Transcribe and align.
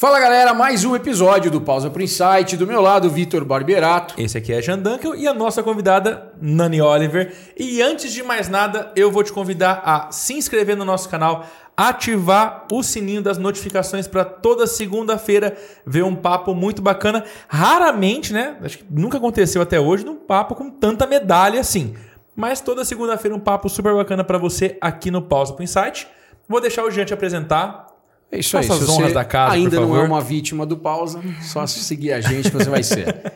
Fala 0.00 0.18
galera, 0.18 0.54
mais 0.54 0.82
um 0.82 0.96
episódio 0.96 1.50
do 1.50 1.60
Pausa 1.60 1.90
Pro 1.90 2.02
Insight. 2.02 2.56
Do 2.56 2.66
meu 2.66 2.80
lado, 2.80 3.10
Vitor 3.10 3.44
Barberato. 3.44 4.14
Esse 4.16 4.38
aqui 4.38 4.50
é 4.50 4.62
Jean 4.62 4.78
Dunkel 4.78 5.14
e 5.14 5.28
a 5.28 5.34
nossa 5.34 5.62
convidada, 5.62 6.32
Nani 6.40 6.80
Oliver. 6.80 7.36
E 7.54 7.82
antes 7.82 8.10
de 8.10 8.22
mais 8.22 8.48
nada, 8.48 8.90
eu 8.96 9.10
vou 9.10 9.22
te 9.22 9.30
convidar 9.30 9.82
a 9.84 10.10
se 10.10 10.32
inscrever 10.32 10.74
no 10.74 10.86
nosso 10.86 11.06
canal, 11.06 11.44
ativar 11.76 12.64
o 12.72 12.82
sininho 12.82 13.20
das 13.20 13.36
notificações 13.36 14.08
para 14.08 14.24
toda 14.24 14.66
segunda-feira 14.66 15.54
ver 15.84 16.02
um 16.02 16.16
papo 16.16 16.54
muito 16.54 16.80
bacana. 16.80 17.22
Raramente, 17.46 18.32
né? 18.32 18.56
Acho 18.62 18.78
que 18.78 18.86
nunca 18.88 19.18
aconteceu 19.18 19.60
até 19.60 19.78
hoje 19.78 20.02
num 20.02 20.16
papo 20.16 20.54
com 20.54 20.70
tanta 20.70 21.06
medalha 21.06 21.60
assim. 21.60 21.94
Mas 22.34 22.62
toda 22.62 22.86
segunda-feira 22.86 23.36
um 23.36 23.40
papo 23.40 23.68
super 23.68 23.94
bacana 23.94 24.24
para 24.24 24.38
você 24.38 24.78
aqui 24.80 25.10
no 25.10 25.20
Pausa 25.20 25.52
Pro 25.52 25.62
Insight. 25.62 26.08
Vou 26.48 26.58
deixar 26.58 26.84
o 26.84 26.90
Jean 26.90 27.04
te 27.04 27.12
apresentar. 27.12 27.89
É 28.32 28.38
isso 28.38 28.56
aí. 28.56 28.64
Se 28.64 28.72
as 28.72 28.88
honras 28.88 29.12
da 29.12 29.24
casa, 29.24 29.54
ainda 29.54 29.76
por 29.76 29.86
não 29.86 29.96
é 29.96 30.00
favor. 30.00 30.06
uma 30.06 30.20
vítima 30.20 30.64
do 30.64 30.76
pausa, 30.76 31.20
só 31.42 31.66
se 31.66 31.80
seguir 31.80 32.12
a 32.12 32.20
gente 32.20 32.50
que 32.50 32.56
você 32.56 32.70
vai 32.70 32.82
ser. 32.82 33.32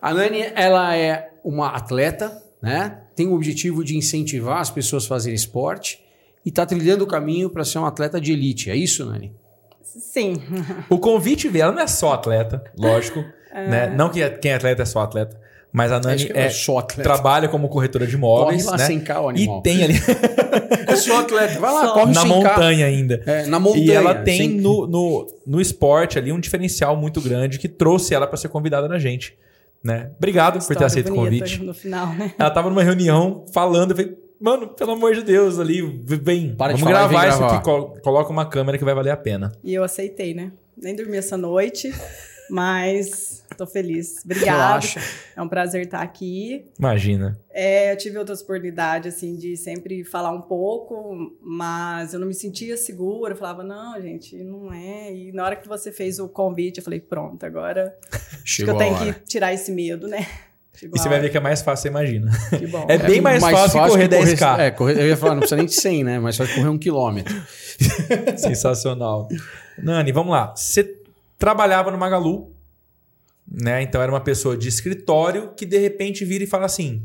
A 0.00 0.12
Nani, 0.12 0.44
ela 0.54 0.96
é 0.96 1.30
uma 1.44 1.68
atleta, 1.68 2.42
né? 2.60 2.98
Tem 3.14 3.28
o 3.28 3.34
objetivo 3.34 3.84
de 3.84 3.96
incentivar 3.96 4.58
as 4.58 4.70
pessoas 4.70 5.04
a 5.04 5.08
fazerem 5.08 5.36
esporte 5.36 6.02
e 6.44 6.48
está 6.48 6.66
trilhando 6.66 7.04
o 7.04 7.06
caminho 7.06 7.48
para 7.48 7.64
ser 7.64 7.78
uma 7.78 7.88
atleta 7.88 8.20
de 8.20 8.32
elite. 8.32 8.70
É 8.70 8.74
isso, 8.74 9.06
Nani? 9.06 9.32
Sim. 9.82 10.42
O 10.88 10.98
convite 10.98 11.48
veio, 11.48 11.64
ela 11.64 11.72
não 11.72 11.82
é 11.82 11.86
só 11.86 12.14
atleta, 12.14 12.64
lógico. 12.76 13.24
Né? 13.52 13.90
Não 13.94 14.08
que 14.08 14.26
quem 14.38 14.52
é 14.52 14.54
atleta 14.54 14.80
é 14.80 14.86
só 14.86 15.00
atleta. 15.02 15.38
Mas 15.72 15.90
a 15.90 15.98
Nani 15.98 16.30
é, 16.34 16.46
é 16.48 17.02
trabalha 17.02 17.48
como 17.48 17.68
corretora 17.68 18.06
de 18.06 18.14
imóveis. 18.14 18.64
Corre 18.64 18.76
lá 18.78 18.88
né? 18.88 18.94
100K 18.94 19.20
o 19.22 19.28
animal. 19.30 19.58
E 19.58 19.62
tem 19.62 19.82
ali 19.84 19.94
É 20.86 20.96
só 20.96 21.20
atleta. 21.20 21.58
Vai 21.58 21.72
lá, 21.72 21.86
Só. 21.86 21.94
corre 21.94 22.12
na 22.12 22.22
100K. 22.22 22.26
montanha 22.28 22.86
ainda. 22.86 23.22
É, 23.24 23.46
na 23.46 23.58
montanha. 23.58 23.84
E 23.84 23.90
ela 23.90 24.14
tem 24.16 24.36
Sem- 24.36 24.60
no, 24.60 24.86
no, 24.86 25.26
no 25.46 25.60
esporte 25.60 26.18
ali 26.18 26.30
um 26.30 26.38
diferencial 26.38 26.94
muito 26.94 27.20
grande 27.22 27.58
que 27.58 27.68
trouxe 27.68 28.14
ela 28.14 28.26
para 28.26 28.36
ser 28.36 28.48
convidada 28.48 28.86
na 28.86 28.98
gente. 28.98 29.34
Né? 29.82 30.10
Obrigado 30.18 30.64
por 30.64 30.76
ter 30.76 30.84
aceito 30.84 31.10
o 31.10 31.14
convite. 31.14 31.62
No 31.62 31.72
final, 31.72 32.12
né? 32.14 32.34
Ela 32.38 32.50
tava 32.50 32.68
numa 32.68 32.82
reunião 32.84 33.44
falando, 33.52 33.92
eu 33.92 33.96
falei, 33.96 34.16
mano, 34.38 34.68
pelo 34.68 34.92
amor 34.92 35.14
de 35.14 35.22
Deus, 35.22 35.58
ali, 35.58 35.80
vem, 36.04 36.54
Para 36.54 36.74
de 36.74 36.80
vamos 36.82 36.94
falar 36.94 37.08
vem 37.08 37.16
gravar 37.18 37.28
isso 37.28 37.38
gravar. 37.38 37.54
aqui, 37.56 37.64
col- 37.64 37.96
coloca 38.02 38.30
uma 38.30 38.44
câmera 38.44 38.76
que 38.76 38.84
vai 38.84 38.94
valer 38.94 39.10
a 39.10 39.16
pena. 39.16 39.50
E 39.64 39.72
eu 39.74 39.82
aceitei, 39.82 40.34
né? 40.34 40.52
Nem 40.76 40.94
dormi 40.94 41.16
essa 41.16 41.36
noite, 41.36 41.92
mas 42.50 43.41
tô 43.54 43.66
feliz. 43.66 44.24
Obrigada. 44.24 44.50
Relaxa. 44.50 45.00
É 45.36 45.42
um 45.42 45.48
prazer 45.48 45.84
estar 45.84 46.00
aqui. 46.00 46.70
Imagina. 46.78 47.38
É, 47.50 47.92
eu 47.92 47.96
tive 47.96 48.18
outras 48.18 48.40
oportunidades, 48.40 49.14
assim, 49.14 49.36
de 49.36 49.56
sempre 49.56 50.04
falar 50.04 50.30
um 50.30 50.40
pouco, 50.40 51.36
mas 51.40 52.14
eu 52.14 52.20
não 52.20 52.26
me 52.26 52.34
sentia 52.34 52.76
segura. 52.76 53.34
Eu 53.34 53.36
falava, 53.36 53.62
não, 53.62 54.00
gente, 54.00 54.36
não 54.42 54.72
é. 54.72 55.14
E 55.14 55.32
na 55.32 55.44
hora 55.44 55.56
que 55.56 55.68
você 55.68 55.92
fez 55.92 56.18
o 56.18 56.28
convite, 56.28 56.78
eu 56.78 56.84
falei, 56.84 57.00
pronto, 57.00 57.44
agora 57.44 57.96
acho 58.10 58.42
que 58.42 58.48
Chegou 58.48 58.74
eu 58.74 58.78
tenho 58.78 59.14
que 59.14 59.20
tirar 59.24 59.52
esse 59.52 59.70
medo, 59.70 60.08
né? 60.08 60.26
Chegou 60.74 60.96
E 60.96 60.98
você 60.98 61.08
vai 61.08 61.20
ver 61.20 61.30
que 61.30 61.36
é 61.36 61.40
mais 61.40 61.60
fácil, 61.60 61.82
você 61.82 61.88
imagina. 61.88 62.30
Que 62.58 62.66
bom. 62.66 62.86
É 62.88 62.96
bem 62.96 63.20
mais 63.20 63.42
fácil 63.42 63.82
que 63.82 63.88
correr 63.88 64.08
10K. 64.08 64.58
É, 64.58 64.70
correr, 64.70 64.98
eu 64.98 65.06
ia 65.06 65.16
falar, 65.16 65.34
não 65.34 65.40
precisa 65.40 65.56
nem 65.56 65.66
de 65.66 65.74
100, 65.74 66.04
né? 66.04 66.18
Mas 66.18 66.36
só 66.36 66.46
correr 66.46 66.68
um 66.68 66.78
quilômetro. 66.78 67.34
Sensacional. 68.36 69.28
Nani, 69.78 70.12
vamos 70.12 70.32
lá. 70.32 70.54
Você 70.56 70.96
trabalhava 71.38 71.90
no 71.90 71.98
Magalu, 71.98 72.52
né? 73.52 73.82
Então 73.82 74.00
era 74.00 74.10
uma 74.10 74.20
pessoa 74.20 74.56
de 74.56 74.68
escritório 74.68 75.52
que 75.54 75.66
de 75.66 75.78
repente 75.78 76.24
vira 76.24 76.44
e 76.44 76.46
fala 76.46 76.66
assim: 76.66 77.02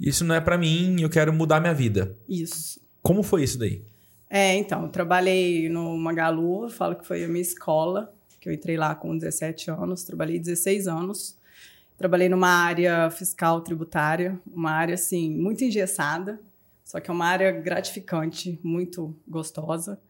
Isso 0.00 0.24
não 0.24 0.34
é 0.34 0.40
pra 0.40 0.58
mim, 0.58 1.00
eu 1.00 1.08
quero 1.08 1.32
mudar 1.32 1.60
minha 1.60 1.74
vida. 1.74 2.16
Isso. 2.28 2.80
Como 3.00 3.22
foi 3.22 3.44
isso 3.44 3.58
daí? 3.58 3.82
É, 4.28 4.54
então, 4.54 4.84
eu 4.84 4.88
trabalhei 4.88 5.68
no 5.68 5.96
Magalu, 5.96 6.64
eu 6.64 6.70
falo 6.70 6.96
que 6.96 7.06
foi 7.06 7.22
a 7.22 7.28
minha 7.28 7.42
escola, 7.42 8.14
que 8.40 8.48
eu 8.48 8.52
entrei 8.52 8.78
lá 8.78 8.94
com 8.94 9.16
17 9.16 9.70
anos, 9.70 10.04
trabalhei 10.04 10.38
16 10.38 10.88
anos. 10.88 11.36
Trabalhei 12.02 12.28
numa 12.28 12.48
área 12.48 13.08
fiscal 13.10 13.60
tributária, 13.60 14.36
uma 14.52 14.72
área 14.72 14.94
assim 14.94 15.30
muito 15.30 15.62
engessada, 15.62 16.40
só 16.84 16.98
que 16.98 17.08
é 17.08 17.14
uma 17.14 17.26
área 17.26 17.52
gratificante, 17.52 18.58
muito 18.62 19.14
gostosa. 19.28 20.00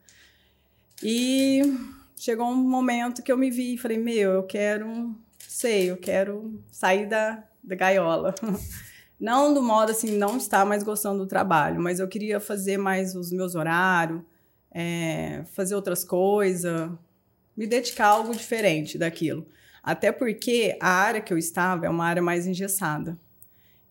E 1.02 1.60
chegou 2.16 2.46
um 2.46 2.56
momento 2.56 3.22
que 3.22 3.30
eu 3.30 3.36
me 3.36 3.50
vi 3.50 3.74
e 3.74 3.78
falei: 3.78 3.98
"Meu, 3.98 4.30
eu 4.30 4.42
quero, 4.44 5.14
sei, 5.52 5.90
eu 5.90 5.96
quero 5.96 6.62
sair 6.70 7.06
da, 7.06 7.44
da 7.62 7.74
gaiola". 7.74 8.34
Não 9.20 9.54
do 9.54 9.62
modo 9.62 9.92
assim, 9.92 10.18
não 10.18 10.36
estar 10.36 10.66
mais 10.66 10.82
gostando 10.82 11.20
do 11.20 11.28
trabalho, 11.28 11.80
mas 11.80 12.00
eu 12.00 12.08
queria 12.08 12.40
fazer 12.40 12.76
mais 12.76 13.14
os 13.14 13.30
meus 13.30 13.54
horários, 13.54 14.20
é, 14.68 15.44
fazer 15.52 15.76
outras 15.76 16.02
coisas, 16.02 16.90
me 17.56 17.64
dedicar 17.64 18.06
a 18.06 18.10
algo 18.10 18.34
diferente 18.34 18.98
daquilo. 18.98 19.46
Até 19.80 20.10
porque 20.10 20.76
a 20.80 20.88
área 20.88 21.20
que 21.20 21.32
eu 21.32 21.38
estava 21.38 21.86
é 21.86 21.88
uma 21.88 22.04
área 22.04 22.20
mais 22.20 22.48
engessada. 22.48 23.16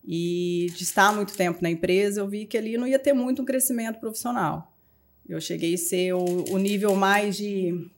E 0.04 0.68
de 0.76 0.84
estar 0.84 1.14
muito 1.14 1.36
tempo 1.36 1.60
na 1.62 1.70
empresa, 1.70 2.22
eu 2.22 2.28
vi 2.28 2.46
que 2.46 2.58
ali 2.58 2.78
não 2.78 2.88
ia 2.88 3.00
ter 3.00 3.14
muito 3.14 3.42
um 3.42 3.46
crescimento 3.46 4.00
profissional. 4.00 4.76
Eu 5.28 5.40
cheguei 5.40 5.76
a 5.76 5.78
ser 5.78 6.14
o, 6.14 6.26
o 6.50 6.58
nível 6.58 6.96
mais 6.96 7.38
de 7.38 7.90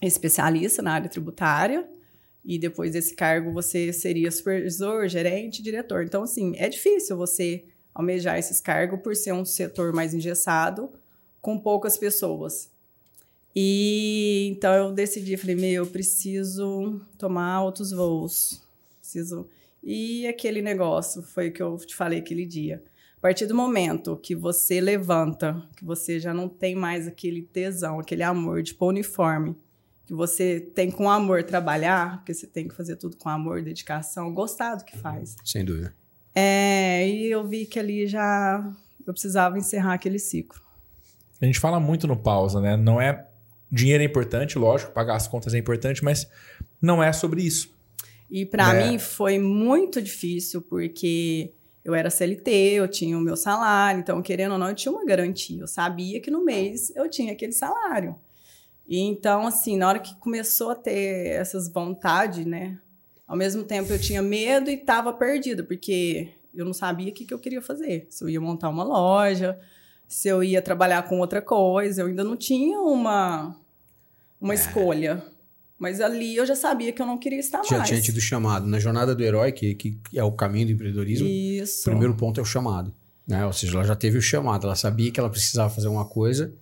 especialista 0.00 0.80
na 0.80 0.92
área 0.92 1.08
tributária, 1.10 1.88
e 2.48 2.58
depois 2.58 2.92
desse 2.92 3.14
cargo 3.14 3.52
você 3.52 3.92
seria 3.92 4.30
supervisor, 4.30 5.06
gerente, 5.06 5.62
diretor. 5.62 6.02
Então, 6.02 6.22
assim, 6.22 6.54
é 6.56 6.66
difícil 6.66 7.14
você 7.14 7.62
almejar 7.94 8.38
esses 8.38 8.58
cargos 8.58 9.00
por 9.02 9.14
ser 9.14 9.34
um 9.34 9.44
setor 9.44 9.92
mais 9.92 10.14
engessado, 10.14 10.90
com 11.42 11.58
poucas 11.58 11.98
pessoas. 11.98 12.70
E 13.54 14.48
então 14.50 14.72
eu 14.72 14.92
decidi, 14.92 15.36
falei, 15.36 15.56
meu, 15.56 15.84
eu 15.84 15.86
preciso 15.86 16.98
tomar 17.18 17.62
outros 17.62 17.92
voos. 17.92 18.62
Preciso. 18.98 19.46
E 19.84 20.26
aquele 20.26 20.62
negócio 20.62 21.22
foi 21.22 21.48
o 21.48 21.52
que 21.52 21.62
eu 21.62 21.76
te 21.76 21.94
falei 21.94 22.20
aquele 22.20 22.46
dia. 22.46 22.82
A 23.18 23.20
partir 23.20 23.44
do 23.44 23.54
momento 23.54 24.16
que 24.16 24.34
você 24.34 24.80
levanta, 24.80 25.62
que 25.76 25.84
você 25.84 26.18
já 26.18 26.32
não 26.32 26.48
tem 26.48 26.74
mais 26.74 27.06
aquele 27.06 27.42
tesão, 27.42 28.00
aquele 28.00 28.22
amor 28.22 28.62
de 28.62 28.72
pôr 28.72 28.88
uniforme, 28.88 29.54
que 30.08 30.14
você 30.14 30.58
tem 30.74 30.90
com 30.90 31.10
amor 31.10 31.42
trabalhar, 31.44 32.16
porque 32.16 32.32
você 32.32 32.46
tem 32.46 32.66
que 32.66 32.74
fazer 32.74 32.96
tudo 32.96 33.14
com 33.18 33.28
amor, 33.28 33.60
dedicação, 33.62 34.32
gostar 34.32 34.74
do 34.76 34.84
que 34.84 34.96
faz. 34.96 35.36
Sem 35.44 35.62
dúvida. 35.62 35.94
É, 36.34 37.06
e 37.06 37.26
eu 37.30 37.46
vi 37.46 37.66
que 37.66 37.78
ali 37.78 38.06
já 38.06 38.72
eu 39.06 39.12
precisava 39.12 39.58
encerrar 39.58 39.92
aquele 39.92 40.18
ciclo. 40.18 40.58
A 41.40 41.44
gente 41.44 41.60
fala 41.60 41.78
muito 41.78 42.06
no 42.06 42.16
pausa, 42.16 42.58
né? 42.58 42.74
Não 42.74 42.98
é. 42.98 43.26
Dinheiro 43.70 44.02
é 44.02 44.06
importante, 44.06 44.58
lógico, 44.58 44.92
pagar 44.92 45.14
as 45.16 45.28
contas 45.28 45.52
é 45.52 45.58
importante, 45.58 46.02
mas 46.02 46.26
não 46.80 47.02
é 47.02 47.12
sobre 47.12 47.42
isso. 47.42 47.70
E 48.30 48.46
para 48.46 48.74
É. 48.74 48.88
mim 48.88 48.98
foi 48.98 49.38
muito 49.38 50.00
difícil, 50.00 50.62
porque 50.62 51.52
eu 51.84 51.94
era 51.94 52.08
CLT, 52.08 52.50
eu 52.50 52.88
tinha 52.88 53.16
o 53.18 53.20
meu 53.20 53.36
salário, 53.36 54.00
então, 54.00 54.22
querendo 54.22 54.52
ou 54.52 54.58
não, 54.58 54.70
eu 54.70 54.74
tinha 54.74 54.90
uma 54.90 55.04
garantia. 55.04 55.60
Eu 55.60 55.66
sabia 55.66 56.18
que 56.18 56.30
no 56.30 56.42
mês 56.42 56.90
eu 56.96 57.10
tinha 57.10 57.32
aquele 57.32 57.52
salário. 57.52 58.16
E 58.88 59.00
então, 59.00 59.46
assim, 59.46 59.76
na 59.76 59.86
hora 59.86 59.98
que 59.98 60.14
começou 60.16 60.70
a 60.70 60.74
ter 60.74 61.32
essas 61.32 61.70
vontades, 61.70 62.46
né? 62.46 62.78
Ao 63.26 63.36
mesmo 63.36 63.62
tempo 63.62 63.92
eu 63.92 64.00
tinha 64.00 64.22
medo 64.22 64.70
e 64.70 64.74
estava 64.74 65.12
perdida, 65.12 65.62
porque 65.62 66.30
eu 66.54 66.64
não 66.64 66.72
sabia 66.72 67.10
o 67.10 67.12
que, 67.12 67.26
que 67.26 67.34
eu 67.34 67.38
queria 67.38 67.60
fazer. 67.60 68.06
Se 68.08 68.24
eu 68.24 68.28
ia 68.30 68.40
montar 68.40 68.70
uma 68.70 68.82
loja, 68.82 69.58
se 70.06 70.26
eu 70.28 70.42
ia 70.42 70.62
trabalhar 70.62 71.02
com 71.02 71.20
outra 71.20 71.42
coisa, 71.42 72.00
eu 72.00 72.06
ainda 72.06 72.24
não 72.24 72.36
tinha 72.36 72.80
uma, 72.80 73.54
uma 74.40 74.54
escolha. 74.54 75.22
Mas 75.78 76.00
ali 76.00 76.34
eu 76.34 76.44
já 76.44 76.56
sabia 76.56 76.90
que 76.90 77.00
eu 77.00 77.06
não 77.06 77.18
queria 77.18 77.38
estar 77.38 77.62
Já 77.62 77.76
mais. 77.76 77.88
tinha 77.88 78.00
tido 78.00 78.20
chamado. 78.20 78.66
Na 78.66 78.80
jornada 78.80 79.14
do 79.14 79.22
herói, 79.22 79.52
que, 79.52 79.74
que 79.74 80.00
é 80.14 80.24
o 80.24 80.32
caminho 80.32 80.66
do 80.66 80.72
empreendedorismo, 80.72 81.28
o 81.28 81.30
Isso. 81.30 81.84
primeiro 81.84 82.14
ponto 82.14 82.40
é 82.40 82.42
o 82.42 82.46
chamado. 82.46 82.92
Né? 83.26 83.44
Ou 83.44 83.52
seja, 83.52 83.74
ela 83.74 83.84
já 83.84 83.94
teve 83.94 84.16
o 84.16 84.22
chamado, 84.22 84.66
ela 84.66 84.74
sabia 84.74 85.12
que 85.12 85.20
ela 85.20 85.28
precisava 85.28 85.68
fazer 85.68 85.86
uma 85.86 86.06
coisa, 86.06 86.52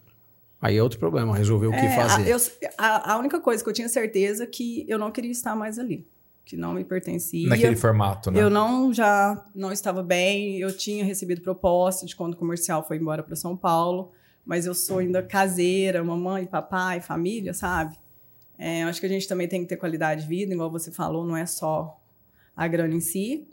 aí 0.60 0.76
é 0.76 0.82
outro 0.82 0.98
problema, 0.98 1.36
resolver 1.36 1.66
o 1.66 1.70
que 1.72 1.76
É, 1.86 1.88
fazer. 1.94 2.22
A, 2.24 2.28
eu- 2.28 2.38
a- 2.78 3.12
a 3.14 3.18
única 3.18 3.40
coisa 3.40 3.62
que 3.62 3.68
eu 3.68 3.74
tinha 3.74 3.88
certeza 3.88 4.44
é 4.44 4.46
que 4.46 4.84
eu 4.88 4.98
não 4.98 5.10
queria 5.10 5.30
estar 5.30 5.54
mais 5.56 5.78
ali. 5.78 6.06
Que 6.44 6.56
não 6.56 6.72
me 6.74 6.84
pertencia. 6.84 7.48
Naquele 7.48 7.74
formato, 7.74 8.30
né? 8.30 8.40
Eu 8.40 8.48
não 8.48 8.92
já 8.94 9.44
não 9.54 9.72
estava 9.72 10.00
bem. 10.02 10.58
Eu 10.58 10.76
tinha 10.76 11.04
recebido 11.04 11.40
proposta 11.40 12.06
de 12.06 12.14
quando 12.14 12.34
o 12.34 12.36
comercial 12.36 12.86
foi 12.86 12.98
embora 12.98 13.20
para 13.22 13.34
São 13.34 13.56
Paulo, 13.56 14.12
mas 14.44 14.64
eu 14.64 14.72
sou 14.74 14.98
ainda 14.98 15.22
caseira, 15.24 16.04
mamãe, 16.04 16.46
papai, 16.46 17.00
família, 17.00 17.52
sabe? 17.52 17.96
É, 18.56 18.84
eu 18.84 18.88
acho 18.88 19.00
que 19.00 19.06
a 19.06 19.08
gente 19.08 19.26
também 19.26 19.48
tem 19.48 19.60
que 19.62 19.68
ter 19.68 19.76
qualidade 19.76 20.22
de 20.22 20.28
vida, 20.28 20.54
igual 20.54 20.70
você 20.70 20.92
falou, 20.92 21.26
não 21.26 21.36
é 21.36 21.44
só 21.46 22.00
a 22.56 22.68
grana 22.68 22.94
em 22.94 23.00
si. 23.00 23.46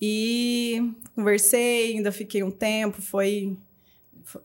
E 0.00 0.92
conversei, 1.14 1.96
ainda 1.96 2.10
fiquei 2.12 2.42
um 2.42 2.50
tempo, 2.50 3.00
foi 3.02 3.56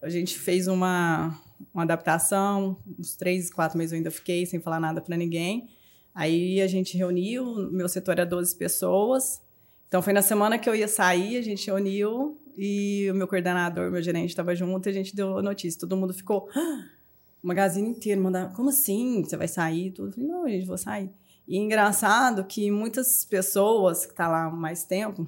a 0.01 0.09
gente 0.09 0.37
fez 0.37 0.67
uma, 0.67 1.39
uma 1.73 1.83
adaptação, 1.83 2.77
uns 2.99 3.15
três, 3.15 3.51
quatro 3.51 3.77
meses 3.77 3.91
eu 3.91 3.97
ainda 3.97 4.11
fiquei 4.11 4.45
sem 4.45 4.59
falar 4.59 4.79
nada 4.79 5.01
para 5.01 5.15
ninguém. 5.17 5.69
Aí 6.13 6.61
a 6.61 6.67
gente 6.67 6.97
reuniu, 6.97 7.71
meu 7.71 7.87
setor 7.87 8.13
era 8.13 8.25
12 8.25 8.55
pessoas. 8.55 9.41
Então 9.87 10.01
foi 10.01 10.13
na 10.13 10.21
semana 10.21 10.57
que 10.57 10.69
eu 10.69 10.75
ia 10.75 10.87
sair, 10.87 11.37
a 11.37 11.41
gente 11.41 11.67
reuniu 11.67 12.37
e 12.57 13.07
o 13.11 13.13
meu 13.13 13.27
coordenador, 13.27 13.91
meu 13.91 14.01
gerente 14.01 14.29
estava 14.29 14.55
junto 14.55 14.87
e 14.87 14.89
a 14.89 14.93
gente 14.93 15.15
deu 15.15 15.37
a 15.37 15.41
notícia. 15.41 15.79
Todo 15.79 15.95
mundo 15.95 16.13
ficou. 16.13 16.49
"Ah!" 16.55 16.97
o 17.43 17.47
magazine 17.47 17.89
inteiro 17.89 18.21
mandava, 18.21 18.53
como 18.53 18.69
assim? 18.69 19.23
Você 19.23 19.37
vai 19.37 19.47
sair? 19.47 19.91
Tudo. 19.91 20.09
Eu 20.09 20.13
falei, 20.13 20.29
não, 20.29 20.49
gente, 20.49 20.65
vou 20.65 20.77
sair. 20.77 21.09
E 21.47 21.57
engraçado 21.57 22.43
que 22.43 22.69
muitas 22.69 23.23
pessoas 23.23 24.05
que 24.05 24.11
estão 24.11 24.25
tá 24.25 24.31
lá 24.31 24.49
mais 24.49 24.83
tempo 24.83 25.27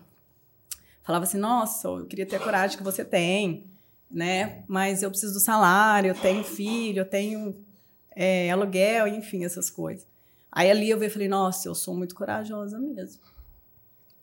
falavam 1.01 1.27
assim, 1.27 1.37
nossa, 1.37 1.87
eu 1.87 2.05
queria 2.05 2.25
ter 2.25 2.35
a 2.35 2.39
coragem 2.39 2.77
que 2.77 2.83
você 2.83 3.05
tem, 3.05 3.68
né? 4.09 4.63
Mas 4.67 5.03
eu 5.03 5.09
preciso 5.09 5.33
do 5.33 5.39
salário, 5.39 6.09
eu 6.09 6.15
tenho 6.15 6.43
filho, 6.43 6.99
eu 6.99 7.05
tenho 7.05 7.55
é, 8.15 8.49
aluguel, 8.51 9.07
enfim, 9.07 9.45
essas 9.45 9.69
coisas. 9.69 10.07
Aí 10.51 10.69
ali 10.69 10.89
eu 10.89 11.01
e 11.01 11.09
falei, 11.09 11.27
nossa, 11.27 11.67
eu 11.67 11.75
sou 11.75 11.95
muito 11.95 12.15
corajosa 12.15 12.79
mesmo. 12.79 13.21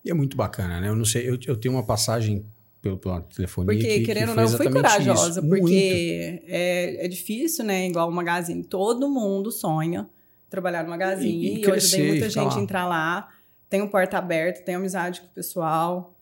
E 0.04 0.10
é 0.10 0.14
muito 0.14 0.36
bacana, 0.36 0.80
né? 0.80 0.88
Eu 0.88 0.96
não 0.96 1.04
sei, 1.04 1.28
eu, 1.28 1.38
eu 1.46 1.56
tenho 1.56 1.74
uma 1.74 1.84
passagem 1.84 2.44
pelo, 2.80 2.98
pelo 2.98 3.20
telefone. 3.22 3.66
Porque, 3.66 4.00
que, 4.00 4.04
querendo 4.04 4.30
ou 4.30 4.34
não, 4.34 4.42
eu 4.42 4.48
fui 4.50 4.70
corajosa, 4.70 5.40
isso. 5.40 5.48
porque 5.48 6.42
é, 6.46 7.04
é 7.04 7.08
difícil, 7.08 7.64
né? 7.64 7.88
Igual 7.88 8.08
o 8.08 8.12
Magazine, 8.12 8.62
todo 8.62 9.08
mundo 9.08 9.50
sonha 9.50 10.08
trabalhar 10.48 10.84
no 10.84 10.90
Magazine. 10.90 11.44
E, 11.44 11.56
e, 11.56 11.64
e 11.64 11.70
hoje 11.70 11.90
tem 11.90 12.06
muita 12.06 12.30
gente 12.30 12.54
lá. 12.54 12.60
entrar 12.60 12.86
lá. 12.86 13.28
Tenho 13.68 13.88
porta 13.88 14.18
aberta, 14.18 14.62
tenho 14.62 14.78
amizade 14.78 15.20
com 15.20 15.26
o 15.26 15.30
pessoal. 15.30 16.14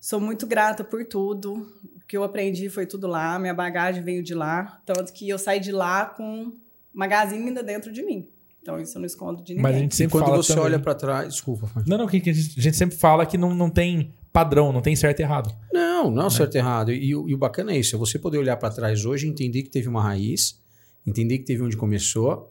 Sou 0.00 0.20
muito 0.20 0.46
grata 0.46 0.82
por 0.82 1.04
tudo. 1.04 1.66
O 2.04 2.06
que 2.06 2.16
eu 2.16 2.22
aprendi 2.22 2.68
foi 2.68 2.86
tudo 2.86 3.06
lá. 3.06 3.38
Minha 3.38 3.54
bagagem 3.54 4.02
veio 4.02 4.22
de 4.22 4.34
lá. 4.34 4.80
Tanto 4.84 5.12
que 5.12 5.28
eu 5.28 5.38
saí 5.38 5.58
de 5.58 5.72
lá 5.72 6.04
com 6.04 6.52
Magazine 6.92 7.48
ainda 7.48 7.62
dentro 7.62 7.90
de 7.90 8.02
mim. 8.02 8.28
Então, 8.60 8.80
isso 8.80 8.96
eu 8.96 9.00
não 9.00 9.06
escondo 9.06 9.42
de 9.42 9.54
ninguém. 9.54 9.62
Mas 9.62 9.76
a 9.76 9.78
gente 9.78 9.94
sempre 9.94 10.12
quando 10.12 10.24
fala 10.24 10.36
você 10.36 10.54
também... 10.54 10.64
olha 10.64 10.78
para 10.78 10.94
trás. 10.94 11.28
Desculpa. 11.28 11.70
Não, 11.86 11.98
não, 11.98 12.06
que, 12.06 12.20
que 12.20 12.30
a 12.30 12.32
gente 12.32 12.76
sempre 12.76 12.96
fala 12.96 13.26
que 13.26 13.36
não, 13.36 13.54
não 13.54 13.68
tem 13.68 14.14
padrão, 14.32 14.72
não 14.72 14.80
tem 14.80 14.96
certo 14.96 15.20
e 15.20 15.22
errado. 15.22 15.54
Não, 15.72 16.10
não 16.10 16.26
é 16.26 16.30
certo 16.30 16.54
e 16.54 16.58
errado. 16.58 16.92
E, 16.92 17.10
e, 17.10 17.14
o 17.14 17.38
bacana 17.38 17.72
é 17.72 17.78
isso: 17.78 17.96
é 17.96 17.98
você 17.98 18.18
poder 18.18 18.38
olhar 18.38 18.56
para 18.56 18.70
trás 18.70 19.04
hoje, 19.04 19.26
entender 19.26 19.62
que 19.62 19.70
teve 19.70 19.88
uma 19.88 20.02
raiz, 20.02 20.60
entender 21.06 21.38
que 21.38 21.44
teve 21.44 21.62
onde 21.62 21.76
começou 21.76 22.50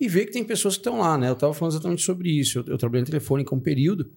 e 0.00 0.08
ver 0.08 0.26
que 0.26 0.32
tem 0.32 0.42
pessoas 0.42 0.74
que 0.74 0.80
estão 0.80 0.98
lá, 0.98 1.16
né? 1.16 1.28
Eu 1.28 1.34
estava 1.34 1.54
falando 1.54 1.74
exatamente 1.74 2.02
sobre 2.02 2.28
isso. 2.28 2.58
Eu, 2.58 2.64
eu 2.72 2.78
trabalhei 2.78 3.02
em 3.02 3.06
telefônica 3.06 3.54
um 3.54 3.60
período 3.60 4.10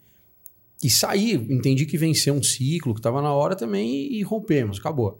e 0.85 0.89
saí, 0.89 1.33
entendi 1.33 1.83
que 1.87 1.97
venceu 1.97 2.35
um 2.35 2.43
ciclo, 2.43 2.93
que 2.93 2.99
estava 2.99 3.19
na 3.19 3.33
hora 3.33 3.55
também 3.55 3.89
e, 3.89 4.19
e 4.19 4.21
rompemos, 4.21 4.77
acabou. 4.77 5.17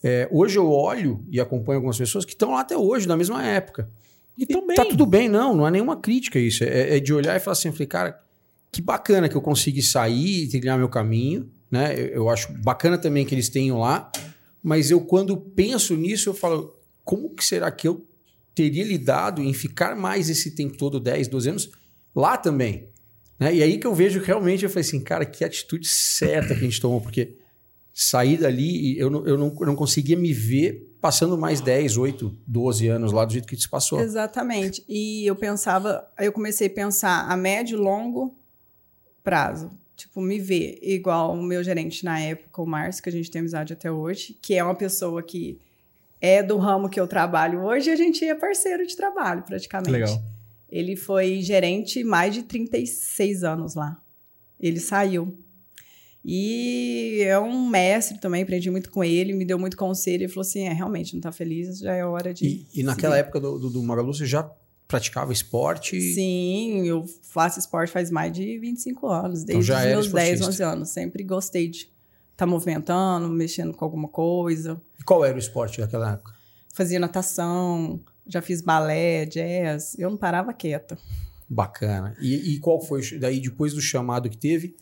É, 0.00 0.28
hoje 0.30 0.56
eu 0.56 0.70
olho 0.70 1.24
e 1.28 1.40
acompanho 1.40 1.78
algumas 1.78 1.98
pessoas 1.98 2.24
que 2.24 2.32
estão 2.32 2.52
lá 2.52 2.60
até 2.60 2.76
hoje, 2.76 3.08
na 3.08 3.16
mesma 3.16 3.44
época. 3.44 3.90
E, 4.38 4.44
e 4.44 4.74
tá 4.74 4.84
tudo 4.84 5.04
bem, 5.04 5.28
não, 5.28 5.56
não 5.56 5.66
é 5.66 5.72
nenhuma 5.72 5.96
crítica 5.96 6.38
isso. 6.38 6.62
É, 6.62 6.96
é 6.96 7.00
de 7.00 7.12
olhar 7.12 7.36
e 7.36 7.40
falar 7.40 7.52
assim, 7.52 7.66
eu 7.66 7.72
falei, 7.72 7.88
cara, 7.88 8.20
que 8.70 8.80
bacana 8.80 9.28
que 9.28 9.34
eu 9.34 9.42
consegui 9.42 9.82
sair 9.82 10.44
e 10.44 10.48
trilhar 10.48 10.78
meu 10.78 10.88
caminho, 10.88 11.50
né? 11.68 11.94
Eu, 11.98 12.06
eu, 12.06 12.30
acho 12.30 12.52
bacana 12.52 12.96
também 12.96 13.26
que 13.26 13.34
eles 13.34 13.48
tenham 13.48 13.80
lá, 13.80 14.08
mas 14.62 14.88
eu 14.88 15.00
quando 15.00 15.36
penso 15.36 15.96
nisso, 15.96 16.30
eu 16.30 16.34
falo, 16.34 16.76
como 17.02 17.30
que 17.30 17.44
será 17.44 17.72
que 17.72 17.88
eu 17.88 18.06
teria 18.54 18.84
lidado 18.84 19.42
em 19.42 19.52
ficar 19.52 19.96
mais 19.96 20.30
esse 20.30 20.52
tempo 20.52 20.76
todo, 20.76 21.00
10, 21.00 21.26
12 21.26 21.48
anos, 21.48 21.70
lá 22.14 22.36
também? 22.36 22.91
Né? 23.42 23.54
E 23.56 23.62
aí 23.62 23.78
que 23.78 23.86
eu 23.86 23.94
vejo 23.94 24.20
que 24.20 24.26
realmente, 24.26 24.64
eu 24.64 24.70
falei 24.70 24.86
assim, 24.86 25.00
cara, 25.00 25.24
que 25.24 25.44
atitude 25.44 25.86
certa 25.86 26.54
que 26.54 26.60
a 26.60 26.64
gente 26.64 26.80
tomou, 26.80 27.00
porque 27.00 27.34
sair 27.92 28.38
dali, 28.38 28.98
eu 28.98 29.10
não, 29.10 29.26
eu 29.26 29.36
não, 29.36 29.56
eu 29.60 29.66
não 29.66 29.76
conseguia 29.76 30.16
me 30.16 30.32
ver 30.32 30.96
passando 31.00 31.36
mais 31.36 31.60
10, 31.60 31.96
8, 31.96 32.38
12 32.46 32.86
anos 32.86 33.12
lá 33.12 33.24
do 33.24 33.32
jeito 33.32 33.48
que 33.48 33.56
se 33.56 33.68
passou. 33.68 34.00
Exatamente. 34.00 34.84
E 34.88 35.26
eu 35.26 35.34
pensava, 35.34 36.08
aí 36.16 36.26
eu 36.26 36.32
comecei 36.32 36.68
a 36.68 36.70
pensar 36.70 37.28
a 37.28 37.36
médio 37.36 37.76
e 37.76 37.80
longo 37.80 38.34
prazo. 39.24 39.70
Tipo, 39.96 40.20
me 40.20 40.38
ver 40.38 40.78
igual 40.80 41.34
o 41.34 41.42
meu 41.42 41.62
gerente 41.62 42.04
na 42.04 42.20
época, 42.20 42.62
o 42.62 42.66
Márcio, 42.66 43.02
que 43.02 43.08
a 43.08 43.12
gente 43.12 43.30
tem 43.30 43.40
amizade 43.40 43.72
até 43.72 43.90
hoje, 43.90 44.38
que 44.40 44.54
é 44.54 44.62
uma 44.62 44.74
pessoa 44.74 45.22
que 45.22 45.58
é 46.20 46.40
do 46.42 46.56
ramo 46.56 46.88
que 46.88 47.00
eu 47.00 47.08
trabalho 47.08 47.64
hoje 47.64 47.90
e 47.90 47.92
a 47.92 47.96
gente 47.96 48.24
é 48.24 48.34
parceiro 48.34 48.86
de 48.86 48.96
trabalho, 48.96 49.42
praticamente. 49.42 49.90
Legal. 49.90 50.22
Ele 50.72 50.96
foi 50.96 51.42
gerente 51.42 52.02
mais 52.02 52.32
de 52.32 52.44
36 52.44 53.44
anos 53.44 53.74
lá. 53.74 54.02
Ele 54.58 54.80
saiu. 54.80 55.36
E 56.24 57.22
é 57.26 57.38
um 57.38 57.68
mestre 57.68 58.18
também, 58.18 58.42
aprendi 58.42 58.70
muito 58.70 58.90
com 58.90 59.04
ele, 59.04 59.34
me 59.34 59.44
deu 59.44 59.58
muito 59.58 59.76
conselho 59.76 60.24
e 60.24 60.28
falou 60.28 60.40
assim: 60.40 60.62
é, 60.62 60.72
realmente, 60.72 61.12
não 61.12 61.18
está 61.18 61.30
feliz, 61.30 61.80
já 61.80 61.92
é 61.92 62.04
hora 62.06 62.32
de. 62.32 62.46
E, 62.46 62.66
e 62.80 62.82
naquela 62.82 63.18
época 63.18 63.38
do, 63.38 63.58
do, 63.58 63.68
do 63.68 63.82
Magalu, 63.82 64.14
você 64.14 64.24
já 64.24 64.50
praticava 64.88 65.32
esporte? 65.32 66.00
Sim, 66.00 66.86
eu 66.86 67.04
faço 67.22 67.58
esporte 67.58 67.92
faz 67.92 68.10
mais 68.10 68.32
de 68.32 68.58
25 68.58 69.06
anos, 69.08 69.42
então 69.42 69.56
desde 69.56 69.72
então 69.72 69.82
os 69.84 69.90
meus 69.90 70.06
esportista. 70.06 70.36
10, 70.36 70.48
11 70.48 70.62
anos. 70.62 70.88
Sempre 70.88 71.24
gostei 71.24 71.68
de 71.68 71.80
estar 71.80 71.90
tá 72.36 72.46
movimentando, 72.46 73.28
mexendo 73.28 73.74
com 73.74 73.84
alguma 73.84 74.08
coisa. 74.08 74.80
E 74.98 75.02
qual 75.02 75.22
era 75.24 75.34
o 75.34 75.38
esporte 75.38 75.80
daquela 75.80 76.12
época? 76.12 76.32
Fazia 76.72 77.00
natação, 77.00 78.00
já 78.26 78.42
fiz 78.42 78.60
balé, 78.60 79.26
jazz, 79.26 79.98
eu 79.98 80.10
não 80.10 80.16
parava 80.16 80.52
quieta. 80.52 80.98
Bacana. 81.48 82.16
E, 82.20 82.54
e 82.54 82.58
qual 82.58 82.80
foi, 82.80 83.02
daí 83.18 83.40
depois 83.40 83.74
do 83.74 83.80
chamado 83.80 84.30
que 84.30 84.36
teve, 84.36 84.74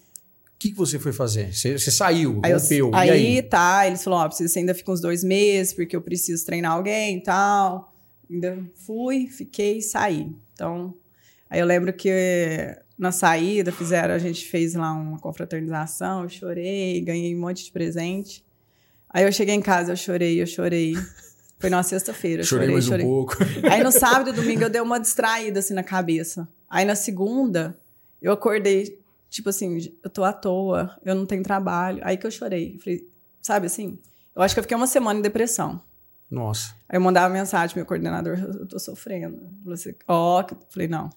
que, 0.61 0.71
que 0.71 0.77
você 0.77 0.99
foi 0.99 1.11
fazer? 1.11 1.55
Você, 1.55 1.79
você 1.79 1.91
saiu, 1.91 2.39
aí 2.45 2.53
rompeu, 2.53 2.89
eu, 2.89 2.95
aí, 2.95 3.11
aí? 3.11 3.43
tá, 3.43 3.87
eles 3.87 4.05
falaram, 4.05 4.27
ó, 4.27 4.31
você 4.31 4.59
ainda 4.59 4.75
fica 4.75 4.93
uns 4.93 5.01
dois 5.01 5.25
meses, 5.25 5.73
porque 5.73 5.97
eu 5.97 6.03
preciso 6.03 6.45
treinar 6.45 6.73
alguém 6.73 7.17
e 7.17 7.23
tal. 7.23 7.95
Ainda 8.31 8.63
fui, 8.75 9.27
fiquei 9.27 9.81
saí. 9.81 10.31
Então, 10.53 10.95
aí 11.49 11.61
eu 11.61 11.67
lembro 11.67 11.95
que 11.95 12.77
na 12.99 13.11
saída 13.11 13.73
fizeram, 13.73 14.15
a 14.15 14.19
gente 14.19 14.45
fez 14.45 14.75
lá 14.75 14.93
uma 14.93 15.19
confraternização, 15.19 16.25
eu 16.25 16.29
chorei, 16.29 17.01
ganhei 17.01 17.35
um 17.35 17.41
monte 17.41 17.65
de 17.65 17.73
presente. 17.73 18.45
Aí 19.09 19.25
eu 19.25 19.33
cheguei 19.33 19.55
em 19.55 19.63
casa, 19.63 19.93
eu 19.93 19.97
chorei, 19.97 20.43
eu 20.43 20.47
chorei. 20.47 20.93
Foi 21.61 21.71
na 21.71 21.83
sexta-feira. 21.83 22.43
Chorei, 22.43 22.67
chorei 22.67 22.75
mais 22.75 22.85
chorei. 22.87 23.07
um 23.07 23.09
pouco. 23.09 23.37
Aí 23.71 23.85
no 23.85 23.93
sábado 23.93 24.31
e 24.31 24.33
domingo 24.33 24.65
eu 24.65 24.71
dei 24.71 24.81
uma 24.81 24.99
distraída 24.99 25.61
assim 25.61 25.75
na 25.75 25.85
cabeça. 25.85 26.49
Aí 26.69 26.85
na 26.85 26.97
segunda 26.97 27.79
eu 28.21 28.33
acordei 28.33 29.01
Tipo 29.31 29.49
assim, 29.49 29.79
eu 30.03 30.11
tô 30.11 30.25
à 30.25 30.33
toa, 30.33 30.99
eu 31.05 31.15
não 31.15 31.25
tenho 31.25 31.43
trabalho. 31.43 32.01
Aí 32.03 32.17
que 32.17 32.27
eu 32.27 32.31
chorei. 32.33 32.77
Falei, 32.83 33.09
sabe 33.41 33.67
assim? 33.67 33.97
Eu 34.35 34.43
acho 34.43 34.55
que 34.55 34.59
eu 34.59 34.65
fiquei 34.65 34.77
uma 34.77 34.89
semana 34.89 35.21
em 35.21 35.23
depressão. 35.23 35.81
Nossa. 36.29 36.75
Aí 36.89 36.97
eu 36.97 37.01
mandava 37.01 37.33
mensagem 37.33 37.69
pro 37.69 37.79
meu 37.79 37.87
coordenador, 37.87 38.37
eu 38.39 38.67
tô 38.67 38.79
sofrendo. 38.81 39.41
Assim, 39.73 39.95
ó, 40.09 40.41
oh. 40.41 40.57
falei, 40.69 40.89
não. 40.89 41.11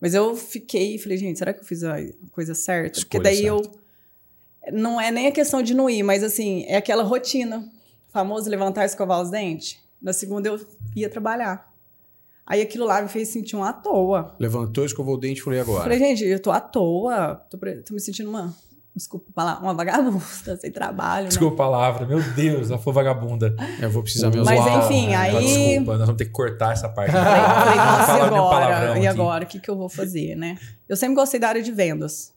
Mas 0.00 0.14
eu 0.14 0.34
fiquei, 0.34 0.98
falei, 0.98 1.18
gente, 1.18 1.38
será 1.38 1.52
que 1.52 1.60
eu 1.60 1.64
fiz 1.64 1.84
a 1.84 1.96
coisa 2.32 2.54
certa? 2.54 2.98
Escolha 2.98 3.04
Porque 3.04 3.20
daí 3.20 3.42
certa. 3.42 3.48
eu. 3.48 4.72
Não 4.72 4.98
é 4.98 5.10
nem 5.10 5.26
a 5.26 5.32
questão 5.32 5.62
de 5.62 5.74
não 5.74 5.90
ir, 5.90 6.02
mas 6.02 6.24
assim, 6.24 6.64
é 6.66 6.76
aquela 6.76 7.02
rotina. 7.02 7.70
Famoso 8.14 8.48
levantar 8.48 8.84
e 8.84 8.86
escovar 8.86 9.20
os 9.20 9.28
dentes. 9.28 9.76
Na 10.00 10.12
segunda 10.12 10.48
eu 10.48 10.60
ia 10.94 11.10
trabalhar. 11.10 11.68
Aí 12.46 12.62
aquilo 12.62 12.86
lá 12.86 13.02
me 13.02 13.08
fez 13.08 13.26
sentir 13.26 13.56
um 13.56 13.64
à 13.64 13.72
toa. 13.72 14.36
Levantou, 14.38 14.84
escovou 14.84 15.16
o 15.16 15.18
dente 15.18 15.40
e 15.40 15.42
falei 15.42 15.58
agora. 15.58 15.82
Falei, 15.82 15.98
gente, 15.98 16.22
eu 16.22 16.40
tô 16.40 16.52
à 16.52 16.60
toa. 16.60 17.42
Tô, 17.50 17.58
tô 17.58 17.92
me 17.92 17.98
sentindo 17.98 18.30
uma. 18.30 18.54
Desculpa 18.94 19.32
falar, 19.34 19.60
uma 19.60 19.74
vagabunda, 19.74 20.22
sem 20.60 20.70
trabalho. 20.70 21.26
Desculpa 21.26 21.56
né? 21.56 21.68
a 21.68 21.72
palavra, 21.72 22.06
meu 22.06 22.22
Deus, 22.34 22.70
ela 22.70 22.78
foi 22.78 22.92
vagabunda. 22.92 23.56
Eu 23.82 23.90
vou 23.90 24.04
precisar 24.04 24.30
me 24.30 24.36
Mas 24.44 24.64
enfim, 24.84 25.12
aí. 25.12 25.74
Desculpa, 25.74 25.96
nós 25.96 26.06
vamos 26.06 26.16
ter 26.16 26.26
que 26.26 26.30
cortar 26.30 26.72
essa 26.72 26.88
parte. 26.88 27.10
Falei, 27.18 27.42
falei 27.42 27.76
nossa, 27.76 28.16
e 28.16 28.20
agora? 28.20 28.98
E 29.00 29.06
agora? 29.08 29.44
O 29.44 29.46
que, 29.48 29.58
que 29.58 29.68
eu 29.68 29.76
vou 29.76 29.88
fazer, 29.88 30.36
né? 30.36 30.56
Eu 30.88 30.94
sempre 30.94 31.16
gostei 31.16 31.40
da 31.40 31.48
área 31.48 31.62
de 31.62 31.72
vendas. 31.72 32.32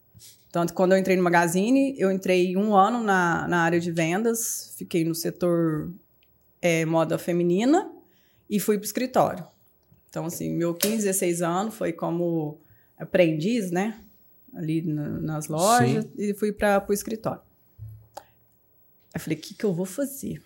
Tanto 0.51 0.73
quando 0.73 0.93
eu 0.93 0.97
entrei 0.97 1.15
no 1.15 1.23
Magazine, 1.23 1.95
eu 1.97 2.11
entrei 2.11 2.55
um 2.55 2.75
ano 2.75 3.03
na, 3.03 3.47
na 3.47 3.59
área 3.61 3.79
de 3.79 3.91
vendas, 3.91 4.73
fiquei 4.77 5.03
no 5.03 5.13
setor 5.13 5.91
é, 6.61 6.85
moda 6.85 7.17
feminina 7.17 7.91
e 8.49 8.59
fui 8.59 8.77
para 8.77 8.83
o 8.83 8.85
escritório. 8.85 9.45
Então, 10.09 10.25
assim, 10.25 10.49
meu 10.49 10.73
15, 10.73 10.97
16 10.97 11.41
anos 11.41 11.75
foi 11.75 11.91
como 11.91 12.59
aprendiz, 12.97 13.71
né? 13.71 14.01
Ali 14.55 14.81
na, 14.81 15.09
nas 15.09 15.47
lojas 15.47 16.05
Sim. 16.05 16.11
e 16.17 16.33
fui 16.33 16.51
para 16.51 16.83
o 16.87 16.93
escritório. 16.93 17.41
Aí 19.13 19.19
falei, 19.19 19.37
o 19.37 19.41
que, 19.41 19.53
que 19.53 19.63
eu 19.63 19.73
vou 19.73 19.85
fazer? 19.85 20.41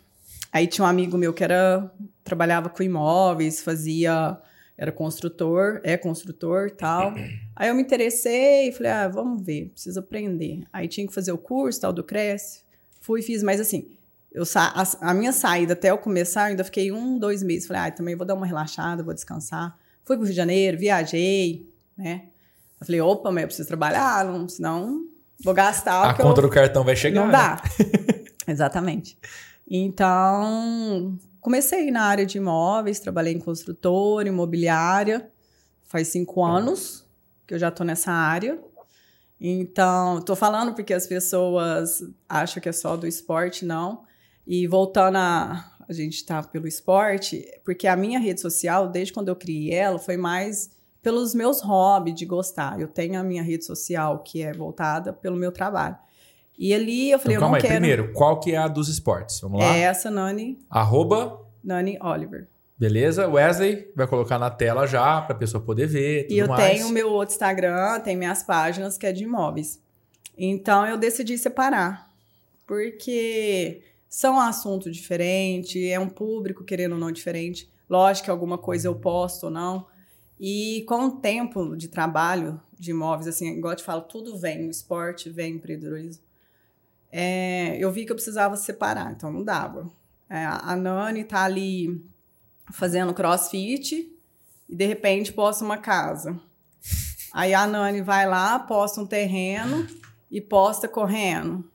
Aí 0.52 0.68
tinha 0.68 0.84
um 0.84 0.88
amigo 0.88 1.18
meu 1.18 1.34
que 1.34 1.44
era 1.44 1.90
trabalhava 2.24 2.70
com 2.70 2.84
imóveis, 2.84 3.62
fazia 3.62 4.38
era 4.82 4.92
construtor, 4.92 5.80
é 5.84 5.96
construtor 5.96 6.72
tal. 6.72 7.14
Aí 7.56 7.70
eu 7.70 7.76
me 7.76 7.84
interessei 7.84 8.70
e 8.70 8.72
falei, 8.72 8.92
ah, 8.92 9.08
vamos 9.08 9.46
ver, 9.46 9.70
preciso 9.70 10.00
aprender. 10.00 10.64
Aí 10.74 10.88
tinha 10.88 11.06
que 11.06 11.14
fazer 11.14 11.32
o 11.32 11.38
curso 11.38 11.82
tal 11.82 11.94
do 11.94 12.04
Cresce. 12.04 12.64
Fui 13.00 13.22
fiz, 13.22 13.44
mas 13.44 13.62
assim, 13.62 13.92
eu 14.32 14.44
a, 14.56 14.84
a, 15.02 15.14
minha 15.14 15.32
saída 15.32 15.74
até 15.74 15.92
eu 15.92 16.00
começar, 16.00 16.46
eu 16.46 16.46
ainda 16.48 16.64
fiquei 16.64 16.92
um, 16.92 17.20
dois 17.20 17.44
meses. 17.44 17.68
Falei, 17.68 17.84
ah, 17.84 17.92
também 17.92 18.16
vou 18.16 18.26
dar 18.26 18.34
uma 18.34 18.48
relaxada, 18.48 19.04
vou 19.04 19.14
descansar. 19.14 19.78
Fui 20.04 20.16
pro 20.16 20.26
Rio 20.26 20.32
de 20.32 20.36
Janeiro, 20.36 20.80
viajei, 20.80 21.70
né? 21.96 22.24
Eu 22.80 22.86
falei, 22.88 23.02
opa, 23.02 23.30
mas 23.30 23.44
eu 23.44 23.48
preciso 23.50 23.68
trabalhar, 23.68 24.26
não, 24.26 24.50
senão 24.50 25.06
vou 25.44 25.54
gastar. 25.54 26.10
A 26.10 26.14
conta 26.16 26.42
eu... 26.42 26.48
do 26.48 26.50
cartão 26.50 26.84
vai 26.84 26.96
chegar. 26.96 27.22
Não 27.22 27.28
né? 27.28 27.34
dá. 27.34 27.62
Exatamente. 28.52 29.16
Então, 29.70 31.20
comecei 31.42 31.92
na 31.92 32.04
área 32.04 32.26
de 32.26 32.38
imóveis, 32.38 33.00
trabalhei 33.00 33.34
em 33.34 33.40
construtora, 33.40 34.28
imobiliária. 34.28 35.30
Faz 35.84 36.08
cinco 36.08 36.44
anos 36.44 37.06
que 37.46 37.54
eu 37.56 37.60
já 37.60 37.68
estou 37.68 37.86
nessa 37.86 38.12
área. 38.12 38.58
Então, 39.40 40.20
estou 40.20 40.36
falando 40.36 40.74
porque 40.74 40.94
as 40.94 41.08
pessoas 41.08 42.04
acham 42.30 42.62
que 42.62 42.70
é 42.70 42.72
só 42.72 42.96
do 42.96 43.08
esporte, 43.08 43.66
não. 43.66 44.04
E 44.46 44.68
voltando 44.68 45.18
a, 45.18 45.76
a 45.90 45.94
gente 45.94 46.18
está 46.18 46.44
pelo 46.44 46.68
esporte, 46.68 47.46
porque 47.66 47.88
a 47.88 47.96
minha 47.96 48.20
rede 48.20 48.40
social, 48.40 48.88
desde 48.88 49.12
quando 49.12 49.30
eu 49.30 49.36
criei 49.36 49.74
ela, 49.74 49.98
foi 49.98 50.16
mais 50.16 50.70
pelos 51.02 51.34
meus 51.34 51.60
hobbies 51.62 52.16
de 52.16 52.26
gostar. 52.26 52.80
Eu 52.80 52.88
tenho 52.88 53.20
a 53.20 53.24
minha 53.24 53.42
rede 53.42 53.66
social 53.66 54.20
que 54.20 54.44
é 54.44 54.54
voltada 54.54 55.12
pelo 55.12 55.36
meu 55.36 55.52
trabalho. 55.52 55.98
E 56.58 56.74
ali 56.74 57.10
eu 57.12 57.18
falei, 57.20 57.38
Então, 57.38 57.48
eu 57.50 57.56
aí. 57.56 57.62
não 57.62 57.68
quero. 57.68 57.80
Primeiro, 57.80 58.14
qual 58.14 58.40
que 58.40 58.52
é 58.54 58.58
a 58.58 58.68
dos 58.68 58.88
esportes? 58.88 59.40
Vamos 59.42 59.60
lá. 59.60 59.76
é 59.76 59.82
essa 59.82 60.12
Nani, 60.12 60.60
Arroba, 60.70 61.42
Nani 61.64 61.98
Oliver. 62.02 62.48
beleza? 62.78 63.28
Wesley 63.28 63.90
vai 63.96 64.06
colocar 64.08 64.38
na 64.38 64.50
tela 64.50 64.86
já 64.86 65.22
pra 65.22 65.36
pessoa 65.36 65.64
poder 65.64 65.88
ver. 65.88 66.28
E 66.30 66.38
eu 66.38 66.48
mais. 66.48 66.64
tenho 66.72 66.88
o 66.88 66.92
meu 66.92 67.10
outro 67.12 67.34
Instagram, 67.34 68.00
tem 68.02 68.16
minhas 68.16 68.44
páginas 68.44 68.98
que 68.98 69.06
é 69.08 69.12
de 69.12 69.24
imóveis. 69.24 69.82
Então 70.38 70.86
eu 70.86 70.98
decidi 70.98 71.38
separar, 71.38 72.10
porque 72.66 73.82
são 74.08 74.40
assuntos 74.40 74.96
diferentes, 74.96 75.84
é 75.92 76.00
um 76.00 76.10
público 76.10 76.64
querendo 76.64 76.94
ou 76.94 76.98
não 76.98 77.12
diferente. 77.12 77.70
Lógico 77.90 78.26
que 78.26 78.32
alguma 78.32 78.58
coisa 78.58 78.88
eu 78.88 78.96
posto 78.96 79.46
ou 79.46 79.50
não. 79.52 79.86
E 80.40 80.84
com 80.88 81.06
o 81.06 81.12
tempo 81.12 81.76
de 81.76 81.88
trabalho 81.88 82.60
de 82.80 82.92
imóveis, 82.92 83.28
assim, 83.28 83.50
igual 83.58 83.74
eu 83.74 83.78
te 83.78 83.84
falo, 83.84 84.02
tudo 84.02 84.38
vem, 84.38 84.68
o 84.68 84.72
esporte 84.72 85.30
vem, 85.30 85.56
empreendedorismo. 85.56 86.24
É, 87.12 87.78
eu 87.78 87.92
vi 87.92 88.06
que 88.06 88.12
eu 88.12 88.16
precisava 88.16 88.56
separar, 88.56 89.12
então 89.12 89.32
não 89.32 89.44
dava. 89.44 89.90
É, 90.30 90.46
a 90.46 90.76
Nani 90.76 91.24
tá 91.26 91.44
ali 91.44 92.04
fazendo 92.72 93.14
crossfit 93.14 94.10
e 94.70 94.76
de 94.76 94.86
repente 94.86 95.34
posta 95.34 95.64
uma 95.66 95.78
casa. 95.78 96.40
Aí 97.34 97.54
a 97.54 97.68
Nani 97.68 98.02
vai 98.02 98.26
lá, 98.28 98.60
posta 98.60 99.02
um 99.02 99.06
terreno 99.06 99.86
e 100.30 100.40
posta 100.40 100.88
correndo. 100.88 101.66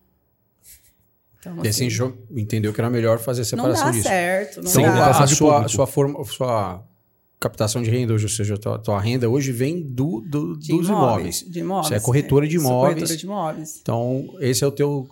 Então, 1.38 1.64
E 1.64 1.69
assim, 1.69 1.88
jo- 1.88 2.16
entendeu 2.31 2.73
que 2.73 2.81
era 2.81 2.90
melhor 2.90 3.19
fazer 3.19 3.43
a 3.43 3.45
não 3.45 3.49
separação 3.50 3.85
dá 3.87 3.90
disso. 3.93 4.09
certo. 4.09 4.55
Não 4.57 4.61
Então, 4.62 4.73
Sem 4.73 4.85
dá. 4.85 4.93
limitação 4.93 5.23
a, 5.23 5.26
sua, 5.26 5.69
sua, 5.69 5.87
forma, 5.87 6.25
sua 6.25 6.83
captação 7.38 7.83
de 7.83 7.90
renda 7.90 8.14
hoje, 8.14 8.25
ou 8.25 8.31
seja, 8.31 8.55
a 8.55 8.59
tua, 8.59 8.78
tua 8.78 9.00
renda 9.00 9.28
hoje 9.28 9.52
vem 9.52 9.81
do, 9.83 10.21
do- 10.23 10.57
dos 10.57 10.69
imóveis. 10.88 11.45
De 11.47 11.61
imóveis. 11.61 11.88
Você 11.88 11.95
é 11.95 12.00
corretora 12.00 12.49
de 12.49 12.59
Sou 12.59 12.69
imóveis. 12.71 12.95
corretora 12.95 13.16
de 13.19 13.25
imóveis. 13.26 13.78
Então, 13.81 14.26
esse 14.40 14.64
é 14.64 14.66
o 14.66 14.73
teu, 14.73 15.09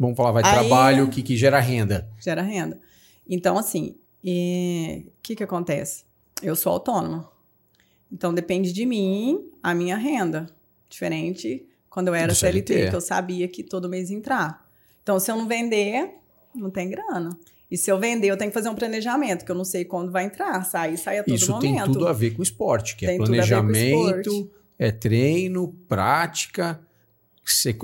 vamos 0.00 0.16
falar, 0.16 0.32
vai 0.32 0.42
Aí- 0.44 0.52
trabalho 0.52 1.08
que, 1.08 1.22
que 1.22 1.36
gera 1.36 1.60
renda. 1.60 2.08
Gera 2.18 2.42
renda. 2.42 2.80
Então, 3.28 3.56
assim, 3.58 3.96
o 4.24 5.10
que, 5.22 5.36
que 5.36 5.44
acontece? 5.44 6.04
Eu 6.42 6.56
sou 6.56 6.72
autônoma. 6.72 7.30
Então, 8.12 8.34
depende 8.34 8.72
de 8.72 8.84
mim 8.86 9.44
a 9.62 9.72
minha 9.74 9.96
renda. 9.96 10.46
Diferente 10.88 11.64
quando 11.88 12.08
eu 12.08 12.14
era 12.14 12.34
CLT, 12.34 12.72
CLT. 12.72 12.90
que 12.90 12.96
eu 12.96 13.00
sabia 13.00 13.46
que 13.46 13.62
todo 13.62 13.88
mês 13.88 14.10
ia 14.10 14.16
entrar. 14.16 14.66
Então, 15.02 15.18
se 15.20 15.30
eu 15.30 15.36
não 15.36 15.46
vender, 15.46 16.10
não 16.54 16.70
tem 16.70 16.88
grana. 16.88 17.36
E 17.70 17.76
se 17.76 17.90
eu 17.90 17.98
vender, 17.98 18.26
eu 18.28 18.36
tenho 18.36 18.50
que 18.50 18.54
fazer 18.54 18.68
um 18.68 18.74
planejamento, 18.74 19.44
que 19.44 19.50
eu 19.50 19.54
não 19.54 19.64
sei 19.64 19.84
quando 19.84 20.10
vai 20.10 20.24
entrar. 20.24 20.64
Sai, 20.64 20.96
sai 20.96 21.18
a 21.18 21.24
todo 21.24 21.34
Isso 21.34 21.52
momento. 21.52 21.84
tem 21.84 21.92
tudo 21.92 22.08
a 22.08 22.12
ver 22.12 22.32
com 22.32 22.40
o 22.40 22.42
esporte, 22.42 22.96
que 22.96 23.06
Tem 23.06 23.14
é 23.14 23.18
com 23.18 23.24
o 23.24 23.26
planejamento, 23.26 24.50
é 24.78 24.90
treino, 24.90 25.68
prática, 25.86 26.80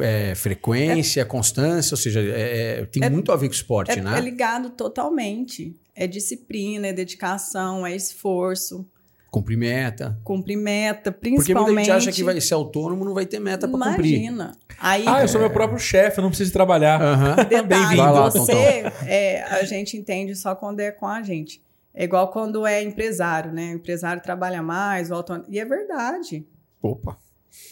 é, 0.01 0.35
frequência, 0.35 1.25
constância, 1.25 1.95
ou 1.95 1.99
seja, 1.99 2.21
é- 2.21 2.81
é- 2.81 2.85
tem 2.87 3.03
É- 3.05 3.11
muito 3.11 3.31
a 3.33 3.37
ver 3.37 3.49
com 3.49 3.55
esporte, 3.55 3.99
É, 3.99 4.03
né? 4.03 4.17
é 4.19 4.21
ligado 4.21 4.71
totalmente. 4.71 5.75
É 5.95 6.07
disciplina, 6.07 6.89
é 6.89 6.93
dedicação, 6.93 7.87
é 7.87 7.95
esforço, 7.97 8.87
Cumprir 9.31 9.57
meta. 9.57 10.19
cumprir 10.25 10.57
meta, 10.57 11.11
Porque 11.13 11.31
muita 11.31 11.45
principalmente. 11.45 11.87
gente 11.87 11.91
acha 11.97 12.13
que 12.13 12.23
vai 12.25 12.41
ser 12.41 12.55
autônomo, 12.55 13.05
não 13.05 13.15
vai 13.15 13.27
ter 13.27 13.39
meta 13.39 13.67
para 13.69 13.79
cumprir. 13.93 14.15
Imagina. 14.23 14.53
Aí, 14.79 15.05
Ah, 15.07 15.23
eu 15.23 15.29
sou 15.29 15.41
meu 15.41 15.51
próprio 15.51 15.79
chefe, 15.79 16.19
eu 16.19 16.23
não 16.23 16.29
preciso 16.31 16.53
trabalhar. 16.53 17.01
Aham. 17.01 17.37
detalhe, 17.49 17.97
lá, 17.97 18.29
você, 18.31 18.85
é, 19.07 19.43
a 19.45 19.65
gente 19.65 19.97
entende 19.97 20.35
só 20.35 20.55
quando 20.55 20.81
é 20.81 20.91
com 20.91 21.07
a 21.07 21.23
gente. 21.23 21.63
É 21.95 22.05
igual 22.05 22.31
quando 22.31 22.67
é 22.67 22.83
empresário, 22.83 23.53
né? 23.53 23.73
O 23.73 23.77
empresário 23.77 24.23
trabalha 24.23 24.63
mais, 24.63 25.11
o 25.11 25.15
autônomo. 25.15 25.47
E 25.49 25.59
é 25.59 25.65
verdade. 25.65 26.47
Opa. 26.83 27.17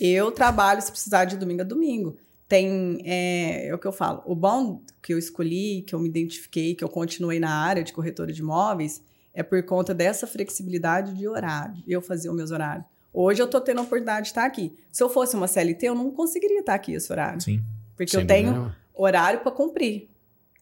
Eu 0.01 0.33
trabalho 0.33 0.83
se 0.83 0.91
precisar 0.91 1.25
de 1.25 1.37
domingo 1.37 1.63
a 1.63 1.65
domingo. 1.65 2.17
Tem, 2.49 3.01
é, 3.05 3.69
é 3.69 3.75
o 3.75 3.79
que 3.79 3.87
eu 3.87 3.93
falo, 3.93 4.23
o 4.27 4.35
bom 4.35 4.83
que 5.03 5.15
eu 5.15 5.19
escolhi, 5.19 5.83
que 5.83 5.95
eu 5.95 5.99
me 5.99 6.09
identifiquei, 6.09 6.75
que 6.75 6.85
eu 6.85 6.89
continuei 6.89 7.41
na 7.41 7.51
área 7.51 7.83
de 7.83 7.93
corretora 7.93 8.33
de 8.33 8.41
imóveis, 8.41 9.03
é 9.33 9.43
por 9.43 9.63
conta 9.65 9.95
dessa 9.95 10.27
flexibilidade 10.27 11.15
de 11.15 11.27
horário. 11.27 11.83
Eu 11.87 12.01
fazia 12.01 12.31
os 12.31 12.37
meus 12.37 12.51
horários. 12.51 12.87
Hoje 13.13 13.41
eu 13.41 13.47
tô 13.49 13.61
tendo 13.61 13.79
a 13.79 13.83
oportunidade 13.83 14.23
de 14.23 14.29
estar 14.29 14.45
aqui. 14.45 14.77
Se 14.91 15.03
eu 15.03 15.09
fosse 15.09 15.37
uma 15.37 15.47
CLT, 15.47 15.87
eu 15.87 15.95
não 15.95 16.11
conseguiria 16.11 16.61
estar 16.61 16.75
aqui 16.75 16.93
esse 16.93 17.11
horário. 17.13 17.41
Sim. 17.41 17.63
Porque 17.97 18.11
Sem 18.11 18.21
eu 18.21 18.27
tenho 18.27 18.51
nenhuma. 18.51 18.77
horário 18.93 19.41
para 19.41 19.53
cumprir. 19.53 20.11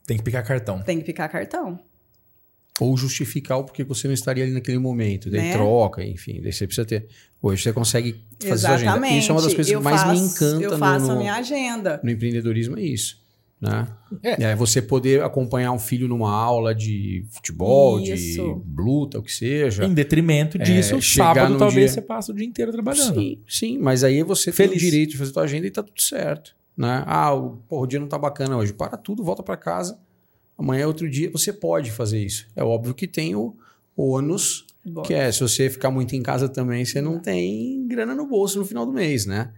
Tem 0.07 0.17
que 0.17 0.23
picar 0.23 0.47
cartão. 0.47 0.83
Tem 0.83 0.99
que 0.99 1.05
picar 1.05 1.31
cartão. 1.31 1.81
Ou 2.83 2.97
justificar 2.97 3.59
o 3.59 3.65
porquê 3.65 3.85
você 3.85 4.07
não 4.07 4.15
estaria 4.15 4.45
ali 4.45 4.53
naquele 4.53 4.79
momento. 4.79 5.31
Daí 5.31 5.41
Né? 5.41 5.53
troca, 5.53 6.05
enfim. 6.05 6.41
Daí 6.43 6.53
você 6.53 6.67
precisa 6.67 6.85
ter. 6.87 7.07
Hoje 7.41 7.62
você 7.62 7.73
consegue 7.73 8.21
fazer 8.41 8.59
sua 8.67 8.71
agenda. 8.75 8.91
Exatamente. 8.91 9.19
Isso 9.19 9.31
é 9.31 9.35
uma 9.35 9.43
das 9.43 9.55
coisas 9.55 9.73
eu 9.73 9.79
que 9.81 9.85
mais 9.85 10.01
faço, 10.03 10.21
me 10.23 10.29
encanta 10.29 10.65
Eu 10.65 10.71
no- 10.73 10.79
faço 10.79 11.07
no, 11.07 11.12
a 11.12 11.17
minha 11.17 11.35
agenda. 11.35 12.01
no 12.03 12.11
empreendedorismo, 12.11 12.79
é 12.79 12.83
isso. 12.83 13.21
Né? 13.61 13.87
É. 14.25 14.43
É. 14.43 14.57
você 14.57 14.83
poder 14.83 15.23
acompanhar 15.23 15.71
um 15.71 15.79
filho 15.79 16.09
numa 16.09 16.33
aula 16.35 16.75
de 16.75 17.25
futebol, 17.31 18.01
de 18.01 18.12
Isso. 18.12 18.61
luta, 18.77 19.21
o 19.21 19.23
que 19.23 19.31
seja. 19.33 19.85
Em 19.85 19.95
detrimento 19.95 20.59
disso, 20.59 20.97
É, 20.97 21.01
sábado 21.01 21.53
no 21.53 21.59
talvez 21.61 21.93
dia- 21.93 21.95
você 21.95 22.03
passa 22.03 22.33
o 22.33 22.35
dia 22.35 22.45
inteiro 22.45 22.73
trabalhando. 22.73 23.15
Sim, 23.15 23.39
sim, 23.47 23.79
mas 23.79 24.03
aí 24.03 24.21
você 24.25 24.51
Feliz. 24.51 24.81
tem 24.81 24.89
o 24.89 24.91
direito 24.91 25.11
de 25.11 25.17
fazer 25.17 25.31
tua 25.31 25.45
agenda 25.45 25.65
e 25.65 25.71
tá 25.71 25.81
tudo 25.81 26.03
certo. 26.03 26.57
Né? 26.77 27.05
Ah, 27.07 27.33
o, 27.35 27.59
porra, 27.69 27.83
o 27.83 27.87
dia 27.87 28.01
não 28.01 28.09
tá 28.09 28.19
bacana 28.19 28.57
hoje. 28.57 28.73
Para 28.73 28.97
tudo, 28.97 29.23
volta 29.23 29.45
para 29.45 29.57
casa. 29.57 29.97
Amanhã 30.62 30.85
é 30.85 30.87
outro 30.87 31.11
dia. 31.11 31.28
Você 31.33 31.52
pode 31.52 31.90
fazer 31.90 32.25
isso. 32.25 32.47
É 32.54 32.62
óbvio 32.62 32.95
que 32.95 33.09
tem 33.09 33.35
o 33.35 33.57
ônus, 33.97 34.64
que 35.04 35.12
é 35.12 35.31
se 35.33 35.40
você 35.40 35.69
ficar 35.69 35.90
muito 35.90 36.14
em 36.14 36.23
casa 36.23 36.49
também, 36.49 36.85
você 36.85 37.00
não 37.00 37.19
tem 37.19 37.85
grana 37.88 38.14
no 38.14 38.26
bolso 38.26 38.61
no 38.61 38.64
final 38.64 38.87
do 38.87 38.92
mês, 38.92 39.26
né? 39.26 39.52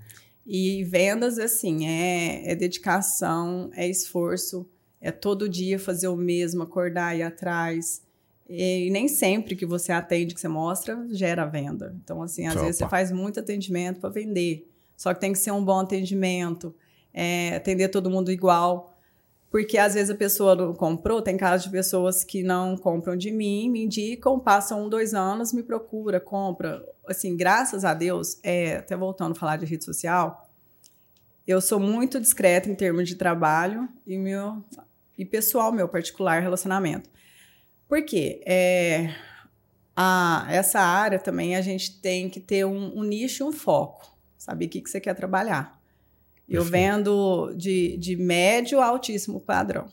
E 0.46 0.82
vendas, 0.84 1.38
assim, 1.38 1.86
é, 1.86 2.52
é 2.52 2.56
dedicação, 2.56 3.70
é 3.74 3.86
esforço, 3.86 4.66
é 4.98 5.10
todo 5.10 5.46
dia 5.46 5.78
fazer 5.78 6.08
o 6.08 6.16
mesmo, 6.16 6.62
acordar 6.62 7.14
e 7.14 7.20
ir 7.20 7.22
atrás. 7.22 8.02
E 8.48 8.88
nem 8.90 9.06
sempre 9.06 9.56
que 9.56 9.66
você 9.66 9.92
atende, 9.92 10.34
que 10.34 10.40
você 10.40 10.48
mostra, 10.48 11.06
gera 11.10 11.44
venda. 11.44 11.94
Então, 12.02 12.22
assim, 12.22 12.46
às 12.46 12.54
Opa. 12.54 12.64
vezes 12.64 12.78
você 12.78 12.88
faz 12.88 13.12
muito 13.12 13.40
atendimento 13.40 14.00
para 14.00 14.08
vender. 14.08 14.70
Só 14.96 15.12
que 15.12 15.20
tem 15.20 15.32
que 15.32 15.38
ser 15.38 15.50
um 15.50 15.62
bom 15.62 15.80
atendimento, 15.80 16.74
é, 17.12 17.56
atender 17.56 17.88
todo 17.88 18.10
mundo 18.10 18.32
igual. 18.32 18.93
Porque 19.54 19.78
às 19.78 19.94
vezes 19.94 20.10
a 20.10 20.16
pessoa 20.16 20.56
não 20.56 20.74
comprou, 20.74 21.22
tem 21.22 21.36
casos 21.36 21.66
de 21.66 21.70
pessoas 21.70 22.24
que 22.24 22.42
não 22.42 22.76
compram 22.76 23.16
de 23.16 23.30
mim, 23.30 23.70
me 23.70 23.84
indicam, 23.84 24.36
passam 24.40 24.84
um, 24.84 24.88
dois 24.88 25.14
anos, 25.14 25.52
me 25.52 25.62
procura, 25.62 26.18
compra. 26.18 26.84
Assim, 27.06 27.36
graças 27.36 27.84
a 27.84 27.94
Deus, 27.94 28.36
é, 28.42 28.78
até 28.78 28.96
voltando 28.96 29.30
a 29.30 29.34
falar 29.36 29.56
de 29.56 29.64
rede 29.64 29.84
social, 29.84 30.50
eu 31.46 31.60
sou 31.60 31.78
muito 31.78 32.20
discreta 32.20 32.68
em 32.68 32.74
termos 32.74 33.08
de 33.08 33.14
trabalho 33.14 33.88
e, 34.04 34.18
meu, 34.18 34.60
e 35.16 35.24
pessoal, 35.24 35.70
meu 35.70 35.88
particular 35.88 36.42
relacionamento. 36.42 37.08
Por 37.88 38.04
quê? 38.04 38.42
É, 38.44 39.14
a, 39.94 40.48
essa 40.50 40.80
área 40.80 41.20
também 41.20 41.54
a 41.54 41.60
gente 41.60 42.00
tem 42.00 42.28
que 42.28 42.40
ter 42.40 42.64
um, 42.64 42.98
um 42.98 43.04
nicho 43.04 43.44
e 43.44 43.46
um 43.46 43.52
foco. 43.52 44.18
Saber 44.36 44.66
o 44.66 44.68
que, 44.68 44.80
que 44.80 44.90
você 44.90 45.00
quer 45.00 45.14
trabalhar. 45.14 45.80
Eu 46.48 46.62
Perfeito. 46.62 46.70
vendo 46.72 47.54
de, 47.56 47.96
de 47.96 48.16
médio 48.16 48.80
a 48.80 48.86
altíssimo 48.86 49.40
padrão. 49.40 49.88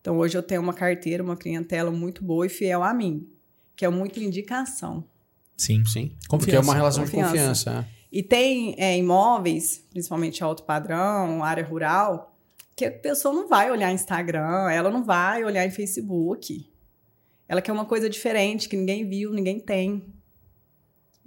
Então, 0.00 0.18
hoje 0.18 0.36
eu 0.36 0.42
tenho 0.42 0.60
uma 0.60 0.74
carteira, 0.74 1.22
uma 1.22 1.36
clientela 1.36 1.90
muito 1.90 2.24
boa 2.24 2.46
e 2.46 2.48
fiel 2.48 2.82
a 2.82 2.92
mim, 2.94 3.26
que 3.76 3.84
é 3.84 3.88
muita 3.88 4.20
indicação. 4.20 5.04
Sim. 5.56 5.84
Sim. 5.84 6.12
Confiança. 6.28 6.38
Porque 6.38 6.56
é 6.56 6.60
uma 6.60 6.74
relação 6.74 7.04
de 7.04 7.10
Confiança. 7.10 7.32
confiança. 7.36 7.70
é. 7.96 8.00
E 8.12 8.22
tem 8.22 8.74
é, 8.76 8.96
imóveis, 8.96 9.84
principalmente 9.90 10.42
alto 10.42 10.64
padrão, 10.64 11.44
área 11.44 11.64
rural, 11.64 12.34
que 12.74 12.84
a 12.86 12.90
pessoa 12.90 13.32
não 13.34 13.46
vai 13.46 13.70
olhar 13.70 13.92
Instagram, 13.92 14.70
ela 14.70 14.90
não 14.90 15.04
vai 15.04 15.44
olhar 15.44 15.64
em 15.64 15.70
Facebook. 15.70 16.66
Ela 17.46 17.60
quer 17.62 17.72
uma 17.72 17.84
coisa 17.84 18.08
diferente, 18.08 18.68
que 18.68 18.76
ninguém 18.76 19.08
viu, 19.08 19.32
ninguém 19.32 19.60
tem. 19.60 20.04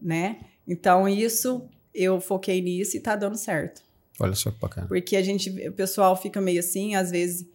Né? 0.01 0.39
Então, 0.67 1.07
isso, 1.07 1.69
eu 1.93 2.19
foquei 2.19 2.61
nisso 2.61 2.97
e 2.97 2.99
tá 2.99 3.15
dando 3.15 3.37
certo. 3.37 3.81
Olha 4.23 4.35
só 4.35 4.51
que 4.51 4.59
bacana. 4.59 4.87
Porque 4.87 5.15
a 5.15 5.21
gente, 5.21 5.49
o 5.67 5.73
pessoal 5.73 6.15
fica 6.15 6.39
meio 6.39 6.59
assim, 6.59 6.95
às 6.95 7.11
vezes. 7.11 7.45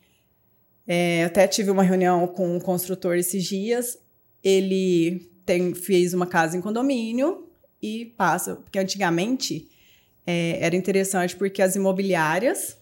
é, 0.87 1.25
até 1.25 1.47
tive 1.47 1.71
uma 1.71 1.83
reunião 1.83 2.27
com 2.27 2.57
um 2.57 2.61
construtor 2.61 3.17
esses 3.17 3.45
dias. 3.45 3.99
Ele 4.43 5.31
tem, 5.47 5.75
fez 5.75 6.13
uma 6.13 6.27
casa 6.27 6.57
em 6.57 6.61
condomínio 6.61 7.49
e 7.81 8.07
passa. 8.17 8.57
Porque 8.57 8.79
antigamente 8.79 9.69
é, 10.27 10.59
era 10.61 10.77
interessante 10.77 11.35
porque 11.35 11.63
as 11.63 11.75
imobiliárias 11.75 12.77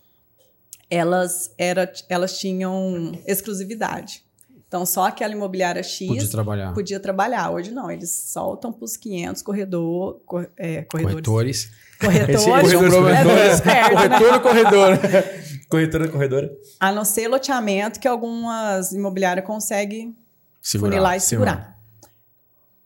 elas, 0.90 1.52
era, 1.56 1.92
elas 2.08 2.38
tinham 2.38 3.12
exclusividade. 3.26 4.25
Então, 4.68 4.84
só 4.84 5.06
aquela 5.06 5.32
imobiliária 5.32 5.82
X 5.82 6.08
Podia 6.08 6.28
trabalhar. 6.28 6.74
podia 6.74 6.98
trabalhar. 7.00 7.50
Hoje 7.50 7.70
não, 7.70 7.88
eles 7.90 8.10
soltam 8.10 8.72
para 8.72 8.84
os 8.84 8.96
500 8.96 9.40
corredor, 9.42 10.20
cor- 10.26 10.50
é, 10.56 10.82
corredores. 10.82 11.70
Corretores. 12.00 12.44
Corretores. 12.44 12.44
É. 12.44 13.48
É 13.48 13.52
esperto, 13.54 13.94
né? 13.94 14.08
Corretor 14.08 14.32
ou 14.34 14.40
corredor? 14.40 14.98
corretora, 15.70 16.08
corredora. 16.08 16.56
A 16.80 16.90
não 16.92 17.04
ser 17.04 17.28
loteamento 17.28 18.00
que 18.00 18.08
algumas 18.08 18.92
imobiliárias 18.92 19.46
conseguem 19.46 20.14
Segurar, 20.60 20.90
funilar 20.90 21.16
e 21.16 21.20
segurar. 21.20 21.52
segurar. 21.52 21.76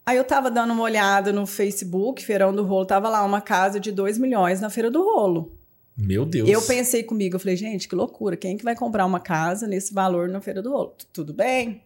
Aí 0.05 0.17
eu 0.17 0.25
tava 0.25 0.51
dando 0.51 0.73
uma 0.73 0.83
olhada 0.83 1.33
no 1.33 1.47
Facebook, 1.47 2.25
Feirão 2.25 2.53
do 2.55 2.63
Rolo, 2.65 2.85
tava 2.85 3.09
lá 3.09 3.25
uma 3.25 3.41
casa 3.41 3.81
de 3.81 3.91
2 3.91 4.19
milhões 4.19 4.61
na 4.61 4.69
Feira 4.69 4.91
do 4.91 5.03
Rolo. 5.03 5.53
Meu 6.01 6.25
Deus. 6.25 6.49
Eu 6.49 6.63
pensei 6.63 7.03
comigo, 7.03 7.37
eu 7.37 7.41
falei, 7.41 7.57
gente, 7.57 7.87
que 7.89 7.95
loucura, 7.95 8.37
quem 8.37 8.57
que 8.57 8.65
vai 8.65 8.75
comprar 8.75 9.05
uma 9.05 9.21
casa 9.21 9.67
nesse 9.67 9.93
valor 9.93 10.29
na 10.29 10.41
Feira 10.41 10.63
do? 10.63 10.87
Tu- 10.89 11.07
Tudo 11.13 11.35
bem, 11.35 11.83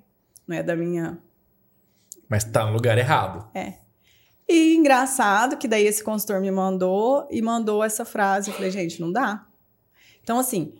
não 0.46 0.56
é 0.56 0.62
da 0.62 0.76
minha... 0.76 1.18
Mas 2.28 2.44
tá 2.44 2.64
no 2.66 2.72
lugar 2.72 2.96
errado. 2.96 3.48
E 4.48 4.74
engraçado 4.74 5.56
que 5.56 5.66
daí 5.66 5.86
esse 5.86 6.02
consultor 6.04 6.40
me 6.40 6.50
mandou 6.50 7.26
e 7.30 7.42
mandou 7.42 7.82
essa 7.82 8.04
frase, 8.04 8.50
eu 8.50 8.54
falei, 8.54 8.70
gente, 8.70 9.00
não 9.00 9.10
dá. 9.10 9.46
Então, 10.22 10.38
assim, 10.38 10.74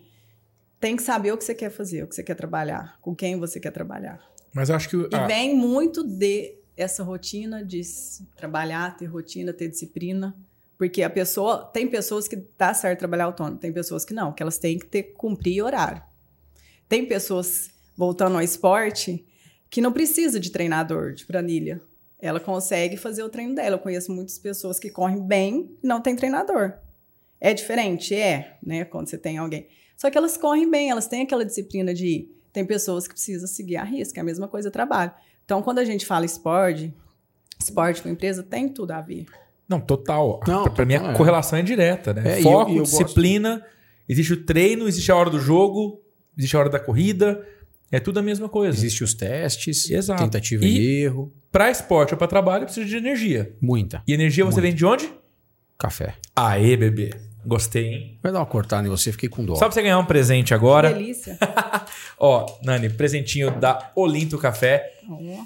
tem 0.81 0.97
que 0.97 1.03
saber 1.03 1.33
o 1.33 1.37
que 1.39 1.45
você 1.45 1.55
quer 1.55 1.71
fazer, 1.71 2.03
o 2.03 2.07
que 2.07 2.15
você 2.15 2.23
quer 2.23 2.35
trabalhar, 2.35 2.99
com 3.01 3.15
quem 3.15 3.39
você 3.39 3.59
quer 3.59 3.71
trabalhar. 3.73 4.21
Mas 4.55 4.69
eu 4.69 4.77
acho 4.77 4.89
que. 4.89 4.97
E 4.97 5.09
ah, 5.13 5.27
vem 5.27 5.57
muito 5.57 6.03
de 6.05 6.55
essa 6.77 7.03
rotina 7.03 7.65
de 7.65 7.81
trabalhar, 8.37 8.97
ter 8.97 9.07
rotina, 9.07 9.53
ter 9.53 9.69
disciplina. 9.69 10.37
Porque 10.77 11.03
a 11.03 11.11
pessoa. 11.11 11.65
Tem 11.73 11.89
pessoas 11.89 12.27
que 12.27 12.37
dá 12.59 12.75
certo 12.75 13.01
trabalhar 13.01 13.25
autônomo, 13.25 13.59
tem 13.59 13.73
pessoas 13.73 14.05
que 14.05 14.15
não, 14.15 14.33
que 14.33 14.43
elas 14.43 14.59
têm 14.59 14.79
que 14.79 14.87
ter, 14.87 15.03
cumprir 15.15 15.63
horário. 15.63 16.03
Tem 16.89 17.07
pessoas, 17.07 17.71
voltando 17.97 18.37
ao 18.37 18.43
esporte, 18.43 19.25
que 19.71 19.81
não 19.81 19.93
precisa 19.93 20.39
de 20.39 20.51
treinador, 20.51 21.15
de 21.15 21.25
planilha. 21.25 21.81
Ela 22.21 22.41
consegue 22.41 22.97
fazer 22.97 23.23
o 23.23 23.29
treino 23.29 23.55
dela. 23.55 23.77
Eu 23.77 23.81
conheço 23.81 24.13
muitas 24.13 24.39
pessoas 24.39 24.79
que 24.79 24.91
correm 24.91 25.21
bem 25.21 25.77
e 25.83 25.87
não 25.87 26.01
tem 26.01 26.17
treinador. 26.17 26.75
É 27.41 27.53
diferente? 27.53 28.15
É, 28.15 28.57
né? 28.63 28.85
Quando 28.85 29.09
você 29.09 29.19
tem 29.19 29.37
alguém. 29.37 29.67
Só 29.97 30.11
que 30.11 30.17
elas 30.17 30.37
correm 30.37 30.71
bem, 30.71 30.91
elas 30.91 31.07
têm 31.07 31.23
aquela 31.23 31.45
disciplina 31.45 31.93
de 31.93 32.07
ir. 32.07 32.43
Tem 32.53 32.65
pessoas 32.65 33.07
que 33.07 33.15
precisam 33.15 33.49
seguir 33.49 33.77
a 33.77 33.85
risca, 33.85 34.21
é 34.21 34.23
a 34.23 34.25
mesma 34.25 34.49
coisa 34.49 34.71
trabalho. 34.71 35.13
Então, 35.45 35.61
quando 35.61 35.81
a 35.81 35.85
gente 35.85 36.07
fala 36.07 36.25
esporte, 36.25 36.95
esporte 37.61 38.01
com 38.01 38.09
empresa, 38.09 38.43
tem 38.43 38.69
tudo 38.69 38.93
a 38.93 39.01
ver. 39.01 39.27
Não, 39.69 39.81
total. 39.81 40.41
Não, 40.47 40.65
pra, 40.65 40.73
pra 40.73 40.85
mim 40.85 40.95
a 40.95 41.13
é. 41.13 41.15
correlação 41.15 41.59
é 41.59 41.63
direta, 41.63 42.13
né? 42.13 42.39
É, 42.39 42.43
Foco, 42.43 42.71
eu- 42.71 42.75
eu 42.77 42.81
gosto- 42.81 42.99
disciplina, 43.03 43.65
existe 44.09 44.33
o 44.35 44.45
treino, 44.45 44.87
existe 44.87 45.11
a 45.11 45.17
hora 45.17 45.31
do 45.31 45.41
jogo, 45.41 46.01
existe 46.37 46.57
a 46.57 46.61
hora 46.61 46.69
da 46.69 46.79
corrida. 46.79 47.47
É 47.93 48.01
tudo 48.01 48.19
a 48.19 48.23
mesma 48.23 48.49
coisa. 48.49 48.77
Existem 48.77 49.05
os 49.05 49.15
testes, 49.15 49.89
Exato. 49.91 50.23
tentativa 50.23 50.65
E- 50.65 50.79
e 50.79 51.03
erro, 51.05 51.33
Pra 51.53 51.71
esporte 51.71 52.13
ou 52.13 52.19
pra 52.19 52.27
trabalho, 52.27 52.65
precisa 52.65 52.85
de 52.87 52.97
energia. 52.97 53.55
muita. 53.61 54.03
E 54.07 54.13
energia 54.13 54.45
você 54.45 54.55
Muito. 54.61 54.63
vem 54.63 54.75
de 54.75 54.85
onde? 54.85 55.13
Café. 55.79 56.15
Aê, 56.35 56.77
bebê. 56.77 57.15
Gostei, 57.47 57.85
hein? 57.87 58.19
Vai 58.23 58.33
dar 58.33 58.39
uma 58.41 58.47
cortada 58.47 58.87
em 58.87 58.91
você, 58.91 59.13
fiquei 59.13 59.29
com 59.29 59.45
dó. 59.45 59.55
Só 59.55 59.67
pra 59.67 59.71
você 59.73 59.83
ganhar 59.83 59.99
um 59.99 60.05
presente 60.07 60.55
agora. 60.55 60.93
Delícia. 60.93 61.39
Ó, 62.19 62.47
Nani, 62.65 62.89
presentinho 62.89 63.51
da 63.61 63.93
Olinto 63.95 64.39
Café. 64.39 64.93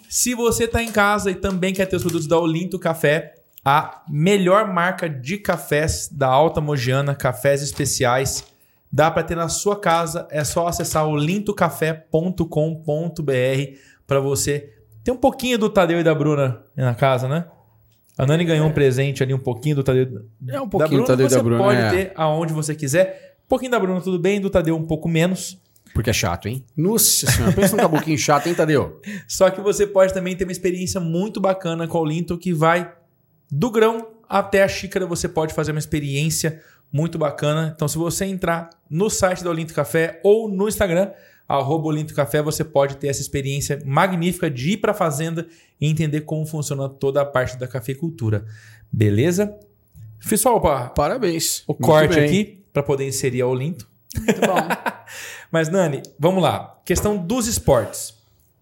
Se 0.09 0.35
você 0.35 0.65
está 0.65 0.83
em 0.83 0.93
casa 0.93 1.31
e 1.31 1.35
também 1.35 1.75
quer 1.75 1.87
ter 1.87 1.97
os 1.97 2.03
produtos 2.03 2.27
da 2.29 2.39
Olinto 2.39 2.79
Café, 2.79 3.35
a 3.71 4.03
melhor 4.09 4.73
marca 4.73 5.11
de 5.11 5.37
cafés 5.37 6.09
da 6.11 6.27
Alta 6.27 6.59
Mogiana, 6.59 7.15
cafés 7.15 7.63
especiais, 7.63 8.43
dá 8.91 9.11
para 9.11 9.23
ter 9.23 9.35
na 9.35 9.51
sua 9.51 9.79
casa. 9.79 10.27
É 10.31 10.43
só 10.43 10.67
acessar 10.67 11.07
olintocafé.com.br 11.07 12.49
para 14.07 14.21
você 14.21 14.73
ter 15.05 15.11
um 15.11 15.19
pouquinho 15.19 15.59
do 15.59 15.69
Tadeu 15.69 16.01
e 16.01 16.03
da 16.03 16.15
Bruna 16.15 16.63
na 16.75 16.95
casa, 16.95 17.29
né? 17.29 17.45
A 18.17 18.25
Nani 18.25 18.47
ganhou 18.47 18.67
um 18.67 18.73
presente 18.73 19.23
ali, 19.23 19.35
um 19.35 19.39
pouquinho 19.39 19.77
do 19.77 19.83
Tadeu 19.85 20.25
É 20.49 20.59
um 20.59 20.65
da 20.65 20.71
pouquinho 20.71 20.89
Bruna. 20.89 21.05
do 21.05 21.07
Tadeu 21.07 21.27
e 21.27 21.29
você 21.29 21.37
da 21.37 21.43
Bruna, 21.43 21.63
pode 21.63 21.79
é. 21.79 21.91
ter 21.91 22.13
aonde 22.17 22.55
você 22.55 22.75
quiser. 22.75 23.37
Um 23.45 23.49
pouquinho 23.49 23.71
da 23.71 23.79
Bruna 23.79 24.01
tudo 24.01 24.19
bem, 24.19 24.41
do 24.41 24.49
Tadeu 24.49 24.77
um 24.77 24.87
pouco 24.87 25.07
menos. 25.11 25.61
Porque 25.93 26.09
é 26.09 26.15
chato, 26.15 26.49
hein? 26.49 26.65
Nossa 26.75 27.31
senhora, 27.31 27.53
pensa 27.53 27.77
num 27.77 27.83
cabuquinho 27.83 28.17
chato, 28.17 28.47
hein, 28.47 28.55
Tadeu? 28.55 28.99
Só 29.29 29.51
que 29.51 29.61
você 29.61 29.87
pode 29.87 30.15
também 30.15 30.35
ter 30.35 30.45
uma 30.45 30.53
experiência 30.53 30.99
muito 30.99 31.39
bacana 31.39 31.87
com 31.87 31.99
o 31.99 32.05
Linto 32.07 32.39
que 32.39 32.55
vai 32.55 32.97
do 33.51 33.71
grão 33.71 34.09
até 34.29 34.63
a 34.63 34.69
xícara. 34.69 35.07
Você 35.07 35.29
pode 35.29 35.55
fazer 35.55 35.73
uma 35.73 35.79
experiência 35.79 36.63
muito 36.93 37.19
bacana. 37.19 37.73
Então, 37.75 37.87
se 37.87 37.99
você 37.99 38.25
entrar 38.25 38.71
no 38.89 39.11
site 39.11 39.45
da 39.45 39.51
Olinto 39.51 39.75
Café 39.75 40.21
ou 40.25 40.49
no 40.49 40.69
Instagram, 40.69 41.11
arroba 41.49 41.89
Olinto 41.89 42.15
Café, 42.15 42.43
você 42.43 42.63
pode 42.65 42.97
ter 42.97 43.09
essa 43.09 43.21
experiência 43.21 43.81
magnífica 43.85 44.51
de 44.51 44.73
ir 44.73 44.77
para 44.79 44.93
a 44.93 44.95
fazenda 44.95 45.47
e 45.81 45.89
entender 45.89 46.23
como 46.23 46.47
funciona 46.47 46.89
toda 46.89 47.23
a 47.23 47.25
parte 47.25 47.57
da 47.57 47.67
cafeicultura. 47.67 48.45
Beleza? 48.93 49.59
Fiz 50.21 50.41
só 50.41 50.57
opa, 50.57 50.89
Parabéns. 50.91 51.63
o 51.67 51.75
corte 51.75 52.19
aqui 52.19 52.65
para 52.73 52.83
poder 52.83 53.07
inserir 53.07 53.41
a 53.43 53.47
Olinto. 53.47 53.89
Muito 54.17 54.41
bom. 54.41 54.57
Mas, 55.51 55.69
Nani, 55.69 56.03
vamos 56.19 56.43
lá. 56.43 56.79
Questão 56.85 57.17
dos 57.17 57.47
esportes. 57.47 58.15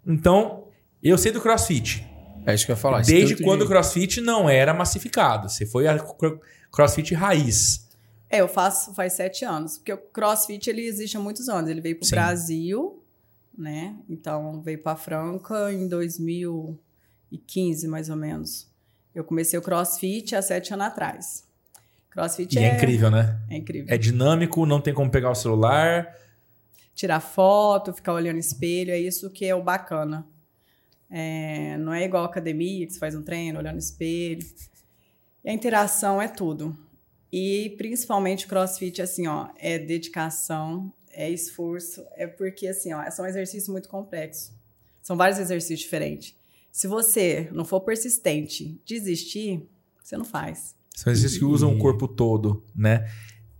Então, 0.06 0.64
eu 1.02 1.16
sei 1.18 1.32
do 1.32 1.40
crossfit. 1.40 2.06
É 2.46 2.54
isso 2.54 2.64
que 2.64 2.70
eu 2.72 2.76
ia 2.76 2.80
falar. 2.80 3.02
Desde 3.02 3.34
tanto 3.34 3.44
quando 3.44 3.62
o 3.62 3.64
de- 3.64 3.70
crossfit 3.70 4.20
não 4.20 4.48
era 4.48 4.72
massificado. 4.72 5.48
Você 5.50 5.66
foi 5.66 5.86
a 5.88 5.98
cro- 5.98 6.40
crossfit 6.72 7.12
raiz. 7.14 7.86
É, 8.30 8.40
eu 8.40 8.48
faço 8.48 8.94
faz 8.94 9.12
sete 9.14 9.44
anos, 9.44 9.78
porque 9.78 9.92
o 9.92 9.98
CrossFit 9.98 10.68
ele 10.70 10.82
existe 10.86 11.16
há 11.16 11.20
muitos 11.20 11.48
anos. 11.48 11.68
Ele 11.70 11.80
veio 11.80 11.96
para 11.98 12.06
o. 12.06 12.10
Brasil, 12.10 13.02
né? 13.56 13.94
Então 14.08 14.60
veio 14.62 14.78
para 14.82 14.96
Franca 14.96 15.72
em 15.72 15.86
2015, 17.32 17.86
mais 17.88 18.08
ou 18.10 18.16
menos. 18.16 18.66
Eu 19.14 19.24
comecei 19.24 19.58
o 19.58 19.62
CrossFit 19.62 20.34
há 20.34 20.42
sete 20.42 20.72
anos 20.74 20.86
atrás. 20.86 21.44
CrossFit 22.10 22.56
E 22.58 22.58
é, 22.64 22.74
incrível, 22.76 23.10
né? 23.10 23.38
É 23.50 23.56
incrível. 23.56 23.94
É 23.94 23.98
dinâmico, 23.98 24.64
não 24.66 24.80
tem 24.80 24.92
como 24.94 25.10
pegar 25.10 25.30
o 25.30 25.34
celular. 25.34 26.14
Tirar 26.94 27.20
foto, 27.20 27.92
ficar 27.92 28.12
olhando 28.14 28.38
espelho, 28.38 28.90
é 28.90 28.98
isso 28.98 29.30
que 29.30 29.44
é 29.44 29.54
o 29.54 29.62
bacana. 29.62 30.26
É, 31.10 31.76
não 31.78 31.92
é 31.92 32.04
igual 32.04 32.24
academia, 32.24 32.86
que 32.86 32.92
você 32.92 32.98
faz 32.98 33.14
um 33.14 33.22
treino, 33.22 33.58
olhando 33.58 33.78
espelho. 33.78 34.44
E 35.44 35.50
a 35.50 35.52
interação 35.52 36.20
é 36.20 36.28
tudo. 36.28 36.76
E 37.32 37.74
principalmente 37.76 38.46
crossfit, 38.46 39.02
assim, 39.02 39.26
ó, 39.26 39.48
é 39.58 39.78
dedicação, 39.78 40.92
é 41.12 41.30
esforço, 41.30 42.04
é 42.14 42.26
porque, 42.26 42.66
assim, 42.66 42.92
ó, 42.92 43.08
são 43.10 43.26
exercícios 43.26 43.68
muito 43.68 43.88
complexos. 43.88 44.52
São 45.02 45.16
vários 45.16 45.38
exercícios 45.38 45.80
diferentes. 45.80 46.34
Se 46.70 46.86
você 46.86 47.48
não 47.52 47.64
for 47.64 47.80
persistente, 47.80 48.80
desistir, 48.84 49.68
você 50.02 50.16
não 50.16 50.24
faz. 50.24 50.74
São 50.94 51.12
exercícios 51.12 51.38
que 51.38 51.44
usam 51.44 51.74
o 51.74 51.78
corpo 51.78 52.06
todo, 52.08 52.64
né? 52.74 53.10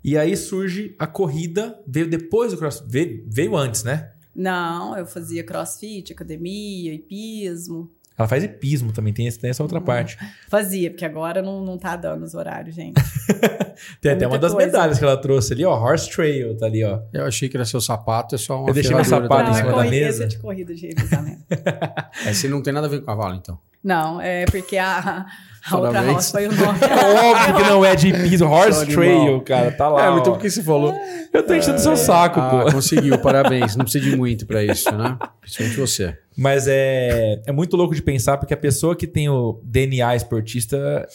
E 0.02 0.16
aí 0.16 0.36
surge 0.36 0.94
a 0.98 1.06
corrida, 1.06 1.82
veio 1.86 2.08
depois 2.08 2.52
do 2.52 2.58
crossfit, 2.58 2.90
veio, 2.90 3.24
veio 3.28 3.56
antes, 3.56 3.84
né? 3.84 4.12
Não, 4.36 4.96
eu 4.98 5.06
fazia 5.06 5.42
crossfit, 5.42 6.12
academia, 6.12 6.92
hipismo. 6.94 7.90
Ela 8.18 8.26
faz 8.26 8.42
hipismo 8.44 8.92
também, 8.92 9.12
tem, 9.12 9.26
esse- 9.26 9.38
tem 9.38 9.50
essa 9.50 9.62
outra 9.62 9.78
parte. 9.80 10.16
Fazia, 10.48 10.90
porque 10.90 11.04
agora 11.04 11.42
não, 11.42 11.62
não 11.64 11.76
tá 11.76 11.96
dando 11.96 12.22
os 12.24 12.34
horários, 12.34 12.74
gente. 12.74 12.94
Tem 14.00 14.12
É 14.12 14.14
até 14.14 14.26
uma 14.26 14.38
das 14.38 14.52
coisa. 14.54 14.66
medalhas 14.66 14.98
que 14.98 15.04
ela 15.04 15.18
trouxe 15.18 15.52
ali, 15.52 15.62
ó. 15.66 15.74
Horse 15.78 16.08
Trail, 16.10 16.56
tá 16.56 16.64
ali, 16.64 16.82
ó. 16.82 17.00
Eu 17.12 17.26
achei 17.26 17.46
que 17.46 17.58
era 17.58 17.64
seu 17.66 17.78
sapato, 17.78 18.34
é 18.34 18.38
só 18.38 18.58
uma 18.58 18.70
Eu 18.70 18.74
deixei 18.74 18.94
meu 18.94 19.04
sapato 19.04 19.44
da- 19.44 19.50
em 19.50 19.54
cima 19.54 19.66
é 19.68 19.70
da 19.70 19.74
corrida, 19.76 19.90
mesa. 19.96 20.08
esse 20.08 20.22
é 20.22 20.26
de 20.28 20.38
corrida 20.38 20.74
de 20.74 20.86
revezamento. 20.86 21.42
É, 22.26 22.32
você 22.32 22.48
não 22.48 22.62
tem 22.62 22.72
nada 22.72 22.86
a 22.86 22.90
ver 22.90 23.00
com 23.00 23.04
cavalo, 23.06 23.34
então. 23.34 23.58
não, 23.84 24.18
é 24.18 24.46
porque 24.46 24.78
a, 24.78 25.26
a 25.70 25.76
outra 25.76 25.92
Parabéns. 25.92 26.14
roça 26.14 26.30
foi 26.32 26.46
o 26.48 26.52
nome. 26.52 26.78
É 26.86 27.30
óbvio 27.30 27.54
que 27.56 27.62
não 27.70 27.84
é 27.84 27.96
de 27.96 28.08
hipismo, 28.08 28.48
Horse 28.48 28.86
Trail, 28.86 29.40
cara, 29.42 29.72
tá 29.72 29.88
lá. 29.88 30.04
é, 30.04 30.10
ó. 30.10 30.18
então 30.18 30.32
por 30.32 30.40
que 30.40 30.50
você 30.50 30.62
falou? 30.62 30.94
Eu 31.32 31.42
tô 31.44 31.54
enchendo 31.54 31.78
seu 31.80 31.96
saco, 31.96 32.40
Ah, 32.40 32.64
pô. 32.66 32.72
conseguiu, 32.72 33.18
parabéns. 33.22 33.76
Não 33.76 33.84
precisa 33.84 34.04
de 34.08 34.16
muito 34.16 34.46
pra 34.46 34.62
isso, 34.64 34.90
né? 34.96 35.16
Principalmente 35.40 35.78
você. 35.80 36.16
Mas 36.36 36.66
é, 36.68 37.40
é 37.46 37.52
muito 37.52 37.76
louco 37.76 37.94
de 37.94 38.02
pensar, 38.02 38.36
porque 38.38 38.54
a 38.54 38.56
pessoa 38.56 38.94
que 38.96 39.06
tem 39.06 39.28
o 39.28 39.60
DNA 39.64 40.14
esportista. 40.16 41.06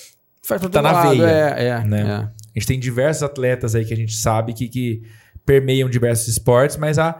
Faz 0.43 0.59
Tá 0.69 0.81
na 0.81 0.91
lado, 0.91 1.17
veia, 1.17 1.25
É, 1.57 1.67
é, 1.67 1.79
né? 1.85 2.01
é. 2.01 2.13
A 2.13 2.59
gente 2.59 2.67
tem 2.67 2.79
diversos 2.79 3.23
atletas 3.23 3.75
aí 3.75 3.85
que 3.85 3.93
a 3.93 3.97
gente 3.97 4.15
sabe 4.15 4.53
que, 4.53 4.67
que 4.67 5.03
permeiam 5.45 5.87
diversos 5.89 6.27
esportes, 6.27 6.77
mas 6.77 6.97
a, 6.99 7.19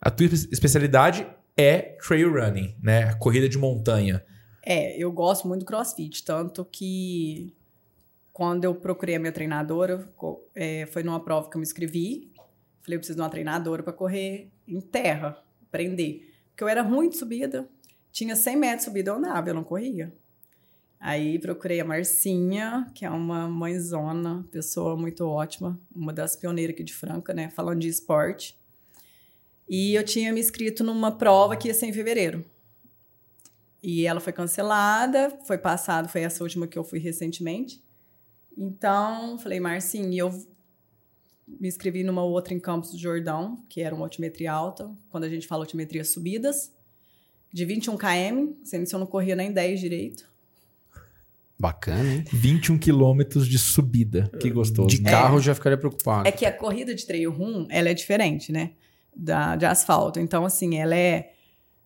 a 0.00 0.10
tua 0.10 0.26
espe- 0.26 0.48
especialidade 0.52 1.26
é 1.56 1.96
trail 2.06 2.32
running, 2.32 2.74
né? 2.82 3.12
Corrida 3.18 3.48
de 3.48 3.56
montanha. 3.58 4.22
É, 4.66 4.96
eu 4.96 5.12
gosto 5.12 5.46
muito 5.46 5.60
do 5.60 5.66
crossfit, 5.66 6.24
tanto 6.24 6.64
que 6.64 7.54
quando 8.32 8.64
eu 8.64 8.74
procurei 8.74 9.16
a 9.16 9.18
minha 9.18 9.32
treinadora, 9.32 10.10
é, 10.54 10.86
foi 10.86 11.02
numa 11.02 11.20
prova 11.20 11.50
que 11.50 11.56
eu 11.56 11.60
me 11.60 11.66
inscrevi. 11.66 12.32
Falei, 12.80 12.96
eu 12.96 12.98
preciso 12.98 13.16
de 13.16 13.22
uma 13.22 13.28
treinadora 13.28 13.82
para 13.82 13.92
correr 13.92 14.50
em 14.66 14.80
terra, 14.80 15.42
aprender. 15.62 16.34
Porque 16.48 16.64
eu 16.64 16.68
era 16.68 16.82
ruim 16.82 17.10
de 17.10 17.16
subida, 17.16 17.68
tinha 18.10 18.34
100 18.34 18.56
metros 18.56 18.78
de 18.80 18.84
subida, 18.84 19.10
eu 19.10 19.16
andava, 19.16 19.50
eu 19.50 19.54
não 19.54 19.64
corria. 19.64 20.12
Aí 20.98 21.38
procurei 21.38 21.80
a 21.80 21.84
Marcinha, 21.84 22.90
que 22.94 23.04
é 23.04 23.10
uma 23.10 23.46
mãezona, 23.46 24.46
pessoa 24.50 24.96
muito 24.96 25.26
ótima, 25.28 25.78
uma 25.94 26.12
das 26.12 26.34
pioneiras 26.34 26.74
aqui 26.74 26.82
de 26.82 26.94
Franca, 26.94 27.34
né, 27.34 27.50
falando 27.50 27.80
de 27.80 27.88
esporte. 27.88 28.58
E 29.68 29.94
eu 29.94 30.02
tinha 30.02 30.32
me 30.32 30.40
inscrito 30.40 30.82
numa 30.82 31.12
prova 31.12 31.56
que 31.56 31.68
ia 31.68 31.74
ser 31.74 31.86
em 31.86 31.92
fevereiro. 31.92 32.44
E 33.86 34.06
ela 34.06 34.18
foi 34.18 34.32
cancelada, 34.32 35.30
foi 35.44 35.58
passado, 35.58 36.08
foi 36.08 36.22
essa 36.22 36.42
última 36.42 36.66
que 36.66 36.78
eu 36.78 36.82
fui 36.82 36.98
recentemente. 36.98 37.84
Então, 38.56 39.38
falei, 39.38 39.60
Marcinho, 39.60 40.10
e 40.10 40.16
eu 40.16 40.30
me 41.46 41.68
inscrevi 41.68 42.02
numa 42.02 42.22
outra 42.22 42.54
em 42.54 42.58
Campos 42.58 42.92
do 42.92 42.98
Jordão, 42.98 43.62
que 43.68 43.82
era 43.82 43.94
uma 43.94 44.06
altimetria 44.06 44.50
alta. 44.50 44.90
Quando 45.10 45.24
a 45.24 45.28
gente 45.28 45.46
fala 45.46 45.64
altimetria 45.64 46.02
subidas, 46.02 46.72
de 47.52 47.66
21 47.66 47.98
km, 47.98 48.54
sendo 48.64 48.88
que 48.88 48.94
eu 48.94 48.98
não 48.98 49.06
corria 49.06 49.36
nem 49.36 49.52
10 49.52 49.78
direito. 49.78 50.32
Bacana, 51.58 52.10
hein? 52.10 52.24
21 52.32 52.78
quilômetros 52.78 53.46
de 53.46 53.58
subida. 53.58 54.30
Que 54.40 54.48
gostoso. 54.48 54.88
De 54.88 55.02
né? 55.02 55.10
carro 55.10 55.36
eu 55.36 55.42
já 55.42 55.54
ficaria 55.54 55.76
preocupado. 55.76 56.26
É 56.26 56.32
que 56.32 56.46
a 56.46 56.52
corrida 56.52 56.94
de 56.94 57.04
trail 57.04 57.30
run, 57.30 57.66
ela 57.68 57.90
é 57.90 57.94
diferente, 57.94 58.50
né? 58.50 58.70
Da, 59.14 59.56
de 59.56 59.66
asfalto. 59.66 60.18
Então, 60.18 60.46
assim, 60.46 60.78
ela 60.78 60.96
é 60.96 61.33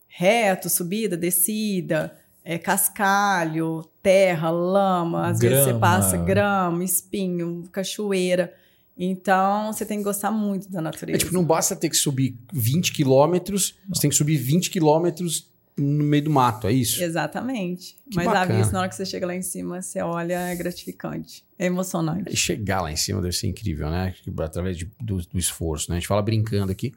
reto, 0.08 0.68
subida, 0.68 1.16
descida, 1.16 2.16
é 2.44 2.58
cascalho, 2.58 3.84
terra, 4.02 4.50
lama. 4.50 5.28
Às 5.28 5.38
vezes 5.38 5.58
você 5.58 5.64
Grama. 5.66 5.80
passa 5.80 6.16
grama, 6.16 6.82
espinho, 6.82 7.64
cachoeira. 7.70 8.52
Então, 8.96 9.72
você 9.72 9.84
tem 9.86 9.98
que 9.98 10.04
gostar 10.04 10.30
muito 10.32 10.68
da 10.70 10.80
natureza. 10.80 11.16
É 11.16 11.20
tipo, 11.20 11.32
não 11.32 11.44
basta 11.44 11.76
ter 11.76 11.88
que 11.88 11.96
subir 11.96 12.36
20 12.52 12.92
quilômetros, 12.92 13.76
você 13.88 14.00
tem 14.02 14.10
que 14.10 14.16
subir 14.16 14.36
20 14.36 14.70
quilômetros 14.70 15.48
no 15.76 16.02
meio 16.02 16.24
do 16.24 16.30
mato, 16.30 16.66
é 16.66 16.72
isso? 16.72 17.00
Exatamente. 17.00 17.94
Que 18.10 18.16
Mas 18.16 18.26
a 18.26 18.32
bacana. 18.32 18.58
vista, 18.58 18.72
na 18.72 18.80
hora 18.80 18.88
que 18.88 18.96
você 18.96 19.06
chega 19.06 19.24
lá 19.24 19.36
em 19.36 19.42
cima, 19.42 19.80
você 19.80 20.00
olha, 20.02 20.34
é 20.48 20.56
gratificante. 20.56 21.44
É 21.56 21.66
emocionante. 21.66 22.32
E 22.32 22.36
chegar 22.36 22.80
lá 22.80 22.90
em 22.90 22.96
cima 22.96 23.22
deve 23.22 23.36
ser 23.36 23.46
incrível, 23.46 23.88
né? 23.88 24.12
Através 24.40 24.76
de- 24.76 24.90
do, 25.00 25.18
do 25.18 25.38
esforço, 25.38 25.88
né? 25.90 25.96
A 25.96 26.00
gente 26.00 26.08
fala 26.08 26.20
brincando 26.20 26.72
aqui, 26.72 26.92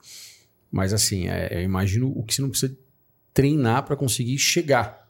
mas 0.71 0.93
assim, 0.93 1.27
é, 1.27 1.49
eu 1.51 1.61
imagino 1.61 2.11
o 2.15 2.23
que 2.23 2.33
você 2.33 2.41
não 2.41 2.49
precisa 2.49 2.75
treinar 3.33 3.83
para 3.83 3.95
conseguir 3.95 4.37
chegar. 4.37 5.07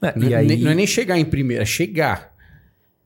É, 0.00 0.18
Não, 0.18 0.28
e 0.28 0.32
é- 0.32 0.36
aí, 0.36 0.46
nem- 0.46 0.60
não 0.60 0.70
é 0.70 0.74
nem 0.74 0.86
chegar 0.86 1.18
em 1.18 1.24
primeira, 1.24 1.62
é 1.62 1.66
chegar, 1.66 2.34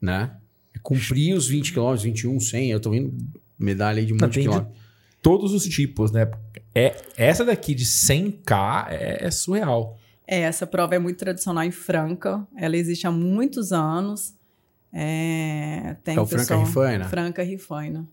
né? 0.01 0.33
É 0.75 0.79
cumprir 0.83 1.35
os 1.35 1.47
20 1.49 1.73
quilômetros, 1.73 2.03
21, 2.03 2.39
100, 2.41 2.71
eu 2.71 2.81
tô 2.81 2.91
vendo 2.91 3.15
medalha 3.59 4.01
aí 4.01 4.07
de 4.07 4.13
um 4.13 4.17
Não, 4.17 4.27
monte 4.27 4.35
de 4.35 4.41
quilômetros. 4.43 4.77
todos 5.23 5.53
os 5.55 5.65
tipos, 5.65 6.11
né? 6.13 6.31
É, 6.75 6.97
essa 7.17 7.45
daqui 7.45 7.75
de 7.75 7.85
100k 7.87 8.89
é, 8.91 9.27
é 9.27 9.31
surreal. 9.31 9.99
É, 10.27 10.41
essa 10.41 10.67
prova 10.67 10.95
é 10.95 10.99
muito 10.99 11.19
tradicional 11.19 11.63
em 11.65 11.71
Franca. 11.71 12.47
Ela 12.57 12.77
existe 12.77 13.07
há 13.07 13.11
muitos 13.11 13.73
anos. 13.73 14.35
É, 14.93 15.97
tem 16.05 16.17
É 16.17 16.21
o 16.21 16.27
Franca 16.27 16.57
Rifaina? 16.57 17.05
Franca 17.09 17.43
Rifaina. 17.43 18.07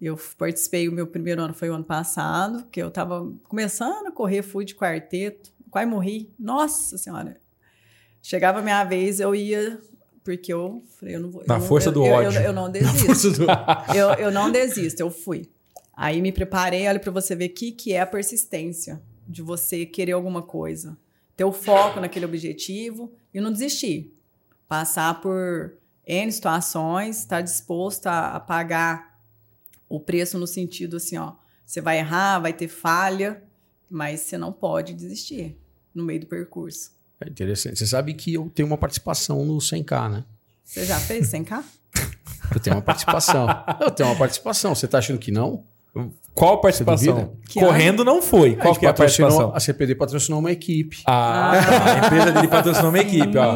Eu 0.00 0.18
participei, 0.38 0.88
o 0.88 0.92
meu 0.92 1.06
primeiro 1.06 1.42
ano 1.42 1.52
foi 1.54 1.68
o 1.70 1.74
ano 1.74 1.84
passado, 1.84 2.66
que 2.70 2.80
eu 2.82 2.88
estava 2.88 3.30
começando 3.44 4.06
a 4.06 4.12
correr, 4.12 4.42
fui 4.42 4.64
de 4.64 4.74
quarteto, 4.74 5.52
quase 5.70 5.86
morri. 5.88 6.30
Nossa 6.38 6.98
Senhora! 6.98 7.40
Chegava 8.22 8.58
a 8.58 8.62
minha 8.62 8.84
vez, 8.84 9.18
eu 9.18 9.34
ia, 9.34 9.80
porque 10.22 10.52
eu 10.52 10.82
falei, 10.98 11.16
eu 11.16 11.20
não 11.20 11.30
vou. 11.30 11.42
Na 11.46 11.56
eu 11.56 11.60
força 11.60 11.90
do 11.90 12.04
eu- 12.04 12.12
ódio. 12.12 12.38
Eu, 12.40 12.46
eu 12.46 12.52
não 12.52 12.70
desisto. 12.70 13.42
eu, 13.94 14.10
eu 14.14 14.30
não 14.30 14.50
desisto, 14.50 15.00
eu 15.00 15.10
fui. 15.10 15.48
Aí 15.96 16.20
me 16.20 16.32
preparei, 16.32 16.86
olha 16.88 17.00
para 17.00 17.10
você 17.10 17.34
ver 17.34 17.46
o 17.46 17.54
que, 17.54 17.72
que 17.72 17.92
é 17.92 18.00
a 18.00 18.06
persistência 18.06 19.00
de 19.26 19.42
você 19.42 19.84
querer 19.86 20.12
alguma 20.12 20.42
coisa. 20.42 20.96
Ter 21.36 21.44
o 21.44 21.52
foco 21.52 22.00
naquele 22.00 22.24
objetivo 22.26 23.12
e 23.32 23.40
não 23.40 23.50
desistir. 23.52 24.14
Passar 24.68 25.20
por 25.20 25.74
N 26.06 26.30
situações, 26.30 27.18
estar 27.20 27.40
disposto 27.40 28.06
a, 28.06 28.36
a 28.36 28.40
pagar 28.40 29.18
o 29.88 29.98
preço 29.98 30.38
no 30.38 30.46
sentido 30.46 30.96
assim, 30.96 31.16
ó, 31.16 31.32
você 31.64 31.80
vai 31.80 31.98
errar, 31.98 32.38
vai 32.38 32.52
ter 32.52 32.68
falha, 32.68 33.42
mas 33.90 34.20
você 34.20 34.38
não 34.38 34.52
pode 34.52 34.94
desistir 34.94 35.56
no 35.94 36.04
meio 36.04 36.20
do 36.20 36.26
percurso. 36.26 36.92
É 37.20 37.28
interessante. 37.28 37.78
Você 37.78 37.86
sabe 37.86 38.14
que 38.14 38.32
eu 38.34 38.50
tenho 38.54 38.66
uma 38.68 38.78
participação 38.78 39.44
no 39.44 39.58
100K, 39.58 40.08
né? 40.10 40.24
Você 40.64 40.84
já 40.86 40.98
fez 40.98 41.30
100k? 41.32 41.62
Eu 42.54 42.60
tenho 42.60 42.76
uma 42.76 42.82
participação. 42.82 43.46
eu 43.80 43.90
tenho 43.92 44.08
uma 44.08 44.16
participação. 44.16 44.74
Você 44.74 44.88
tá 44.88 44.98
achando 44.98 45.18
que 45.20 45.30
não? 45.30 45.62
Qual 46.34 46.54
a 46.54 46.58
participação? 46.60 47.36
Correndo 47.54 48.04
não 48.04 48.20
foi. 48.22 48.56
Qual 48.56 48.74
que 48.74 48.84
é 48.86 48.88
a 48.88 48.92
patrocinou- 48.92 49.28
participação? 49.30 49.56
a 49.56 49.60
CPD 49.60 49.94
patrocinou 49.94 50.38
uma 50.40 50.50
equipe. 50.50 51.00
Ah, 51.06 51.52
a 52.02 52.06
empresa 52.06 52.32
dele 52.32 52.48
patrocinou 52.48 52.88
uma 52.90 52.98
equipe, 52.98 53.36
ó. 53.38 53.54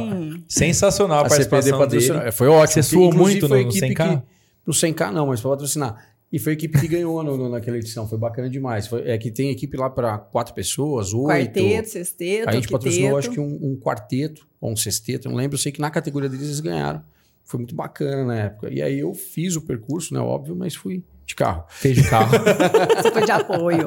Sensacional 0.49 1.25
a, 1.25 1.27
A 1.27 1.31
CPD 1.31 1.49
participação 1.51 1.79
patrocinou. 1.79 2.19
dele. 2.21 2.33
Foi 2.33 2.47
ótimo. 2.49 2.73
Você 2.73 2.83
suou 2.83 3.13
muito 3.13 3.49
no 3.49 3.57
equipe 3.57 3.81
100K? 3.95 3.95
Que, 4.21 4.23
no 4.67 4.73
100K 4.73 5.11
não, 5.13 5.27
mas 5.29 5.41
para 5.41 5.51
patrocinar. 5.51 5.97
E 6.35 6.39
foi 6.41 6.53
a 6.53 6.55
equipe 6.55 6.81
que 6.81 6.89
ganhou 6.89 7.23
no- 7.23 7.37
no- 7.37 7.49
naquela 7.49 7.77
edição. 7.77 8.09
Foi 8.09 8.19
bacana 8.19 8.51
demais. 8.51 8.89
Foi- 8.89 9.09
é 9.09 9.17
que 9.17 9.31
tem 9.31 9.51
equipe 9.51 9.77
lá 9.77 9.89
para 9.89 10.19
quatro 10.19 10.53
pessoas, 10.53 11.15
oito. 11.15 11.29
Quarteto, 11.29 11.89
sexteto, 11.91 12.49
a 12.49 12.53
gente 12.53 12.67
patrocinou, 12.69 13.17
acho 13.17 13.31
que 13.31 13.39
um, 13.39 13.59
um 13.63 13.77
quarteto 13.81 14.45
ou 14.61 14.73
um 14.73 14.77
sexteto, 14.77 15.29
não 15.29 15.37
lembro. 15.37 15.55
Eu 15.55 15.61
sei 15.61 15.71
que 15.71 15.81
na 15.81 15.91
categoria 15.91 16.29
deles 16.29 16.47
eles 16.47 16.59
ganharam. 16.61 17.03
Foi 17.45 17.59
muito 17.59 17.75
bacana 17.75 18.25
na 18.25 18.35
época. 18.37 18.69
E 18.73 18.83
aí 18.83 18.99
eu 18.99 19.15
fiz 19.15 19.55
o 19.55 19.61
percurso, 19.61 20.13
né? 20.13 20.19
Óbvio, 20.19 20.57
mas 20.57 20.75
fui 20.75 21.05
de 21.27 21.35
carro. 21.37 21.65
Fez 21.69 21.97
de 21.97 22.09
carro. 22.11 22.33
Você 23.01 23.11
foi 23.13 23.25
de 23.25 23.31
apoio. 23.31 23.87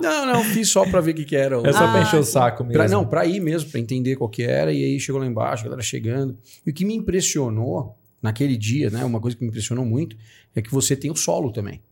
Não, 0.00 0.26
não, 0.26 0.44
fiz 0.44 0.68
só 0.68 0.84
para 0.88 1.00
ver 1.00 1.12
o 1.12 1.14
que, 1.14 1.24
que 1.24 1.34
era. 1.36 1.58
o- 1.60 1.66
É 1.66 1.72
só 1.72 1.84
Ah, 1.84 1.90
pra 1.92 2.02
encher 2.02 2.20
o 2.20 2.24
sim. 2.24 2.32
saco 2.32 2.62
mesmo. 2.62 2.74
Pra, 2.78 2.88
não, 2.88 3.04
pra 3.04 3.26
ir 3.26 3.40
mesmo, 3.40 3.70
pra 3.70 3.80
entender 3.80 4.14
qual 4.16 4.30
que 4.30 4.42
era. 4.44 4.72
E 4.72 4.84
aí 4.84 5.00
chegou 5.00 5.20
lá 5.20 5.26
embaixo, 5.26 5.62
a 5.62 5.64
galera 5.64 5.82
chegando. 5.82 6.36
E 6.66 6.70
o 6.70 6.72
que 6.72 6.84
me 6.84 6.94
impressionou 6.94 7.96
naquele 8.22 8.56
dia, 8.56 8.90
né? 8.90 9.04
Uma 9.04 9.20
coisa 9.20 9.36
que 9.36 9.42
me 9.42 9.48
impressionou 9.48 9.84
muito 9.84 10.16
é 10.54 10.62
que 10.62 10.70
você 10.70 10.96
tem 10.96 11.10
o 11.10 11.16
solo 11.16 11.52
também. 11.52 11.82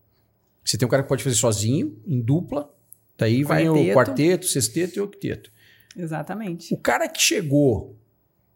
Você 0.63 0.77
tem 0.77 0.85
um 0.85 0.89
cara 0.89 1.03
que 1.03 1.09
pode 1.09 1.23
fazer 1.23 1.35
sozinho, 1.35 1.97
em 2.07 2.19
dupla. 2.19 2.71
Daí 3.17 3.43
vai 3.43 3.69
o 3.69 3.73
Quarteto. 3.73 3.93
quarteto, 3.93 4.45
sexteto 4.47 4.97
e 4.97 5.01
octeto. 5.01 5.51
Exatamente. 5.95 6.73
O 6.73 6.77
cara 6.77 7.07
que 7.07 7.21
chegou 7.21 7.95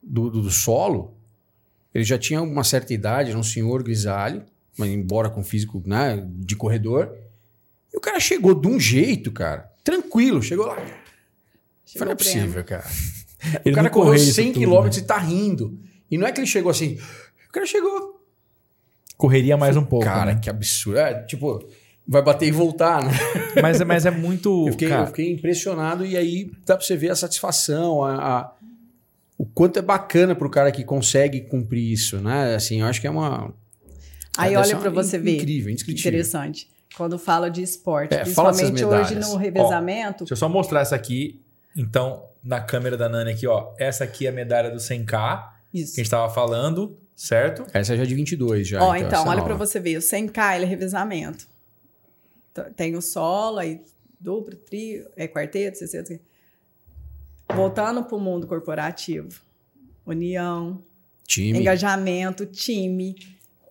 do, 0.02 0.30
do, 0.30 0.42
do 0.42 0.52
solo, 0.52 1.16
ele 1.94 2.04
já 2.04 2.18
tinha 2.18 2.42
uma 2.42 2.64
certa 2.64 2.94
idade, 2.94 3.30
era 3.30 3.40
um 3.40 3.44
senhor 3.44 3.82
grisalho, 3.84 4.44
mas 4.78 4.90
embora 4.90 5.30
com 5.30 5.44
físico 5.44 5.82
né, 5.86 6.26
de 6.28 6.56
corredor. 6.56 7.16
E 7.94 7.98
o 7.98 8.02
cara 8.02 8.20
chegou 8.20 8.54
de 8.54 8.68
um 8.68 8.80
jeito, 8.80 9.32
cara, 9.32 9.72
tranquilo, 9.84 10.42
chegou 10.42 10.66
lá. 10.66 10.76
Chegou 11.86 12.00
Falei, 12.00 12.06
não 12.06 12.12
é 12.12 12.16
possível, 12.16 12.64
cara. 12.64 12.86
Ele 13.64 13.72
o 13.72 13.76
cara 13.76 13.90
correu 13.90 14.12
correu 14.12 14.22
isso 14.22 14.34
100 14.34 14.54
tudo, 14.54 14.66
km 14.66 14.84
né? 14.84 14.90
e 14.98 15.02
tá 15.02 15.18
rindo. 15.18 15.80
E 16.12 16.18
não 16.18 16.28
é 16.28 16.32
que 16.32 16.40
ele 16.42 16.48
chegou 16.48 16.70
assim. 16.70 17.00
O 17.50 17.52
cara 17.52 17.66
chegou. 17.66 18.20
Correria 19.18 19.58
mais 19.58 19.76
um 19.76 19.84
pouco. 19.84 20.06
cara, 20.06 20.34
né? 20.34 20.40
que 20.42 20.50
absurdo. 20.50 21.00
É, 21.00 21.24
tipo, 21.24 21.68
vai 22.08 22.22
bater 22.22 22.48
e 22.48 22.52
voltar, 22.52 23.04
né? 23.04 23.12
Mas, 23.62 23.82
é- 23.82 23.86
mas 23.86 24.06
é 24.06 24.12
muito. 24.12 24.68
Eu 24.68 24.72
fiquei, 24.74 24.92
eu 24.94 25.08
fiquei 25.08 25.32
impressionado 25.34 26.06
e 26.06 26.16
aí 26.16 26.50
dá 26.66 26.78
pra 26.78 26.86
você 26.86 26.96
ver 26.96 27.10
a 27.10 27.16
satisfação, 27.16 28.04
a, 28.04 28.16
a- 28.40 28.54
o 29.38 29.46
quanto 29.46 29.78
é 29.80 29.82
bacana 29.82 30.36
pro 30.36 30.50
cara 30.50 30.72
que 30.72 30.84
consegue 30.84 31.42
cumprir 31.42 31.92
isso, 31.92 32.18
né? 32.20 32.56
Assim, 32.56 32.80
eu 32.82 32.86
acho 32.88 33.02
que 33.02 33.08
é 33.08 33.10
uma. 33.10 33.54
Aí 34.38 34.56
olha 34.56 34.78
para 34.78 34.90
você 34.90 35.18
in- 35.18 35.22
ver. 35.22 35.36
Incrível, 35.38 35.72
indescritível. 35.72 36.10
Interessante. 36.12 36.70
Quando 36.96 37.18
fala 37.20 37.50
de 37.50 37.62
esporte, 37.62 38.14
É, 38.14 38.20
principalmente 38.22 38.84
hoje 38.86 39.16
no 39.16 39.36
revezamento, 39.36 40.20
Deixa 40.20 40.34
eu 40.34 40.38
só 40.38 40.48
mostrar 40.50 40.82
essa 40.82 40.96
aqui. 40.96 41.42
Então, 41.76 42.24
na 42.44 42.60
câmera 42.62 42.96
da 42.98 43.08
Nani 43.10 43.32
aqui, 43.32 43.48
ó. 43.48 43.74
Essa 43.78 44.04
aqui 44.06 44.26
é 44.26 44.30
a 44.30 44.34
medalha 44.34 44.70
do 44.72 44.78
100K, 44.78 45.50
isso. 45.74 45.96
que 45.96 46.02
a 46.02 46.04
gente 46.04 46.12
tava 46.12 46.32
falando, 46.34 46.98
certo? 47.20 47.66
Essa 47.74 47.98
já 47.98 48.04
é 48.04 48.06
de 48.06 48.16
22 48.16 48.68
já. 48.68 48.82
Ó, 48.82 48.96
então, 48.96 49.22
essa 49.22 49.30
olha 49.30 49.44
para 49.44 49.56
você 49.56 49.80
ver, 49.80 49.98
o 49.98 50.02
100K 50.02 50.56
ele 50.56 50.66
é 50.66 50.68
revezamento. 50.68 51.48
Tem 52.76 52.96
o 52.96 53.02
solo, 53.02 53.60
aí 53.60 53.82
duplo, 54.20 54.56
trio, 54.56 55.06
é 55.16 55.28
quarteto, 55.28 55.78
sexteto. 55.78 56.20
Voltando 57.54 58.04
para 58.04 58.16
o 58.16 58.20
mundo 58.20 58.48
corporativo. 58.48 59.28
União, 60.06 60.82
Time, 61.28 61.60
engajamento, 61.60 62.46
time, 62.46 63.16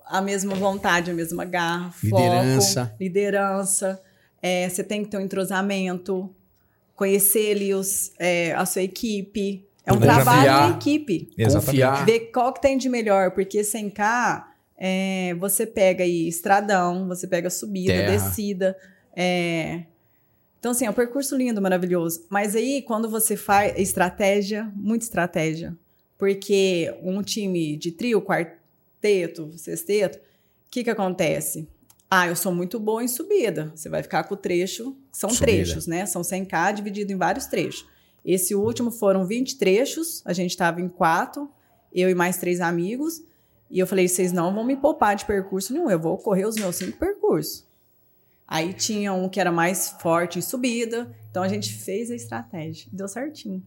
a 0.04 0.20
mesma 0.20 0.54
vontade, 0.54 1.11
a 1.11 1.14
mesma 1.14 1.44
garra, 1.44 1.92
Liderança. 2.02 2.87
foco, 2.87 2.96
liderança. 3.00 4.02
É, 4.40 4.68
você 4.68 4.84
tem 4.84 5.02
que 5.04 5.11
ter 5.11 5.16
um 5.16 5.20
entrosamento, 5.20 6.32
conhecer 6.94 7.52
ali 7.52 7.74
os, 7.74 8.12
é, 8.18 8.52
a 8.54 8.64
sua 8.64 8.82
equipe. 8.82 9.66
É 9.88 9.92
um 9.92 10.01
trabalho 10.01 10.72
em 10.72 10.77
equipe. 10.77 11.31
confiar. 11.37 12.05
Ver 12.05 12.20
qual 12.33 12.53
que 12.53 12.61
tem 12.61 12.77
de 12.77 12.88
melhor, 12.88 13.31
porque 13.33 13.61
100K, 13.61 14.44
é, 14.77 15.35
você 15.38 15.66
pega 15.66 16.05
aí 16.05 16.29
estradão, 16.29 17.09
você 17.09 17.27
pega 17.27 17.51
subida, 17.51 17.92
Terra. 17.92 18.11
descida. 18.12 18.77
é. 19.16 19.85
Então, 20.59 20.72
assim, 20.72 20.87
é 20.87 20.90
um 20.90 20.94
percurso 20.94 21.37
lindo, 21.37 21.62
maravilhoso. 21.62 22.27
Mas 22.29 22.57
aí, 22.57 22.83
quando 22.83 23.09
você 23.09 23.37
faz 23.37 23.79
estratégia, 23.79 24.70
muita 24.74 25.05
estratégia. 25.05 25.77
Porque 26.18 26.92
um 27.01 27.22
time 27.22 27.77
de 27.77 27.92
trio, 27.92 28.20
quarteto, 28.20 29.53
sexteto, 29.57 30.16
o 30.16 30.20
que 30.70 30.83
que 30.83 30.90
acontece? 30.90 31.68
Ah, 32.11 32.27
eu 32.27 32.35
sou 32.35 32.53
muito 32.53 32.81
boa 32.81 33.05
em 33.05 33.09
subida. 33.09 33.70
Você 33.74 33.88
vai 33.88 34.03
ficar 34.03 34.24
com 34.24 34.35
o 34.35 34.37
trecho, 34.37 34.96
são 35.12 35.31
Subida. 35.31 35.46
trechos, 35.46 35.87
né? 35.87 36.07
São 36.07 36.22
100K 36.22 36.72
dividido 36.74 37.12
em 37.12 37.16
vários 37.16 37.46
trechos. 37.46 37.87
Esse 38.30 38.54
último 38.54 38.90
foram 38.90 39.24
20 39.26 39.56
trechos, 39.56 40.22
a 40.26 40.34
gente 40.34 40.50
estava 40.50 40.82
em 40.82 40.88
quatro, 40.88 41.48
eu 41.90 42.10
e 42.10 42.14
mais 42.14 42.36
três 42.36 42.60
amigos. 42.60 43.22
E 43.70 43.78
eu 43.78 43.86
falei, 43.86 44.06
vocês 44.06 44.32
não 44.32 44.52
vão 44.54 44.64
me 44.64 44.76
poupar 44.76 45.16
de 45.16 45.24
percurso 45.24 45.72
nenhum, 45.72 45.90
eu 45.90 45.98
vou 45.98 46.16
correr 46.18 46.44
os 46.46 46.54
meus 46.56 46.76
cinco 46.76 46.98
percursos. 46.98 47.66
Aí 48.46 48.74
tinha 48.74 49.14
um 49.14 49.28
que 49.30 49.40
era 49.40 49.50
mais 49.50 49.90
forte 50.00 50.38
em 50.38 50.42
subida, 50.42 51.10
então 51.30 51.42
a 51.42 51.48
gente 51.48 51.72
fez 51.72 52.10
a 52.10 52.14
estratégia. 52.14 52.86
Deu 52.92 53.08
certinho. 53.08 53.62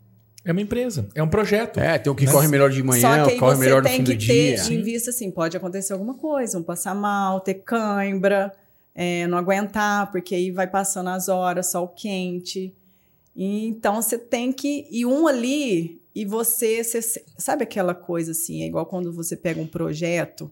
É 0.46 0.52
uma 0.52 0.62
empresa, 0.62 1.08
é 1.16 1.22
um 1.24 1.28
projeto. 1.28 1.80
É, 1.80 1.98
tem 1.98 2.12
o 2.12 2.16
que 2.16 2.26
Né? 2.26 2.32
corre 2.32 2.48
melhor 2.48 2.70
de 2.70 2.84
manhã, 2.84 3.02
Só 3.02 3.22
o 3.22 3.24
que 3.24 3.30
que 3.30 3.34
aí 3.34 3.40
corre 3.40 3.56
você 3.56 3.60
melhor 3.64 3.82
no 3.82 3.88
tem 3.88 3.98
fim 3.98 4.04
que 4.04 4.14
do 4.16 4.26
ter 4.28 4.56
dia. 4.62 4.74
em 4.76 4.82
vista 4.84 5.10
assim, 5.10 5.30
pode 5.32 5.58
acontecer 5.58 5.94
alguma 5.94 6.14
coisa, 6.16 6.58
um 6.60 6.64
passar 6.64 6.94
mal, 6.96 7.40
ter 7.42 7.56
cãibra, 7.56 8.52
é, 8.94 9.26
não 9.28 9.38
aguentar, 9.40 10.12
porque 10.12 10.34
aí 10.36 10.52
vai 10.52 10.68
passando 10.68 11.10
as 11.10 11.30
horas, 11.30 11.72
sol 11.72 11.88
quente. 11.88 12.76
E, 13.36 13.68
então 13.68 14.02
você 14.02 14.18
tem 14.18 14.52
que. 14.52 14.88
E 14.90 15.06
um 15.06 15.28
ali, 15.28 16.02
e 16.14 16.26
você, 16.26 16.84
você. 16.84 17.24
Sabe 17.38 17.64
aquela 17.64 17.96
coisa 17.96 18.32
assim? 18.32 18.64
É 18.64 18.66
igual 18.66 18.86
quando 18.86 19.12
você 19.12 19.36
pega 19.36 19.62
um 19.62 19.68
projeto. 19.68 20.52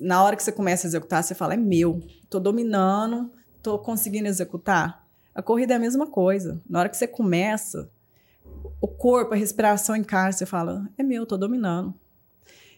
Na 0.00 0.22
hora 0.22 0.36
que 0.36 0.42
você 0.42 0.52
começa 0.52 0.86
a 0.86 0.88
executar, 0.88 1.22
você 1.22 1.34
fala: 1.34 1.54
é 1.54 1.56
meu, 1.56 2.02
tô 2.28 2.38
dominando, 2.38 3.30
tô 3.62 3.78
conseguindo 3.78 4.28
executar. 4.28 5.06
A 5.34 5.42
corrida 5.42 5.74
é 5.74 5.76
a 5.76 5.80
mesma 5.80 6.06
coisa. 6.06 6.60
Na 6.68 6.80
hora 6.80 6.88
que 6.88 6.96
você 6.96 7.06
começa, 7.06 7.90
o 8.80 8.88
corpo, 8.88 9.34
a 9.34 9.36
respiração 9.36 9.96
em 9.96 10.04
cara, 10.04 10.32
você 10.32 10.46
fala: 10.46 10.88
é 10.96 11.02
meu, 11.02 11.26
tô 11.26 11.36
dominando. 11.36 11.94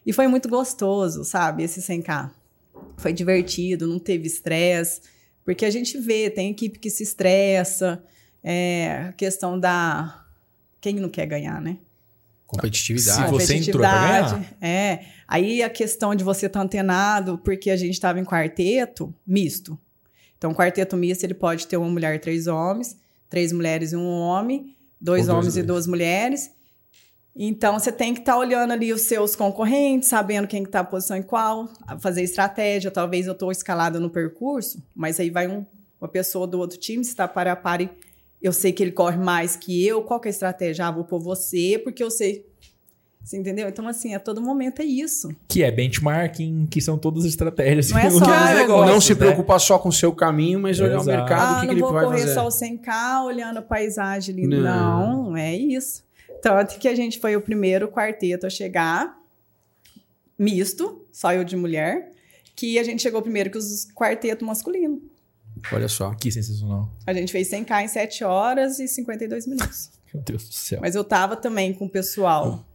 E 0.05 0.11
foi 0.11 0.27
muito 0.27 0.49
gostoso, 0.49 1.23
sabe? 1.23 1.63
Esse 1.63 1.79
100K. 1.79 2.31
Foi 2.97 3.13
divertido, 3.13 3.87
não 3.87 3.99
teve 3.99 4.27
estresse. 4.27 5.01
Porque 5.43 5.65
a 5.65 5.69
gente 5.69 5.97
vê, 5.99 6.29
tem 6.29 6.51
equipe 6.51 6.79
que 6.79 6.89
se 6.89 7.03
estressa, 7.03 8.03
é, 8.43 9.07
a 9.09 9.13
questão 9.13 9.59
da. 9.59 10.25
Quem 10.79 10.95
não 10.95 11.09
quer 11.09 11.25
ganhar, 11.25 11.61
né? 11.61 11.77
Competitividade. 12.47 13.25
Se 13.25 13.31
você 13.31 13.55
entrou 13.55 13.79
pra 13.79 14.07
ganhar. 14.29 14.57
É. 14.59 15.05
Aí 15.27 15.63
a 15.63 15.69
questão 15.69 16.13
de 16.13 16.23
você 16.23 16.47
estar 16.47 16.59
tá 16.59 16.65
antenado, 16.65 17.37
porque 17.37 17.69
a 17.69 17.77
gente 17.77 17.93
estava 17.93 18.19
em 18.19 18.25
quarteto 18.25 19.13
misto. 19.25 19.79
Então, 20.37 20.53
quarteto 20.53 20.97
misto, 20.97 21.23
ele 21.23 21.33
pode 21.35 21.67
ter 21.67 21.77
uma 21.77 21.89
mulher 21.89 22.15
e 22.15 22.19
três 22.19 22.47
homens, 22.47 22.97
três 23.29 23.53
mulheres 23.53 23.93
e 23.93 23.95
um 23.95 24.07
homem, 24.07 24.75
dois 24.99 25.21
Ou 25.21 25.35
dois 25.35 25.37
homens 25.37 25.55
e 25.55 25.59
dois. 25.59 25.67
duas 25.67 25.87
mulheres. 25.87 26.51
Então, 27.33 27.79
você 27.79 27.91
tem 27.91 28.13
que 28.13 28.19
estar 28.19 28.37
olhando 28.37 28.71
ali 28.73 28.91
os 28.91 29.01
seus 29.01 29.35
concorrentes, 29.35 30.09
sabendo 30.09 30.47
quem 30.47 30.63
está 30.63 30.83
posição 30.83 31.15
em 31.15 31.23
qual, 31.23 31.69
fazer 31.99 32.23
estratégia. 32.23 32.91
Talvez 32.91 33.27
eu 33.27 33.33
estou 33.33 33.51
escalada 33.51 33.99
no 33.99 34.09
percurso, 34.09 34.83
mas 34.93 35.19
aí 35.19 35.29
vai 35.29 35.47
um- 35.47 35.65
uma 36.01 36.09
pessoa 36.09 36.45
do 36.45 36.59
outro 36.59 36.77
time, 36.77 37.03
se 37.05 37.11
está 37.11 37.27
para 37.27 37.53
a 37.53 37.55
para 37.55 37.83
e 37.83 37.89
eu 38.41 38.51
sei 38.51 38.71
que 38.71 38.81
ele 38.81 38.91
corre 38.91 39.17
mais 39.17 39.55
que 39.55 39.85
eu, 39.85 40.01
qual 40.03 40.19
que 40.19 40.27
é 40.27 40.29
a 40.29 40.31
estratégia? 40.31 40.87
Ah, 40.87 40.91
vou 40.91 41.03
por 41.03 41.19
você, 41.19 41.79
porque 41.83 42.03
eu 42.03 42.09
sei. 42.11 42.45
Você 43.23 43.37
entendeu? 43.37 43.69
Então, 43.69 43.87
assim, 43.87 44.15
a 44.15 44.19
todo 44.19 44.41
momento 44.41 44.81
é 44.81 44.85
isso. 44.85 45.29
Que 45.47 45.61
é 45.61 45.69
benchmarking, 45.71 46.65
que 46.65 46.81
são 46.81 46.97
todas 46.97 47.23
as 47.23 47.29
estratégias. 47.29 47.91
Não 47.91 47.99
é 47.99 48.01
que 48.07 48.11
só- 48.11 48.25
Ah, 48.25 48.53
negócios, 48.55 48.91
não 48.91 48.99
se 48.99 49.13
né? 49.13 49.19
preocupar 49.19 49.59
só 49.59 49.77
com 49.77 49.89
o 49.89 49.93
seu 49.93 50.11
caminho, 50.11 50.59
mas 50.59 50.79
olhar 50.79 50.97
o 50.97 51.01
Exato. 51.01 51.17
mercado, 51.17 51.39
o 51.39 51.43
ah, 51.43 51.55
que, 51.55 51.61
que 51.61 51.65
não 51.67 51.73
ele 51.73 51.81
vou 51.81 51.93
vai 51.93 52.03
correr 52.05 52.21
fazer. 52.21 52.33
só 52.33 52.47
o 52.47 52.49
100K 52.49 53.23
olhando 53.25 53.57
a 53.57 53.61
paisagem 53.61 54.33
ali. 54.33 54.47
Não. 54.47 55.23
Não. 55.25 55.37
é 55.37 55.55
isso. 55.55 56.03
Tanto 56.41 56.79
que 56.79 56.87
a 56.87 56.95
gente 56.95 57.19
foi 57.19 57.35
o 57.35 57.41
primeiro 57.41 57.87
quarteto 57.89 58.47
a 58.47 58.49
chegar, 58.49 59.15
misto, 60.37 61.05
só 61.11 61.31
eu 61.31 61.43
de 61.43 61.55
mulher, 61.55 62.11
que 62.55 62.79
a 62.79 62.83
gente 62.83 63.03
chegou 63.03 63.21
primeiro 63.21 63.51
que 63.51 63.57
os 63.59 63.85
quarteto 63.93 64.43
masculino. 64.43 64.99
Olha 65.71 65.87
só. 65.87 66.13
Que 66.15 66.31
sensacional. 66.31 66.89
A 67.05 67.13
gente 67.13 67.31
fez 67.31 67.49
100K 67.49 67.83
em 67.83 67.87
7 67.87 68.23
horas 68.23 68.79
e 68.79 68.87
52 68.87 69.47
minutos. 69.47 69.91
Meu 70.13 70.23
Deus 70.23 70.47
do 70.47 70.53
céu. 70.53 70.79
Mas 70.81 70.95
eu 70.95 71.03
tava 71.03 71.35
também 71.37 71.73
com 71.73 71.85
o 71.85 71.89
pessoal, 71.89 72.65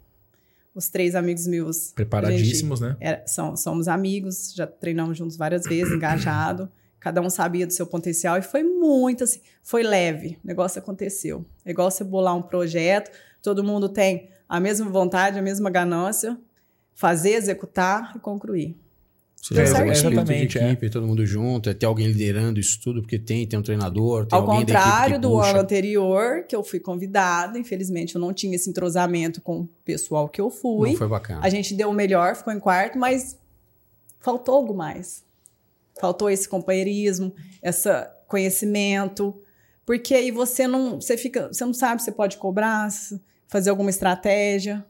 os 0.75 0.88
três 0.88 1.14
amigos 1.14 1.46
meus. 1.46 1.92
Preparadíssimos, 1.92 2.81
né? 2.81 2.96
Era- 3.01 3.27
são, 3.27 3.57
somos 3.57 3.88
amigos, 3.88 4.53
já 4.55 4.66
treinamos 4.66 5.16
juntos 5.18 5.37
várias 5.37 5.64
vezes, 5.64 5.92
engajado. 5.92 6.70
Cada 6.99 7.20
um 7.20 7.31
sabia 7.31 7.66
do 7.66 7.72
seu 7.72 7.87
potencial 7.87 8.37
e 8.38 8.42
foi 8.42 8.62
muito 8.64 9.22
assim, 9.25 9.40
foi 9.62 9.83
leve. 9.83 10.38
O 10.42 10.46
negócio 10.46 10.79
aconteceu. 10.81 11.44
É 11.64 11.70
igual 11.70 11.90
você 11.90 12.03
bolar 12.03 12.35
um 12.35 12.42
projeto, 12.42 13.11
todo 13.42 13.62
mundo 13.62 13.88
tem 13.88 14.31
a 14.49 14.59
mesma 14.59 14.88
vontade, 14.90 15.38
a 15.38 15.42
mesma 15.42 15.70
ganância, 15.70 16.37
fazer, 16.94 17.33
executar 17.35 18.12
e 18.16 18.18
concluir. 18.18 18.77
Um 19.54 19.62
espírito 19.62 19.90
Exatamente, 19.90 20.59
de 20.59 20.59
é. 20.59 20.66
equipe, 20.72 20.90
todo 20.90 21.06
mundo 21.06 21.24
junto, 21.24 21.70
é 21.70 21.74
ter 21.74 21.87
alguém 21.87 22.06
liderando 22.09 22.59
isso 22.59 22.80
tudo, 22.80 23.00
porque 23.00 23.18
tem, 23.18 23.46
tem 23.46 23.59
um 23.59 23.62
treinador, 23.62 24.26
tem 24.26 24.37
Ao 24.37 24.44
alguém 24.44 24.61
contrário 24.61 25.20
do 25.20 25.30
puxa. 25.30 25.50
ano 25.50 25.61
anterior, 25.61 26.44
que 26.48 26.56
eu 26.56 26.64
fui 26.64 26.80
convidada, 26.80 27.59
infelizmente 27.59 28.14
eu 28.14 28.20
não 28.20 28.32
tinha 28.32 28.56
esse 28.56 28.68
entrosamento 28.68 29.40
com 29.40 29.61
o 29.61 29.68
pessoal 29.85 30.28
que 30.28 30.40
eu 30.40 30.50
fui. 30.50 30.90
Não 30.90 30.96
foi 30.96 31.09
bacana. 31.09 31.40
A 31.42 31.48
gente 31.48 31.74
deu 31.74 31.90
o 31.90 31.92
melhor, 31.92 32.35
ficou 32.35 32.52
em 32.52 32.59
quarto, 32.59 32.98
mas 32.98 33.38
faltou 34.20 34.56
algo 34.56 34.74
mais. 34.74 35.24
Faltou 36.00 36.28
esse 36.28 36.48
companheirismo, 36.48 37.32
esse 37.62 37.88
conhecimento, 38.26 39.35
porque 39.85 40.14
aí 40.14 40.30
você 40.30 40.66
não, 40.66 41.00
você 41.00 41.16
fica, 41.16 41.48
você 41.48 41.64
não 41.64 41.72
sabe 41.72 42.02
se 42.02 42.06
você 42.06 42.12
pode 42.12 42.37
cobrar, 42.37 42.88
fazer 43.46 43.70
alguma 43.70 43.90
estratégia. 43.90 44.85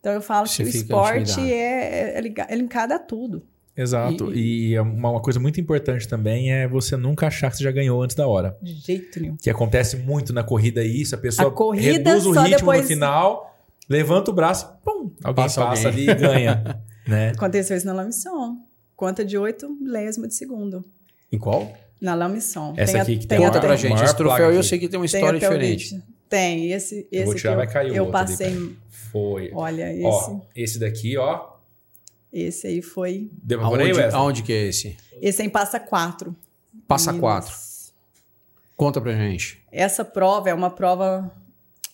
Então 0.00 0.12
eu 0.14 0.22
falo 0.22 0.46
Você 0.46 0.64
que 0.64 0.70
o 0.70 0.72
esporte 0.72 1.40
é, 1.40 2.18
é, 2.18 2.34
é 2.48 2.56
linkado 2.56 2.94
a 2.94 2.98
tudo. 2.98 3.46
Exato. 3.76 4.34
E, 4.34 4.78
uma, 4.80 5.10
uma 5.10 5.20
coisa 5.20 5.38
muito 5.40 5.60
importante 5.60 6.06
também 6.06 6.52
é 6.52 6.68
você 6.68 6.96
nunca 6.96 7.28
achar 7.28 7.50
que 7.50 7.56
você 7.56 7.64
já 7.64 7.70
ganhou 7.70 8.02
antes 8.02 8.14
da 8.16 8.26
hora. 8.26 8.56
De 8.60 8.72
jeito 8.74 9.20
nenhum. 9.20 9.36
Que 9.36 9.48
acontece 9.48 9.96
muito 9.96 10.32
na 10.32 10.42
corrida 10.42 10.84
isso, 10.84 11.14
a 11.14 11.18
pessoa 11.18 11.48
A 11.48 11.50
corrida 11.52 12.10
reduz 12.10 12.26
o 12.26 12.32
ritmo 12.32 12.56
depois- 12.58 12.82
no 12.82 12.86
final, 12.88 13.56
levanta 13.88 14.30
o 14.30 14.34
braço, 14.34 14.70
pum, 14.84 15.10
alguém 15.24 15.44
Passa 15.44 15.60
passa, 15.64 15.88
alguém. 15.88 16.08
ali 16.08 16.10
e 16.10 16.14
ganha. 16.14 16.82
né? 17.08 17.30
Aconteceu 17.30 17.76
isso 17.76 17.86
na 17.86 17.92
Lamisson. 17.92 18.56
Conta 18.96 19.24
de 19.24 19.38
8 19.38 19.68
milésimo 19.80 20.26
de 20.28 20.34
segundo. 20.34 20.84
Em 21.32 21.38
qual? 21.38 21.72
Na 22.00 22.14
Lamisson. 22.14 22.74
Essa 22.76 23.00
aqui 23.02 23.16
que 23.18 23.26
tem 23.26 23.38
Conta 23.38 23.58
a- 23.58 23.60
pra 23.60 23.76
gente. 23.76 24.02
Esse 24.02 24.16
troféu 24.16 24.52
eu 24.52 24.62
sei 24.62 24.78
que 24.78 24.88
tem 24.88 24.98
uma 25.00 25.06
Tem 25.06 25.18
história 25.20 25.38
até 25.38 25.48
o 25.48 25.52
diferente. 25.52 25.90
vídeo. 25.94 26.02
Tem. 26.28 26.70
Esse, 26.72 27.06
esse 27.10 27.22
Eu 27.22 27.24
vou 27.26 27.34
tirar, 27.34 27.50
que 27.52 27.56
vai 27.56 27.66
cair 27.66 27.90
o 27.92 27.94
eu 27.96 28.04
outro 28.04 28.18
ali, 28.18 28.28
passei. 28.28 28.50
pera. 28.50 28.70
Foi. 29.10 29.50
olha, 29.54 29.92
esse, 29.92 30.04
Ó, 30.06 30.40
esse 30.54 30.78
daqui, 30.78 31.16
ó. 31.16 31.40
Esse 32.32 32.66
aí 32.66 32.82
foi. 32.82 33.30
Demorei, 33.42 33.90
Aonde, 33.90 34.14
aonde 34.14 34.42
que 34.42 34.52
é 34.52 34.66
esse? 34.68 34.96
Esse 35.20 35.42
aí 35.42 35.48
passa 35.48 35.78
4. 35.80 36.34
Passa 36.86 37.12
quatro. 37.14 37.54
Conta 38.76 39.00
pra 39.00 39.12
gente. 39.12 39.62
Essa 39.70 40.04
prova 40.04 40.48
é 40.48 40.54
uma 40.54 40.70
prova 40.70 41.30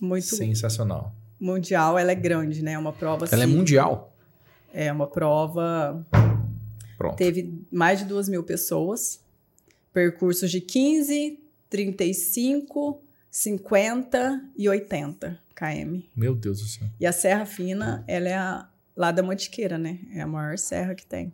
muito 0.00 0.24
Sensacional. 0.36 1.12
mundial, 1.40 1.98
ela 1.98 2.12
é 2.12 2.14
grande, 2.14 2.62
né? 2.62 2.72
É 2.72 2.78
uma 2.78 2.92
prova 2.92 3.26
Ela 3.30 3.42
é 3.42 3.44
assim, 3.44 3.54
mundial. 3.54 4.14
É 4.72 4.92
uma 4.92 5.06
prova. 5.06 6.06
Pronto. 6.96 7.16
Teve 7.16 7.62
mais 7.70 7.98
de 7.98 8.04
duas 8.04 8.28
mil 8.28 8.42
pessoas. 8.42 9.20
Percursos 9.92 10.50
de 10.50 10.60
15, 10.60 11.40
35, 11.68 13.02
50 13.30 14.44
e 14.56 14.68
80 14.68 15.38
km. 15.54 16.00
Meu 16.14 16.34
Deus 16.34 16.60
do 16.60 16.66
céu. 16.66 16.86
E 17.00 17.06
a 17.06 17.12
Serra 17.12 17.44
Fina, 17.46 18.04
ela 18.06 18.28
é 18.28 18.34
a, 18.34 18.68
lá 18.96 19.12
da 19.12 19.22
Mantiqueira, 19.22 19.76
né? 19.76 19.98
É 20.14 20.20
a 20.22 20.26
maior 20.26 20.56
serra 20.56 20.94
que 20.94 21.04
tem. 21.04 21.32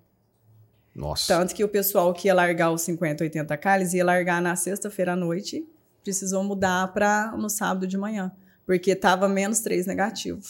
Nossa. 0.94 1.34
Tanto 1.34 1.54
que 1.54 1.64
o 1.64 1.68
pessoal 1.68 2.12
que 2.12 2.28
ia 2.28 2.34
largar 2.34 2.70
os 2.70 2.82
50, 2.82 3.24
80K, 3.24 3.76
eles 3.76 3.94
ia 3.94 4.04
largar 4.04 4.42
na 4.42 4.54
sexta-feira 4.56 5.12
à 5.12 5.16
noite, 5.16 5.64
precisou 6.02 6.42
mudar 6.44 6.92
para 6.92 7.32
no 7.36 7.48
sábado 7.48 7.86
de 7.86 7.96
manhã, 7.96 8.30
porque 8.66 8.94
tava 8.94 9.28
menos 9.28 9.60
3 9.60 9.86
negativo. 9.86 10.42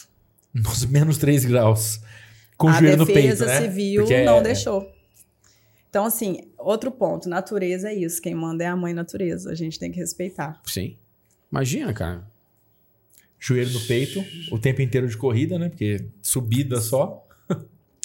Nos 0.53 0.85
menos 0.85 1.19
3 1.19 1.45
graus. 1.45 2.01
Com 2.57 2.67
o 2.67 2.71
a 2.71 2.73
joelho 2.75 2.97
no 2.99 3.07
peito, 3.07 3.21
defesa 3.21 3.47
né? 3.47 3.61
civil 3.61 4.03
Porque 4.03 4.15
é- 4.15 4.25
não 4.25 4.43
deixou. 4.43 4.91
Então, 5.89 6.07
assim, 6.07 6.51
outro 6.57 6.91
ponto, 6.91 7.29
natureza 7.29 7.91
é 7.91 7.95
isso. 7.95 8.21
Quem 8.21 8.35
manda 8.35 8.65
é 8.65 8.67
a 8.67 8.75
mãe 8.75 8.95
natureza. 8.95 9.51
A 9.51 9.55
gente 9.55 9.79
tem 9.79 9.93
que 9.93 9.99
respeitar. 9.99 10.61
Sim. 10.67 10.97
Imagina, 11.51 11.93
cara. 11.93 12.27
Joelho 13.45 13.73
no 13.73 13.81
peito, 13.81 14.25
o 14.53 14.59
tempo 14.59 14.81
inteiro 14.83 15.09
de 15.09 15.17
corrida, 15.17 15.59
né? 15.59 15.69
Porque 15.69 16.07
subida 16.23 16.81
só. 16.81 17.27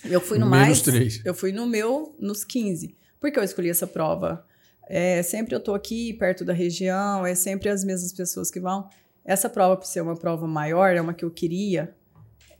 Eu 0.03 0.19
fui 0.19 0.39
no 0.39 0.47
mais. 0.47 0.81
três. 0.81 1.21
Eu 1.23 1.35
fui 1.35 1.51
no 1.51 1.67
meu 1.67 2.15
nos 2.17 2.43
15. 2.43 2.95
Por 3.19 3.31
que 3.31 3.37
eu 3.37 3.43
escolhi 3.43 3.69
essa 3.69 3.85
prova? 3.85 4.43
É, 4.89 5.21
sempre 5.21 5.53
eu 5.53 5.59
tô 5.59 5.75
aqui 5.75 6.13
perto 6.13 6.43
da 6.43 6.53
região, 6.53 7.23
é 7.23 7.35
sempre 7.35 7.69
as 7.69 7.83
mesmas 7.83 8.11
pessoas 8.13 8.49
que 8.49 8.59
vão. 8.59 8.89
Essa 9.23 9.47
prova, 9.47 9.77
por 9.77 9.85
ser 9.85 10.01
uma 10.01 10.15
prova 10.15 10.47
maior, 10.47 10.95
é 10.95 11.01
uma 11.01 11.13
que 11.13 11.25
eu 11.25 11.29
queria, 11.29 11.93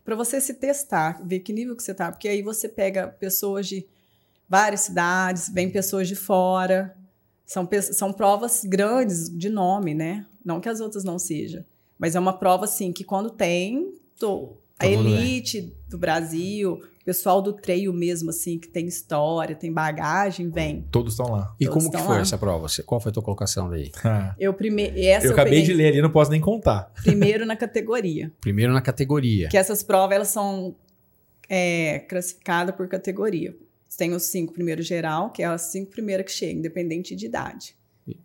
para 0.06 0.16
você 0.16 0.40
se 0.40 0.54
testar, 0.54 1.20
ver 1.26 1.40
que 1.40 1.52
nível 1.52 1.76
que 1.76 1.82
você 1.82 1.94
tá, 1.94 2.12
porque 2.12 2.28
aí 2.28 2.42
você 2.42 2.70
pega 2.70 3.08
pessoas 3.08 3.68
de 3.68 3.88
várias 4.48 4.82
cidades, 4.82 5.50
vem 5.50 5.70
pessoas 5.70 6.08
de 6.08 6.16
fora. 6.16 6.96
São, 7.44 7.68
são 7.94 8.14
provas 8.14 8.64
grandes 8.66 9.30
de 9.30 9.50
nome, 9.50 9.96
né? 9.96 10.28
Não 10.46 10.62
que 10.62 10.70
as 10.70 10.80
outras 10.80 11.04
não 11.04 11.18
sejam. 11.18 11.66
Mas 11.98 12.16
é 12.16 12.20
uma 12.20 12.34
prova, 12.34 12.66
assim, 12.66 12.92
que 12.92 13.04
quando 13.04 13.30
tem, 13.30 13.94
tô- 14.20 14.58
a 14.80 14.84
Todo 14.86 14.98
mundo 14.98 15.04
vem. 15.10 15.14
elite 15.16 15.74
do 15.90 15.98
Brasil, 15.98 16.74
o 16.74 17.04
pessoal 17.06 17.42
do 17.42 17.52
treio 17.54 17.92
mesmo, 17.92 18.30
assim, 18.30 18.60
que 18.60 18.68
tem 18.68 18.86
história, 18.86 19.56
tem 19.56 19.74
bagagem, 19.74 20.50
vem. 20.52 20.86
Todos 20.92 21.14
estão 21.14 21.32
lá. 21.32 21.56
E 21.60 21.66
Todos 21.66 21.84
como 21.86 21.92
que 21.92 21.98
foi 22.06 22.16
lá. 22.18 22.22
essa 22.22 22.38
prova? 22.38 22.68
Você- 22.70 22.84
Qual 22.84 23.02
foi 23.02 23.10
a 23.10 23.14
tua 23.14 23.24
colocação 23.24 23.68
daí? 23.70 23.92
Eu, 24.38 24.54
prime... 24.54 24.84
essa 25.08 25.26
eu 25.26 25.32
eu, 25.32 25.34
acabei 25.34 25.64
de 25.64 25.74
ler 25.74 25.88
ali, 25.88 26.02
não 26.02 26.12
posso 26.12 26.30
nem 26.30 26.40
contar. 26.40 26.92
primeiro 27.04 27.44
na 27.46 27.56
categoria. 27.56 28.32
Primeiro 28.40 28.72
na 28.72 28.82
categoria. 28.82 29.48
Que 29.50 29.58
essas 29.58 29.82
provas, 29.82 30.16
elas 30.16 30.28
são 30.28 30.76
é, 31.50 32.00
classificadas 32.08 32.76
por 32.76 32.88
categoria. 32.88 33.56
Tem 33.98 34.14
os 34.14 34.24
cinco 34.24 34.54
primeiros 34.54 34.86
geral, 34.86 35.32
que 35.32 35.42
é 35.42 35.46
as 35.48 35.62
cinco 35.64 35.90
primeiras 35.90 36.26
que 36.28 36.32
chegam, 36.34 36.60
independente 36.60 37.16
de 37.16 37.26
idade. 37.26 37.76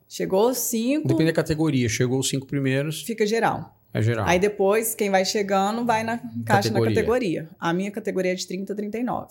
Chegou 0.08 0.48
os 0.50 0.58
cinco, 0.58 1.08
Depende 1.08 1.30
da 1.30 1.36
categoria. 1.36 1.88
Chegou 1.88 2.18
os 2.18 2.28
cinco 2.28 2.46
primeiros, 2.46 3.02
fica 3.02 3.26
geral. 3.26 3.78
é 3.94 4.00
geral. 4.02 4.26
Aí 4.28 4.38
depois, 4.38 4.94
quem 4.94 5.10
vai 5.10 5.24
chegando, 5.24 5.84
vai 5.84 6.02
na 6.04 6.14
encaixa 6.14 6.68
Categoria. 6.68 6.90
na 6.90 6.94
categoria. 6.94 7.50
A 7.58 7.72
minha 7.72 7.90
categoria 7.90 8.32
é 8.32 8.34
de 8.34 8.46
30 8.46 8.72
a 8.72 8.76
39. 8.76 9.26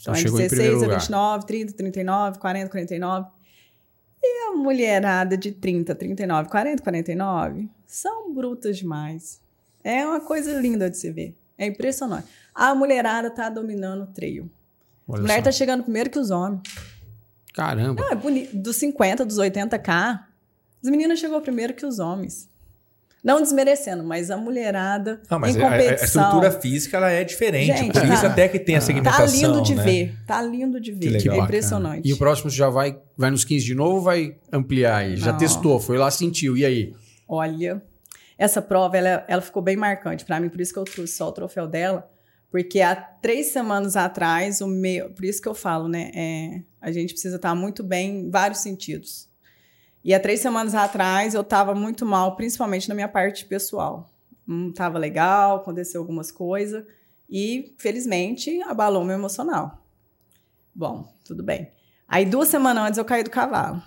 Então, 0.00 0.14
Então 0.14 0.14
é 0.14 0.22
primeiro 0.48 0.48
16 0.48 0.70
a 0.74 0.84
lugar. 0.86 0.98
29, 1.00 1.46
30, 1.46 1.72
39, 1.74 2.38
40, 2.38 2.68
49. 2.70 3.28
E 4.22 4.48
a 4.48 4.56
mulherada 4.56 5.36
de 5.36 5.52
30, 5.52 5.94
39, 5.94 6.48
40, 6.48 6.82
49 6.82 7.68
são 7.86 8.32
brutas 8.34 8.78
demais. 8.78 9.40
É 9.82 10.04
uma 10.06 10.20
coisa 10.20 10.58
linda 10.58 10.88
de 10.90 10.96
se 10.98 11.10
ver. 11.12 11.34
É 11.58 11.66
impressionante. 11.66 12.26
A 12.54 12.74
mulherada 12.74 13.30
tá 13.30 13.48
dominando 13.50 14.02
o 14.02 14.06
trail. 14.06 14.50
A 15.06 15.12
Olha 15.12 15.20
mulher 15.22 15.36
só. 15.36 15.42
tá 15.42 15.52
chegando 15.52 15.82
primeiro 15.84 16.08
que 16.10 16.18
os 16.18 16.30
homens. 16.30 16.62
Caramba. 17.54 18.02
Não, 18.02 18.10
é 18.10 18.14
bonito. 18.14 18.54
Dos 18.56 18.76
50, 18.76 19.24
dos 19.24 19.38
80k, 19.38 20.20
as 20.82 20.90
meninas 20.90 21.18
chegou 21.18 21.40
primeiro 21.40 21.72
que 21.72 21.86
os 21.86 21.98
homens. 21.98 22.52
Não 23.22 23.40
desmerecendo, 23.40 24.04
mas 24.04 24.30
a 24.30 24.36
mulherada 24.36 25.22
Não, 25.30 25.38
mas 25.38 25.56
em 25.56 25.62
a- 25.62 25.64
a, 25.64 25.68
a 25.68 25.70
competição. 25.78 26.04
estrutura 26.22 26.50
física 26.50 26.96
ela 26.98 27.10
é 27.10 27.24
diferente. 27.24 27.68
Gente, 27.78 27.98
por 27.98 28.04
isso 28.04 28.20
tá- 28.20 28.26
até 28.28 28.48
que 28.48 28.58
tem 28.58 28.76
a 28.76 28.80
Tá 28.80 28.84
segmentação. 28.84 29.26
lindo 29.52 29.62
de 29.62 29.74
né? 29.74 29.82
ver. 29.82 30.14
Tá 30.26 30.42
lindo 30.42 30.78
de 30.78 30.92
ver. 30.92 31.08
legal. 31.08 31.36
é 31.36 31.38
impressionante. 31.38 32.06
E 32.06 32.12
o 32.12 32.18
próximo 32.18 32.50
já 32.50 32.68
vai, 32.68 32.98
vai 33.16 33.30
nos 33.30 33.42
15 33.42 33.64
de 33.64 33.74
novo 33.74 33.94
ou 33.96 34.02
vai 34.02 34.36
ampliar 34.52 34.96
aí? 34.98 35.16
Já 35.16 35.32
Não. 35.32 35.38
testou, 35.38 35.80
foi 35.80 35.96
lá, 35.96 36.10
sentiu. 36.10 36.54
E 36.54 36.66
aí? 36.66 36.92
Olha, 37.26 37.80
essa 38.36 38.60
prova 38.60 38.98
ela, 38.98 39.24
ela 39.26 39.40
ficou 39.40 39.62
bem 39.62 39.76
marcante 39.76 40.22
para 40.26 40.38
mim, 40.38 40.50
por 40.50 40.60
isso 40.60 40.74
que 40.74 40.78
eu 40.78 40.84
trouxe 40.84 41.14
só 41.14 41.28
o 41.28 41.32
troféu 41.32 41.66
dela, 41.66 42.06
porque 42.54 42.80
há 42.82 42.94
três 42.94 43.46
semanas 43.46 43.96
atrás, 43.96 44.60
o 44.60 44.68
meu, 44.68 45.10
por 45.10 45.24
isso 45.24 45.42
que 45.42 45.48
eu 45.48 45.56
falo, 45.56 45.88
né? 45.88 46.12
é, 46.14 46.62
a 46.80 46.92
gente 46.92 47.12
precisa 47.12 47.34
estar 47.34 47.52
muito 47.52 47.82
bem 47.82 48.20
em 48.20 48.30
vários 48.30 48.60
sentidos. 48.60 49.28
E 50.04 50.14
há 50.14 50.20
três 50.20 50.38
semanas 50.38 50.72
atrás 50.72 51.34
eu 51.34 51.40
estava 51.40 51.74
muito 51.74 52.06
mal, 52.06 52.36
principalmente 52.36 52.88
na 52.88 52.94
minha 52.94 53.08
parte 53.08 53.44
pessoal. 53.44 54.08
Não 54.46 54.68
estava 54.68 55.00
legal, 55.00 55.56
aconteceu 55.56 56.00
algumas 56.00 56.30
coisas 56.30 56.84
e, 57.28 57.74
felizmente, 57.76 58.62
abalou 58.62 59.04
meu 59.04 59.16
emocional. 59.16 59.84
Bom, 60.72 61.12
tudo 61.24 61.42
bem. 61.42 61.72
Aí, 62.06 62.24
duas 62.24 62.46
semanas 62.46 62.86
antes, 62.86 62.98
eu 62.98 63.04
caí 63.04 63.24
do 63.24 63.30
cavalo. 63.30 63.82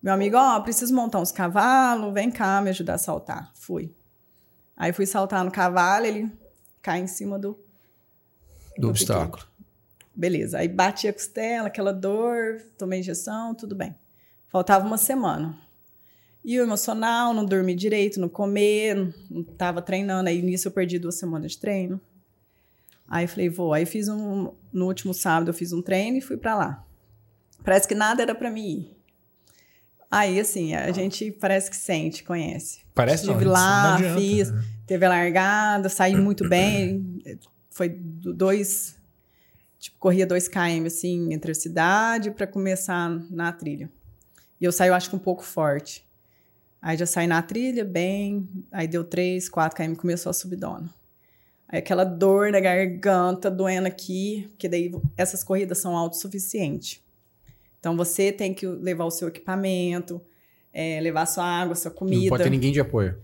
Meu 0.00 0.14
amigo, 0.14 0.36
ó, 0.36 0.60
preciso 0.60 0.94
montar 0.94 1.18
uns 1.18 1.32
cavalos, 1.32 2.14
vem 2.14 2.30
cá 2.30 2.60
me 2.60 2.70
ajudar 2.70 2.94
a 2.94 2.98
saltar. 2.98 3.50
Fui. 3.52 3.92
Aí 4.76 4.92
fui 4.92 5.06
saltar 5.06 5.44
no 5.44 5.50
cavalo, 5.50 6.06
ele 6.06 6.30
cai 6.80 7.00
em 7.00 7.08
cima 7.08 7.36
do. 7.36 7.63
Do 8.78 8.88
obstáculo. 8.88 9.44
Beleza. 10.14 10.58
Aí 10.58 10.68
bati 10.68 11.08
a 11.08 11.12
costela, 11.12 11.68
aquela 11.68 11.92
dor, 11.92 12.60
tomei 12.78 13.00
injeção, 13.00 13.54
tudo 13.54 13.74
bem. 13.74 13.94
Faltava 14.48 14.86
uma 14.86 14.98
semana. 14.98 15.58
E 16.44 16.60
o 16.60 16.62
emocional, 16.62 17.32
não 17.32 17.44
dormi 17.44 17.74
direito, 17.74 18.20
não 18.20 18.28
comer, 18.28 18.94
não, 18.94 19.14
não 19.30 19.42
tava 19.42 19.80
treinando. 19.80 20.28
Aí 20.28 20.42
nisso 20.42 20.68
eu 20.68 20.72
perdi 20.72 20.98
duas 20.98 21.16
semanas 21.16 21.52
de 21.52 21.58
treino. 21.58 22.00
Aí 23.08 23.26
falei, 23.26 23.48
vou. 23.48 23.72
Aí 23.72 23.86
fiz 23.86 24.08
um. 24.08 24.52
No 24.72 24.86
último 24.86 25.14
sábado 25.14 25.50
eu 25.50 25.54
fiz 25.54 25.72
um 25.72 25.82
treino 25.82 26.18
e 26.18 26.20
fui 26.20 26.36
pra 26.36 26.54
lá. 26.54 26.84
Parece 27.64 27.88
que 27.88 27.94
nada 27.94 28.22
era 28.22 28.34
pra 28.34 28.50
mim 28.50 28.66
ir. 28.66 28.94
Aí, 30.10 30.38
assim, 30.38 30.74
a 30.74 30.92
gente 30.92 31.32
parece 31.32 31.68
que 31.68 31.76
sente, 31.76 32.22
conhece. 32.22 32.82
Parece 32.94 33.26
não, 33.26 33.32
Estive 33.32 33.50
isso 33.50 33.52
lá, 33.52 33.82
não 33.82 33.94
adianta, 33.96 34.20
fiz, 34.20 34.50
né? 34.52 34.64
teve 34.86 35.06
a 35.06 35.08
largada, 35.08 35.88
saí 35.88 36.14
muito 36.14 36.48
bem. 36.48 37.20
Foi 37.74 37.88
do- 37.88 38.32
dois. 38.32 38.96
Tipo, 39.80 39.98
corria 39.98 40.26
dois 40.26 40.48
km, 40.48 40.86
assim, 40.86 41.34
entre 41.34 41.50
a 41.50 41.54
cidade 41.54 42.30
para 42.30 42.46
começar 42.46 43.10
na 43.30 43.52
trilha. 43.52 43.90
E 44.60 44.64
eu 44.64 44.72
saí, 44.72 44.88
eu 44.88 44.94
acho 44.94 45.10
que 45.10 45.16
um 45.16 45.18
pouco 45.18 45.42
forte. 45.42 46.06
Aí 46.80 46.96
já 46.96 47.04
saí 47.04 47.26
na 47.26 47.42
trilha, 47.42 47.84
bem. 47.84 48.48
Aí 48.70 48.86
deu 48.88 49.02
três, 49.04 49.48
quatro 49.48 49.76
km, 49.76 49.94
começou 49.96 50.30
a 50.30 50.32
subidona. 50.32 50.88
Aí 51.68 51.80
aquela 51.80 52.04
dor 52.04 52.52
na 52.52 52.60
garganta, 52.60 53.50
doendo 53.50 53.88
aqui, 53.88 54.46
porque 54.50 54.68
daí 54.68 54.92
essas 55.16 55.42
corridas 55.42 55.78
são 55.78 55.96
autossuficientes. 55.96 57.02
Então 57.80 57.96
você 57.96 58.30
tem 58.32 58.54
que 58.54 58.66
levar 58.66 59.04
o 59.04 59.10
seu 59.10 59.28
equipamento, 59.28 60.20
eh, 60.72 61.00
levar 61.02 61.26
sua 61.26 61.44
água, 61.44 61.74
sua 61.74 61.90
Não 61.90 61.96
comida. 61.98 62.28
pode 62.30 62.44
ter 62.44 62.50
ninguém 62.50 62.72
de 62.72 62.80
apoio. 62.80 63.18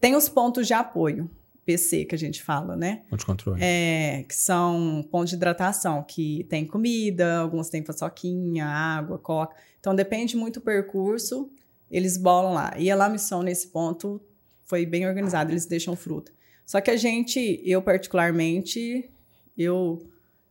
Tem 0.00 0.14
os 0.14 0.28
pontos 0.28 0.66
de 0.66 0.72
apoio, 0.74 1.28
PC 1.66 2.04
que 2.04 2.14
a 2.14 2.18
gente 2.18 2.42
fala, 2.42 2.76
né? 2.76 3.02
Ponto 3.10 3.20
de 3.20 3.26
controle. 3.26 3.60
É, 3.62 4.24
que 4.26 4.34
são 4.34 5.06
pontos 5.10 5.30
de 5.30 5.36
hidratação, 5.36 6.04
que 6.04 6.46
tem 6.48 6.64
comida, 6.64 7.40
alguns 7.40 7.68
têm 7.68 7.82
paçoquinha, 7.82 8.64
água, 8.64 9.18
coca. 9.18 9.56
Então 9.80 9.94
depende 9.94 10.36
muito 10.36 10.60
do 10.60 10.64
percurso, 10.64 11.50
eles 11.90 12.16
bolam 12.16 12.54
lá. 12.54 12.72
E 12.78 12.88
a 12.88 12.94
La 12.94 13.08
Missão 13.08 13.42
nesse 13.42 13.66
ponto 13.66 14.22
foi 14.62 14.86
bem 14.86 15.06
organizada, 15.06 15.50
eles 15.50 15.66
deixam 15.66 15.96
fruta. 15.96 16.32
Só 16.64 16.80
que 16.80 16.90
a 16.90 16.96
gente, 16.96 17.60
eu 17.64 17.82
particularmente, 17.82 19.10
eu 19.58 19.98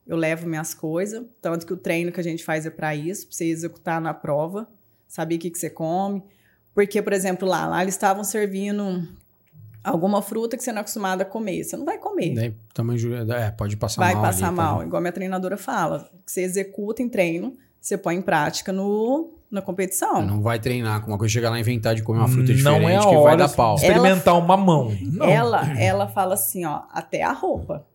eu 0.06 0.16
levo 0.16 0.48
minhas 0.48 0.74
coisas, 0.74 1.26
tanto 1.42 1.66
que 1.66 1.74
o 1.74 1.78
treino 1.78 2.12
que 2.12 2.20
a 2.20 2.24
gente 2.24 2.44
faz 2.44 2.66
é 2.66 2.70
para 2.70 2.96
isso, 2.96 3.26
para 3.26 3.36
você 3.36 3.46
executar 3.46 4.00
na 4.00 4.14
prova, 4.14 4.70
saber 5.08 5.38
o 5.38 5.40
que, 5.40 5.50
que 5.50 5.58
você 5.58 5.68
come. 5.68 6.22
Porque, 6.76 7.02
por 7.02 7.12
exemplo, 7.12 7.48
lá, 7.48 7.66
lá 7.66 7.82
eles 7.82 7.96
estavam 7.96 8.24
servindo 8.24 9.08
alguma 9.86 10.22
fruta 10.22 10.58
que 10.58 10.64
você 10.64 10.72
não 10.72 10.80
é 10.80 10.82
acostumado 10.82 11.22
a 11.22 11.26
comer. 11.26 11.64
Você 11.64 11.78
não 11.78 11.86
vai 11.86 11.98
comer. 11.98 12.56
Tamanho 12.74 12.98
de- 13.00 13.32
é, 13.34 13.52
pode 13.52 13.78
passar 13.78 14.02
vai 14.02 14.14
mal. 14.14 14.24
passar 14.24 14.48
ali, 14.48 14.56
mal. 14.56 14.76
pode- 14.78 14.88
Igual 14.88 15.02
minha 15.02 15.12
treinadora 15.14 15.58
fala. 15.58 16.10
Você 16.26 16.42
executa 16.42 17.02
em 17.02 17.10
treino, 17.10 17.54
você 17.80 17.98
põe 17.98 18.16
em 18.16 18.22
prática 18.22 18.72
no, 18.74 19.34
na 19.50 19.62
competição. 19.62 20.22
Não 20.26 20.42
vai 20.42 20.60
treinar 20.60 21.02
com 21.02 21.12
uma 21.12 21.18
coisa, 21.18 21.32
chegar 21.34 21.50
lá 21.50 21.58
e 21.58 21.62
inventar 21.62 21.94
de 21.96 22.04
comer 22.04 22.20
uma 22.20 22.28
fruta 22.28 22.54
diferente 22.54 22.82
não 22.82 22.90
é 22.90 22.96
a 22.98 23.00
que 23.00 23.18
vai 23.18 23.38
dar 23.38 23.50
pau. 23.50 23.76
experimentar 23.76 24.38
uma 24.38 24.58
mão. 24.58 24.92
Não. 25.02 25.26
Ela, 25.30 25.80
ela 25.80 26.08
fala 26.08 26.34
assim, 26.34 26.66
ó, 26.66 26.82
até 26.92 27.24
a 27.24 27.32
roupa. 27.32 27.86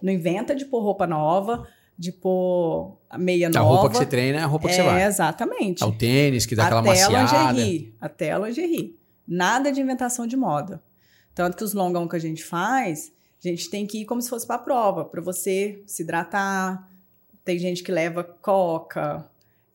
Não 0.00 0.12
inventa 0.12 0.54
de 0.54 0.64
pôr 0.64 0.80
roupa 0.82 1.06
nova, 1.06 1.66
de 1.98 2.10
pôr 2.12 2.96
meia 3.18 3.48
A 3.48 3.50
nova. 3.50 3.64
roupa 3.68 3.90
que 3.90 3.96
você 3.98 4.06
treina 4.06 4.38
é 4.38 4.42
a 4.42 4.46
roupa 4.46 4.68
que 4.68 4.74
é, 4.74 4.76
você 4.76 4.82
vai. 4.82 5.02
exatamente. 5.04 5.82
É 5.82 5.86
o 5.86 5.92
tênis 5.92 6.46
que 6.46 6.54
dá 6.56 6.64
aquela 6.64 6.80
até 6.80 7.02
a 7.02 7.10
maciada. 7.10 7.52
lingerie. 7.52 7.94
Até 8.00 8.32
a 8.32 8.38
lingerie. 8.38 8.96
Nada 9.26 9.70
de 9.72 9.80
inventação 9.80 10.26
de 10.26 10.36
moda. 10.36 10.82
Tanto 11.34 11.56
que 11.56 11.64
os 11.64 11.74
longão 11.74 12.06
que 12.06 12.16
a 12.16 12.20
gente 12.20 12.44
faz, 12.44 13.12
a 13.44 13.48
gente 13.48 13.68
tem 13.68 13.86
que 13.86 14.02
ir 14.02 14.04
como 14.04 14.22
se 14.22 14.30
fosse 14.30 14.46
para 14.46 14.56
a 14.56 14.60
prova, 14.60 15.04
para 15.04 15.20
você 15.20 15.82
se 15.86 16.02
hidratar. 16.02 16.88
Tem 17.44 17.58
gente 17.58 17.82
que 17.82 17.92
leva 17.92 18.22
coca, 18.24 19.28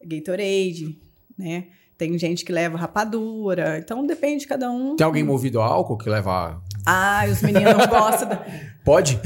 Gatorade, 0.03 0.97
né? 1.37 1.67
Tem 1.97 2.17
gente 2.17 2.45
que 2.45 2.51
leva 2.51 2.77
rapadura. 2.77 3.77
Então 3.77 4.05
depende 4.07 4.41
de 4.41 4.47
cada 4.47 4.71
um. 4.71 4.95
Tem 4.95 5.05
alguém 5.05 5.23
movido 5.23 5.59
a 5.59 5.65
álcool 5.65 5.97
que 5.97 6.09
leva. 6.09 6.61
Ah, 6.85 7.25
os 7.29 7.41
meninos 7.41 7.85
gostam. 7.87 8.29
Da... 8.29 8.45
Pode? 8.83 9.19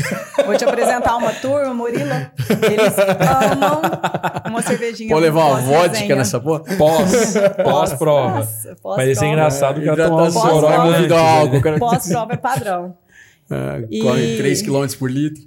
Vou 0.46 0.58
te 0.58 0.66
apresentar 0.66 1.16
uma 1.16 1.32
turma, 1.34 1.74
Murilo. 1.74 2.10
Eles 2.10 2.94
amam 2.98 3.82
uma 4.50 4.62
cervejinha. 4.62 5.10
Pode 5.10 5.22
levar 5.22 5.46
uma 5.46 5.62
vodka 5.62 6.16
nessa 6.16 6.40
porra? 6.40 6.64
Pós, 6.78 7.34
pós-prova. 7.64 8.34
Vai 8.42 8.44
ser 8.44 8.76
pós-prova. 8.82 9.26
engraçado 9.26 9.80
o 9.80 9.86
cara 9.86 10.08
tomar 10.08 10.24
um 10.24 10.28
Hidratação, 10.28 10.42
Pós-prova. 10.42 10.76
soró 10.76 10.92
movido 10.92 11.16
álcool. 11.16 11.80
Pós-prova 11.80 12.34
é 12.34 12.38
padrão. 12.38 12.98
É, 13.50 13.88
E- 13.90 14.02
Corre 14.02 14.38
3 14.38 14.62
km 14.62 14.86
por 14.98 15.10
litro. 15.12 15.44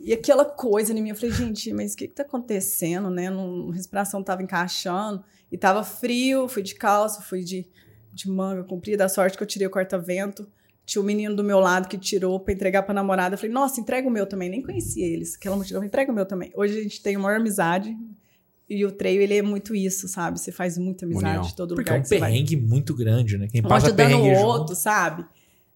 E 0.00 0.12
aquela 0.12 0.44
coisa 0.44 0.92
em 0.92 1.02
mim, 1.02 1.10
eu 1.10 1.16
falei, 1.16 1.32
gente, 1.34 1.72
mas 1.72 1.92
o 1.92 1.96
que 1.96 2.06
que 2.06 2.14
tá 2.14 2.22
acontecendo, 2.22 3.10
né? 3.10 3.28
Não, 3.28 3.70
a 3.70 3.74
respiração 3.74 4.22
tava 4.22 4.42
encaixando 4.42 5.22
e 5.50 5.58
tava 5.58 5.82
frio, 5.82 6.46
fui 6.48 6.62
de 6.62 6.76
calça, 6.76 7.20
fui 7.22 7.42
de, 7.42 7.66
de 8.12 8.30
manga 8.30 8.62
comprida, 8.62 9.04
a 9.04 9.08
sorte 9.08 9.36
que 9.36 9.42
eu 9.42 9.46
tirei 9.46 9.66
o 9.66 9.70
corta-vento. 9.70 10.46
Tinha 10.86 11.02
o 11.02 11.04
menino 11.04 11.34
do 11.34 11.42
meu 11.42 11.58
lado 11.58 11.88
que 11.88 11.98
tirou 11.98 12.38
pra 12.38 12.54
entregar 12.54 12.84
pra 12.84 12.94
namorada. 12.94 13.34
Eu 13.34 13.38
falei, 13.38 13.52
nossa, 13.52 13.80
entrega 13.80 14.06
o 14.08 14.10
meu 14.10 14.24
também. 14.24 14.48
Nem 14.48 14.62
conhecia 14.62 15.04
eles. 15.04 15.34
Aquela 15.34 15.56
multidão, 15.56 15.82
entrega 15.82 16.10
o 16.12 16.14
meu 16.14 16.24
também. 16.24 16.52
Hoje 16.54 16.78
a 16.78 16.82
gente 16.82 17.02
tem 17.02 17.16
uma 17.16 17.24
maior 17.24 17.40
amizade 17.40 17.94
e 18.68 18.84
o 18.84 18.92
treino, 18.92 19.22
ele 19.22 19.36
é 19.36 19.42
muito 19.42 19.74
isso, 19.74 20.06
sabe? 20.08 20.38
Você 20.38 20.52
faz 20.52 20.78
muita 20.78 21.04
amizade 21.04 21.38
União. 21.38 21.50
em 21.50 21.54
todo 21.56 21.74
Porque 21.74 21.90
é 21.90 21.92
lugar 21.92 21.98
um 21.98 22.02
que 22.02 22.08
você 22.08 22.18
vai. 22.18 22.30
perrengue 22.30 22.56
muito 22.56 22.94
grande, 22.94 23.36
né? 23.36 23.48
Quem 23.48 23.60
um 23.60 23.68
passa 23.68 23.88
ajudando 23.88 24.08
perrengue 24.08 24.30
o 24.30 24.34
junto. 24.36 24.46
outro, 24.46 24.76
sabe? 24.76 25.26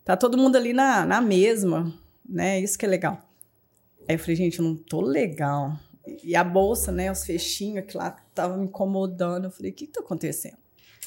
Tá 0.04 0.16
todo 0.16 0.38
mundo 0.38 0.56
ali 0.56 0.72
na, 0.72 1.04
na 1.04 1.20
mesma, 1.20 1.92
né? 2.28 2.60
Isso 2.60 2.78
que 2.78 2.84
é 2.86 2.88
legal. 2.88 3.20
Aí 4.08 4.14
eu 4.14 4.18
falei, 4.18 4.36
gente, 4.36 4.58
eu 4.60 4.64
não 4.64 4.76
tô 4.76 5.00
legal. 5.00 5.76
E 6.24 6.34
a 6.34 6.42
bolsa, 6.42 6.90
né? 6.90 7.10
Os 7.10 7.24
fechinhos 7.24 7.84
que 7.86 7.96
lá 7.96 8.10
tava 8.34 8.56
me 8.56 8.64
incomodando. 8.64 9.44
Eu 9.46 9.50
falei, 9.50 9.70
o 9.70 9.74
que 9.74 9.86
que 9.86 9.92
tá 9.92 10.00
acontecendo? 10.00 10.56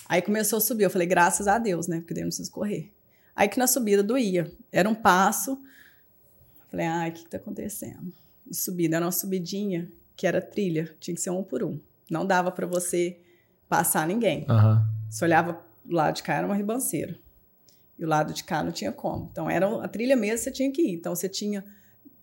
Aí 0.07 0.21
começou 0.21 0.57
a 0.57 0.61
subir. 0.61 0.83
Eu 0.83 0.89
falei, 0.89 1.07
graças 1.07 1.47
a 1.47 1.57
Deus, 1.57 1.87
né? 1.87 1.99
Porque 1.99 2.13
daí 2.13 2.21
eu 2.21 2.25
não 2.25 2.29
preciso 2.29 2.51
correr. 2.51 2.93
Aí 3.35 3.47
que 3.47 3.57
na 3.57 3.67
subida 3.67 4.03
doía. 4.03 4.51
Era 4.71 4.87
um 4.87 4.95
passo. 4.95 5.59
Falei, 6.69 6.85
ai, 6.85 7.09
o 7.09 7.13
que 7.13 7.23
que 7.23 7.29
tá 7.29 7.37
acontecendo? 7.37 8.13
E 8.49 8.55
subida, 8.55 8.95
era 8.97 9.05
uma 9.05 9.11
subidinha 9.11 9.91
que 10.15 10.27
era 10.27 10.41
trilha. 10.41 10.95
Tinha 10.99 11.15
que 11.15 11.21
ser 11.21 11.29
um 11.29 11.43
por 11.43 11.63
um. 11.63 11.79
Não 12.09 12.25
dava 12.25 12.51
pra 12.51 12.67
você 12.67 13.19
passar 13.67 14.07
ninguém. 14.07 14.45
Aham. 14.49 14.87
Você 15.09 15.25
olhava 15.25 15.63
do 15.83 15.95
lado 15.95 16.15
de 16.15 16.23
cá, 16.23 16.35
era 16.35 16.45
uma 16.45 16.55
ribanceira. 16.55 17.17
E 17.97 18.05
o 18.05 18.07
lado 18.07 18.33
de 18.33 18.43
cá 18.43 18.63
não 18.63 18.71
tinha 18.71 18.91
como. 18.91 19.29
Então, 19.31 19.49
era 19.49 19.67
a 19.83 19.87
trilha 19.87 20.15
mesmo, 20.15 20.39
você 20.39 20.51
tinha 20.51 20.71
que 20.71 20.81
ir. 20.81 20.93
Então, 20.93 21.15
você 21.15 21.29
tinha... 21.29 21.63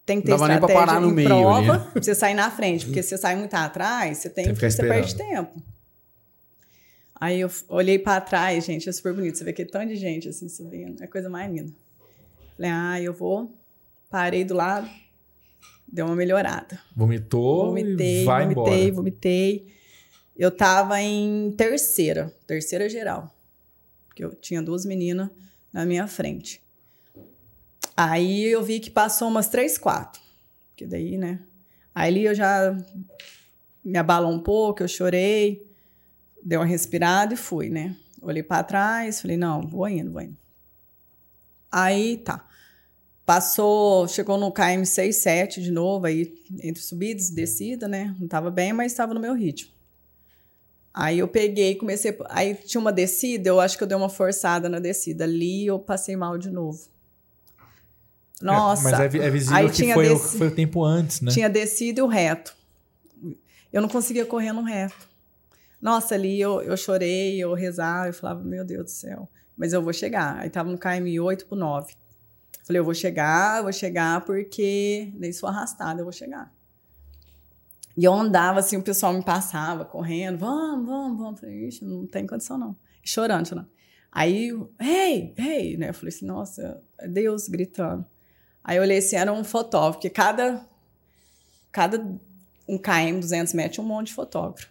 Tem 0.04 0.20
que 0.20 0.26
ter 0.26 0.32
Dava 0.32 0.52
estratégia 0.52 0.86
parar 0.86 1.00
no 1.00 1.10
em 1.10 1.12
meio 1.12 1.28
prova 1.28 1.78
né? 1.78 1.90
pra 1.92 2.02
você 2.02 2.14
sair 2.14 2.34
na 2.34 2.50
frente. 2.50 2.86
Porque 2.86 3.02
se 3.02 3.10
você 3.10 3.18
sai 3.18 3.36
muito 3.36 3.54
atrás, 3.54 4.18
você, 4.18 4.28
tem, 4.28 4.46
Tem 4.46 4.54
que 4.54 4.70
você 4.70 4.82
perde 4.82 5.14
tempo. 5.14 5.62
Aí 7.20 7.40
eu 7.40 7.50
olhei 7.68 7.98
pra 7.98 8.18
trás, 8.20 8.64
gente, 8.64 8.88
é 8.88 8.92
super 8.92 9.12
bonito. 9.12 9.36
Você 9.36 9.44
vê 9.44 9.50
aquele 9.50 9.68
tanto 9.68 9.88
de 9.88 9.96
gente 9.96 10.28
assim 10.28 10.48
subindo. 10.48 11.02
É 11.02 11.04
a 11.04 11.08
coisa 11.08 11.28
mais 11.28 11.52
linda. 11.52 11.70
Falei, 12.56 12.70
ah, 12.70 13.00
eu 13.00 13.12
vou. 13.12 13.54
Parei 14.08 14.42
do 14.42 14.54
lado, 14.54 14.88
deu 15.86 16.06
uma 16.06 16.16
melhorada. 16.16 16.80
Vomitou 16.96 17.66
Vomitei, 17.66 18.24
vai 18.24 18.42
vomitei, 18.42 18.80
embora. 18.84 18.92
vomitei. 18.94 19.66
Eu 20.36 20.50
tava 20.50 21.00
em 21.00 21.52
terceira, 21.56 22.34
terceira 22.46 22.88
geral. 22.88 23.32
Porque 24.08 24.24
eu 24.24 24.34
tinha 24.34 24.62
duas 24.62 24.84
meninas 24.86 25.28
na 25.72 25.84
minha 25.84 26.08
frente. 26.08 26.60
Aí 27.96 28.44
eu 28.46 28.62
vi 28.62 28.80
que 28.80 28.90
passou 28.90 29.28
umas 29.28 29.48
três, 29.48 29.76
quatro. 29.76 30.20
Que 30.74 30.86
daí, 30.86 31.18
né? 31.18 31.40
Aí 31.94 32.24
eu 32.24 32.34
já 32.34 32.74
me 33.84 33.98
abalou 33.98 34.32
um 34.32 34.40
pouco, 34.40 34.82
eu 34.82 34.88
chorei, 34.88 35.69
dei 36.42 36.58
uma 36.58 36.66
respirada 36.66 37.34
e 37.34 37.36
fui, 37.36 37.68
né? 37.68 37.96
Olhei 38.22 38.42
para 38.42 38.62
trás, 38.62 39.20
falei, 39.20 39.36
não, 39.36 39.62
vou 39.62 39.88
indo, 39.88 40.12
vou 40.12 40.22
indo. 40.22 40.36
Aí 41.70 42.18
tá. 42.18 42.46
Passou, 43.24 44.08
chegou 44.08 44.36
no 44.36 44.50
KM 44.50 44.84
67 44.84 45.62
de 45.62 45.70
novo, 45.70 46.06
aí 46.06 46.34
entre 46.62 46.82
subidas 46.82 47.28
e 47.28 47.34
descida, 47.34 47.86
né? 47.86 48.14
Não 48.18 48.26
tava 48.26 48.50
bem, 48.50 48.72
mas 48.72 48.92
estava 48.92 49.14
no 49.14 49.20
meu 49.20 49.34
ritmo. 49.34 49.70
Aí 50.92 51.20
eu 51.20 51.28
peguei, 51.28 51.76
comecei. 51.76 52.16
Aí 52.28 52.54
tinha 52.54 52.80
uma 52.80 52.92
descida, 52.92 53.48
eu 53.48 53.60
acho 53.60 53.78
que 53.78 53.84
eu 53.84 53.88
dei 53.88 53.96
uma 53.96 54.08
forçada 54.08 54.68
na 54.68 54.80
descida. 54.80 55.24
Ali 55.24 55.66
eu 55.66 55.78
passei 55.78 56.16
mal 56.16 56.36
de 56.36 56.50
novo. 56.50 56.80
Nossa. 58.42 58.88
É, 58.88 58.90
mas 58.90 59.14
é, 59.14 59.18
é 59.18 59.30
visível 59.30 59.56
aí 59.56 59.66
que 59.66 59.76
tinha 59.76 59.94
foi, 59.94 60.10
o, 60.10 60.18
foi 60.18 60.48
o 60.48 60.50
tempo 60.50 60.84
antes, 60.84 61.20
né? 61.20 61.30
Tinha 61.30 61.48
descido 61.48 62.00
e 62.00 62.02
o 62.02 62.06
reto. 62.06 62.56
Eu 63.72 63.80
não 63.80 63.88
conseguia 63.88 64.26
correr 64.26 64.52
no 64.52 64.62
reto. 64.62 65.09
Nossa, 65.80 66.14
ali 66.14 66.40
eu, 66.40 66.60
eu 66.60 66.76
chorei, 66.76 67.38
eu 67.38 67.54
rezava, 67.54 68.08
eu 68.08 68.12
falava, 68.12 68.44
meu 68.44 68.64
Deus 68.64 68.84
do 68.84 68.90
céu, 68.90 69.28
mas 69.56 69.72
eu 69.72 69.82
vou 69.82 69.92
chegar. 69.92 70.38
Aí 70.38 70.50
tava 70.50 70.70
no 70.70 70.78
KM 70.78 71.18
8 71.20 71.46
pro 71.46 71.56
9. 71.56 71.94
Falei, 72.64 72.80
eu 72.80 72.84
vou 72.84 72.94
chegar, 72.94 73.58
eu 73.58 73.62
vou 73.64 73.72
chegar 73.72 74.24
porque 74.24 75.12
nem 75.16 75.32
sou 75.32 75.48
arrastada, 75.48 76.00
eu 76.00 76.04
vou 76.04 76.12
chegar. 76.12 76.52
E 77.96 78.04
eu 78.04 78.12
andava 78.12 78.60
assim, 78.60 78.76
o 78.76 78.82
pessoal 78.82 79.12
me 79.12 79.24
passava 79.24 79.84
correndo, 79.84 80.38
vamos, 80.38 80.86
vamos, 80.86 81.18
vamos. 81.18 81.40
Falei, 81.40 81.66
ixi, 81.66 81.84
não 81.84 82.06
tem 82.06 82.26
condição 82.26 82.56
não. 82.56 82.76
Chorando, 83.02 83.48
chorando. 83.48 83.68
Aí, 84.12 84.50
ei, 84.78 85.34
ei, 85.36 85.76
né? 85.76 85.90
Eu 85.90 85.94
falei 85.94 86.08
assim, 86.08 86.26
nossa, 86.26 86.82
é 86.98 87.08
Deus 87.08 87.48
gritando. 87.48 88.04
Aí 88.62 88.76
eu 88.76 88.82
olhei 88.82 88.98
assim, 88.98 89.16
era 89.16 89.32
um 89.32 89.42
fotógrafo, 89.42 89.98
porque 89.98 90.10
cada, 90.10 90.64
cada 91.72 91.98
um 92.68 92.78
KM, 92.78 93.18
200 93.18 93.52
metros, 93.54 93.78
um 93.80 93.88
monte 93.88 94.08
de 94.08 94.14
fotógrafo. 94.14 94.69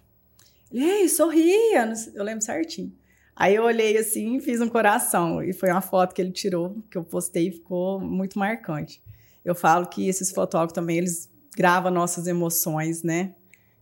Ei, 0.72 1.08
sorria, 1.10 1.94
eu 2.14 2.24
lembro 2.24 2.44
certinho. 2.44 2.94
Aí 3.36 3.56
eu 3.56 3.64
olhei 3.64 3.98
assim 3.98 4.36
e 4.38 4.42
fiz 4.42 4.60
um 4.62 4.68
coração. 4.68 5.42
E 5.42 5.54
foi 5.54 5.72
uma 5.72 5.82
foto 5.82 6.14
que 6.14 6.22
ele 6.22 6.32
tirou, 6.32 6.76
que 6.92 6.98
eu 6.98 7.04
postei 7.04 7.48
e 7.48 7.52
ficou 7.52 8.00
muito 8.00 8.38
marcante. 8.38 9.02
Eu 9.44 9.56
falo 9.56 9.88
que 9.88 10.08
esses 10.08 10.32
fotógrafos 10.32 10.74
também, 10.74 10.98
eles 10.98 11.30
gravam 11.56 11.90
nossas 11.92 12.28
emoções, 12.28 13.02
né? 13.02 13.34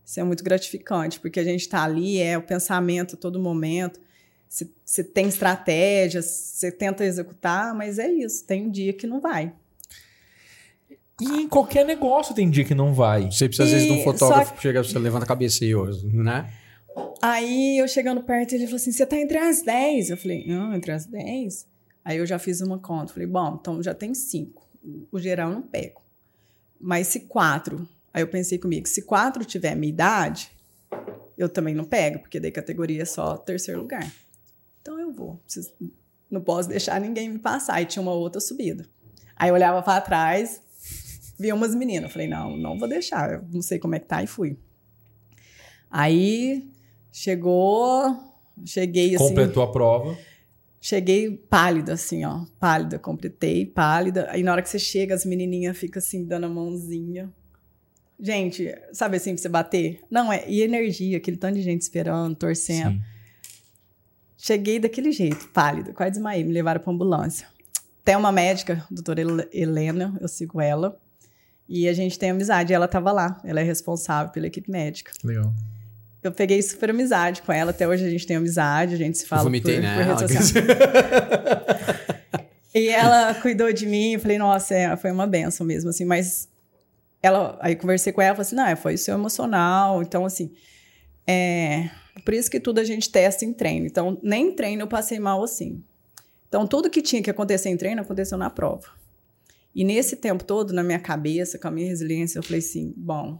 Isso 0.04 0.18
é 0.20 0.24
muito 0.24 0.42
gratificante, 0.42 1.20
porque 1.20 1.40
a 1.40 1.44
gente 1.44 1.60
está 1.62 1.82
ali, 1.82 2.18
é 2.18 2.38
o 2.38 2.42
pensamento 2.42 3.16
a 3.16 3.18
todo 3.18 3.38
momento. 3.38 4.00
Você- 4.48 5.04
tem 5.04 5.26
estratégias, 5.28 6.24
você 6.24 6.72
tenta 6.72 7.04
executar, 7.04 7.74
mas 7.74 7.98
é 7.98 8.10
isso, 8.10 8.46
tem 8.46 8.66
um 8.66 8.70
dia 8.70 8.94
que 8.94 9.06
não 9.06 9.20
vai. 9.20 9.52
E 11.20 11.42
em 11.42 11.48
qualquer 11.48 11.84
negócio 11.84 12.34
tem 12.34 12.48
dia 12.48 12.64
que 12.64 12.74
não 12.74 12.94
vai. 12.94 13.30
Você 13.30 13.46
precisa, 13.48 13.64
às 13.64 13.70
vezes, 13.72 13.86
de 13.86 13.92
um 13.92 13.96
E- 13.96 14.04
fotógrafo 14.04 14.54
que 14.54 14.62
chega, 14.62 14.82
você 14.82 14.98
levanta 14.98 15.24
a 15.24 15.28
cabeça 15.28 15.64
e 15.64 15.70
eu, 15.70 15.84
né? 16.04 16.50
Aí 17.22 17.78
eu 17.78 17.88
chegando 17.88 18.22
perto, 18.22 18.52
ele 18.54 18.64
falou 18.64 18.76
assim: 18.76 18.92
você 18.92 19.04
tá 19.06 19.16
entre 19.18 19.38
as 19.38 19.62
10. 19.62 20.10
Eu 20.10 20.16
falei: 20.16 20.46
não, 20.46 20.74
entre 20.74 20.92
as 20.92 21.06
10. 21.06 21.66
Aí 22.04 22.16
eu 22.18 22.26
já 22.26 22.38
fiz 22.38 22.60
uma 22.60 22.78
conta. 22.78 23.12
Falei: 23.12 23.26
bom, 23.28 23.58
então 23.60 23.82
já 23.82 23.94
tem 23.94 24.14
cinco. 24.14 24.66
O 25.10 25.18
geral 25.18 25.50
eu 25.50 25.56
não 25.56 25.62
pego. 25.62 26.02
Mas 26.80 27.08
se 27.08 27.20
quatro. 27.20 27.88
Aí 28.12 28.22
eu 28.22 28.28
pensei 28.28 28.58
comigo: 28.58 28.86
se 28.88 29.02
quatro 29.02 29.44
tiver 29.44 29.74
minha 29.74 29.90
idade, 29.92 30.50
eu 31.36 31.48
também 31.48 31.74
não 31.74 31.84
pego, 31.84 32.20
porque 32.20 32.40
daí 32.40 32.50
categoria 32.50 33.02
é 33.02 33.04
só 33.04 33.36
terceiro 33.36 33.80
lugar. 33.80 34.10
Então 34.80 34.98
eu 34.98 35.12
vou. 35.12 35.36
Preciso- 35.44 35.72
não 36.30 36.40
posso 36.40 36.68
deixar 36.68 37.00
ninguém 37.00 37.28
me 37.28 37.38
passar. 37.38 37.74
Aí 37.74 37.86
tinha 37.86 38.02
uma 38.02 38.12
outra 38.12 38.40
subida. 38.40 38.86
Aí 39.36 39.48
eu 39.50 39.54
olhava 39.54 39.82
para 39.82 40.00
trás, 40.00 40.60
via 41.38 41.54
umas 41.54 41.74
meninas. 41.74 42.04
Eu 42.04 42.12
falei: 42.12 42.28
não, 42.28 42.56
não 42.56 42.78
vou 42.78 42.88
deixar. 42.88 43.32
Eu 43.32 43.44
não 43.52 43.62
sei 43.62 43.78
como 43.78 43.94
é 43.94 43.98
que 43.98 44.06
tá. 44.06 44.22
E 44.22 44.26
fui. 44.26 44.56
Aí 45.90 46.70
chegou, 47.12 48.16
cheguei 48.64 49.14
assim. 49.14 49.28
Completou 49.28 49.62
a 49.62 49.70
prova. 49.72 50.16
Cheguei 50.80 51.30
pálida, 51.36 51.94
assim, 51.94 52.24
ó. 52.24 52.44
Pálida, 52.60 52.98
completei, 52.98 53.66
pálida. 53.66 54.28
Aí 54.30 54.42
na 54.42 54.52
hora 54.52 54.62
que 54.62 54.68
você 54.68 54.78
chega, 54.78 55.14
as 55.14 55.24
menininhas 55.24 55.76
ficam 55.76 55.98
assim, 55.98 56.24
dando 56.24 56.46
a 56.46 56.48
mãozinha. 56.48 57.32
Gente, 58.20 58.72
sabe 58.92 59.16
assim, 59.16 59.32
pra 59.34 59.42
você 59.42 59.48
bater? 59.48 60.00
Não, 60.10 60.32
é. 60.32 60.44
E 60.48 60.60
energia, 60.62 61.16
aquele 61.18 61.36
tanto 61.36 61.54
de 61.56 61.62
gente 61.62 61.82
esperando, 61.82 62.34
torcendo. 62.36 62.92
Sim. 62.92 63.02
Cheguei 64.36 64.78
daquele 64.78 65.10
jeito, 65.10 65.48
pálida, 65.48 65.92
quase 65.92 66.12
desmaiei, 66.12 66.44
me 66.44 66.52
levaram 66.52 66.80
pra 66.80 66.92
ambulância. 66.92 67.46
Tem 68.04 68.14
uma 68.16 68.30
médica, 68.30 68.84
doutora 68.90 69.20
Hel- 69.20 69.48
Helena, 69.52 70.16
eu 70.20 70.28
sigo 70.28 70.60
ela. 70.60 70.98
E 71.68 71.88
a 71.88 71.92
gente 71.92 72.18
tem 72.18 72.30
amizade, 72.30 72.72
ela 72.72 72.88
tava 72.88 73.12
lá. 73.12 73.40
Ela 73.44 73.60
é 73.60 73.64
responsável 73.64 74.32
pela 74.32 74.46
equipe 74.46 74.70
médica. 74.70 75.12
Legal. 75.22 75.52
Eu 76.22 76.32
peguei 76.32 76.60
super 76.62 76.90
amizade 76.90 77.42
com 77.42 77.52
ela, 77.52 77.70
até 77.70 77.86
hoje 77.86 78.04
a 78.04 78.10
gente 78.10 78.26
tem 78.26 78.36
amizade, 78.36 78.94
a 78.94 78.98
gente 78.98 79.18
se 79.18 79.26
fala 79.26 79.42
eu 79.42 79.44
vomitei, 79.44 79.76
por, 79.76 79.82
né? 79.82 79.94
por 79.96 80.04
rede 80.04 80.24
Ela- 80.24 80.42
social. 80.42 80.64
E 82.74 82.88
ela 82.88 83.34
cuidou 83.34 83.72
de 83.72 83.86
mim, 83.86 84.12
eu 84.12 84.20
falei, 84.20 84.38
nossa, 84.38 84.74
é, 84.74 84.96
foi 84.96 85.10
uma 85.10 85.26
benção 85.26 85.66
mesmo, 85.66 85.90
assim, 85.90 86.04
mas 86.04 86.48
ela, 87.22 87.58
aí 87.60 87.74
conversei 87.74 88.12
com 88.12 88.20
ela, 88.20 88.34
falei 88.34 88.46
assim, 88.46 88.56
não, 88.56 88.76
foi 88.76 88.94
o 88.94 88.98
seu 88.98 89.14
emocional, 89.14 90.02
então, 90.02 90.24
assim, 90.24 90.52
é, 91.26 91.88
por 92.24 92.34
isso 92.34 92.50
que 92.50 92.60
tudo 92.60 92.78
a 92.78 92.84
gente 92.84 93.10
testa 93.10 93.44
em 93.44 93.52
treino, 93.52 93.86
então, 93.86 94.18
nem 94.22 94.48
em 94.48 94.52
treino 94.52 94.82
eu 94.82 94.86
passei 94.86 95.18
mal 95.18 95.42
assim. 95.42 95.82
Então, 96.48 96.66
tudo 96.66 96.88
que 96.88 97.02
tinha 97.02 97.22
que 97.22 97.30
acontecer 97.30 97.68
em 97.68 97.76
treino, 97.76 98.00
aconteceu 98.00 98.38
na 98.38 98.48
prova. 98.48 98.88
E 99.74 99.84
nesse 99.84 100.16
tempo 100.16 100.42
todo, 100.44 100.72
na 100.72 100.82
minha 100.82 100.98
cabeça, 100.98 101.58
com 101.58 101.68
a 101.68 101.70
minha 101.70 101.86
resiliência, 101.86 102.38
eu 102.38 102.42
falei 102.42 102.60
assim, 102.60 102.92
bom, 102.96 103.38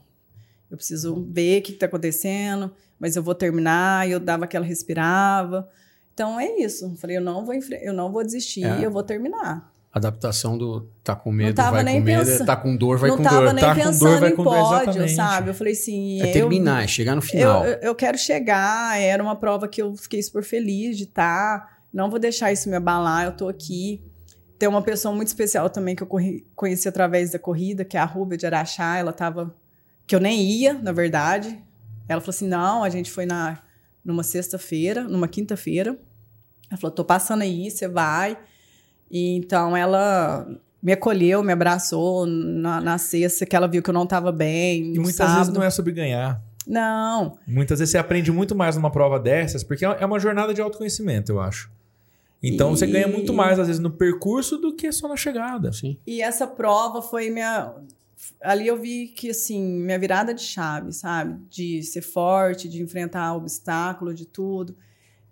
eu 0.71 0.77
preciso 0.77 1.27
ver 1.31 1.61
o 1.61 1.63
que 1.63 1.73
está 1.73 1.87
acontecendo, 1.87 2.71
mas 2.99 3.17
eu 3.17 3.23
vou 3.23 3.35
terminar, 3.35 4.09
e 4.09 4.13
eu 4.13 4.21
dava 4.21 4.45
aquela 4.45 4.65
respirava, 4.65 5.69
então 6.15 6.39
é 6.39 6.59
isso. 6.59 6.95
Falei, 6.97 7.17
eu 7.17 7.21
não 7.21 7.45
vou, 7.45 7.55
eu 7.81 7.93
não 7.93 8.11
vou 8.13 8.25
desistir, 8.25 8.65
É. 8.65 8.85
eu 8.85 8.91
vou 8.91 9.03
terminar. 9.03 9.71
Adaptação 9.91 10.59
do 10.59 10.87
tá 11.03 11.17
com 11.17 11.33
medo, 11.33 11.55
tava 11.57 11.77
vai 11.77 11.83
nem 11.85 11.99
com 12.01 12.05
medo, 12.05 12.25
pensa- 12.27 12.45
tá 12.45 12.55
com 12.57 12.77
dor, 12.77 12.99
vai 12.99 13.09
não 13.11 13.17
com 13.17 13.23
tava 13.23 13.37
dor. 13.47 13.55
nem 13.55 13.65
Tá 13.65 13.71
com 13.75 13.81
dor, 13.81 13.91
pensando 13.91 14.21
vai 14.21 14.31
em 14.31 14.37
com 14.37 14.45
dor, 14.45 14.53
pódio, 14.55 14.83
exatamente. 14.83 15.15
sabe? 15.15 15.51
Eu 15.51 15.55
falei 15.55 15.73
assim, 15.73 16.21
É 16.23 16.29
eu, 16.29 16.33
terminar, 16.33 16.85
é 16.85 16.87
chegar 16.87 17.15
no 17.15 17.23
final. 17.23 17.65
eu, 17.65 17.79
eu 17.81 17.95
quero 17.95 18.19
chegar, 18.19 19.01
era 19.01 19.23
uma 19.23 19.35
prova 19.35 19.67
que 19.67 19.81
eu 19.81 19.97
fiquei 19.97 20.23
super 20.23 20.43
feliz 20.45 20.97
de 20.97 21.05
estar, 21.05 21.79
não 21.93 22.11
vou 22.11 22.19
deixar 22.19 22.53
isso 22.53 22.69
me 22.69 22.77
abalar, 22.77 23.25
eu 23.25 23.33
tô 23.33 23.49
aqui. 23.49 24.03
Tem 24.59 24.69
uma 24.69 24.83
pessoa 24.83 25.15
muito 25.15 25.29
especial 25.29 25.71
também 25.71 25.97
que 25.97 26.03
eu 26.03 26.07
corri- 26.07 26.47
conheci 26.55 26.87
através 26.87 27.31
da 27.31 27.39
corrida, 27.39 27.85
que 27.85 27.97
é 27.97 28.01
a 28.01 28.05
Rúbia 28.05 28.37
de 28.37 28.45
Araxá, 28.45 28.99
ela 28.99 29.13
tava, 29.13 29.55
que 30.09 30.17
eu 30.17 30.21
nem 30.21 30.41
ia, 30.43 30.75
na 30.75 30.91
verdade. 30.91 31.57
Ela 32.09 32.21
falou 32.21 32.31
assim, 32.31 32.49
não, 32.49 32.83
a 32.83 32.89
gente 32.91 33.11
foi 33.11 33.27
na, 33.27 33.59
numa 34.05 34.25
sexta-feira, 34.25 35.05
numa 35.05 35.29
quinta-feira, 35.29 35.97
ela 36.71 36.81
falou, 36.81 36.95
tô 36.95 37.05
passando 37.05 37.43
aí, 37.43 37.71
você 37.71 37.87
vai. 37.87 38.37
E 39.11 39.37
então 39.37 39.77
ela 39.77 40.49
me 40.83 40.93
acolheu, 40.93 41.43
me 41.43 41.53
abraçou 41.53 42.27
na, 42.27 42.81
na 42.81 42.99
sexta, 42.99 43.45
que 43.47 43.55
ela 43.55 43.69
viu 43.69 43.83
que 43.83 43.91
eu 43.91 43.95
não 43.95 44.05
estava 44.05 44.33
bem. 44.33 44.95
E 44.95 44.99
muitas 44.99 45.17
sábado. 45.17 45.37
vezes 45.39 45.53
não 45.53 45.63
é 45.63 45.71
sobre 45.71 45.93
ganhar. 45.93 46.43
Não, 46.67 47.39
Muitas 47.47 47.79
vezes 47.79 47.93
você 47.93 47.99
aprende 47.99 48.31
muito 48.31 48.55
mais 48.55 48.77
numa 48.77 48.91
prova 48.91 49.19
dessas, 49.19 49.65
porque 49.65 49.87
é 49.87 50.05
uma 50.05 50.19
jornada 50.21 50.53
de 50.53 50.61
autoconhecimento, 50.61 51.33
eu 51.33 51.41
acho. 51.41 51.71
Então 52.43 52.71
você 52.77 52.85
E- 52.85 52.91
ganha 52.91 53.09
muito 53.09 53.33
mais, 53.33 53.59
às 53.59 53.67
vezes, 53.67 53.81
no 53.81 53.91
percurso 53.91 54.59
do 54.59 54.75
que 54.77 54.93
só 54.93 55.09
na 55.09 55.17
chegada. 55.17 55.73
Sim. 55.73 55.97
E 56.07 56.21
essa 56.23 56.47
prova 56.47 57.01
foi 57.03 57.31
minha. 57.31 57.73
Ali 58.43 58.67
eu 58.67 58.77
vi 58.77 59.09
que, 59.09 59.31
assim, 59.31 59.63
minha 59.63 59.99
virada 59.99 60.35
de 60.35 60.43
chave, 60.43 60.93
sabe? 60.93 61.41
De 61.49 61.83
ser 61.83 62.03
forte, 62.03 62.69
de 62.69 62.83
enfrentar 62.83 63.35
obstáculo, 63.35 64.13
de 64.13 64.27
tudo. 64.27 64.77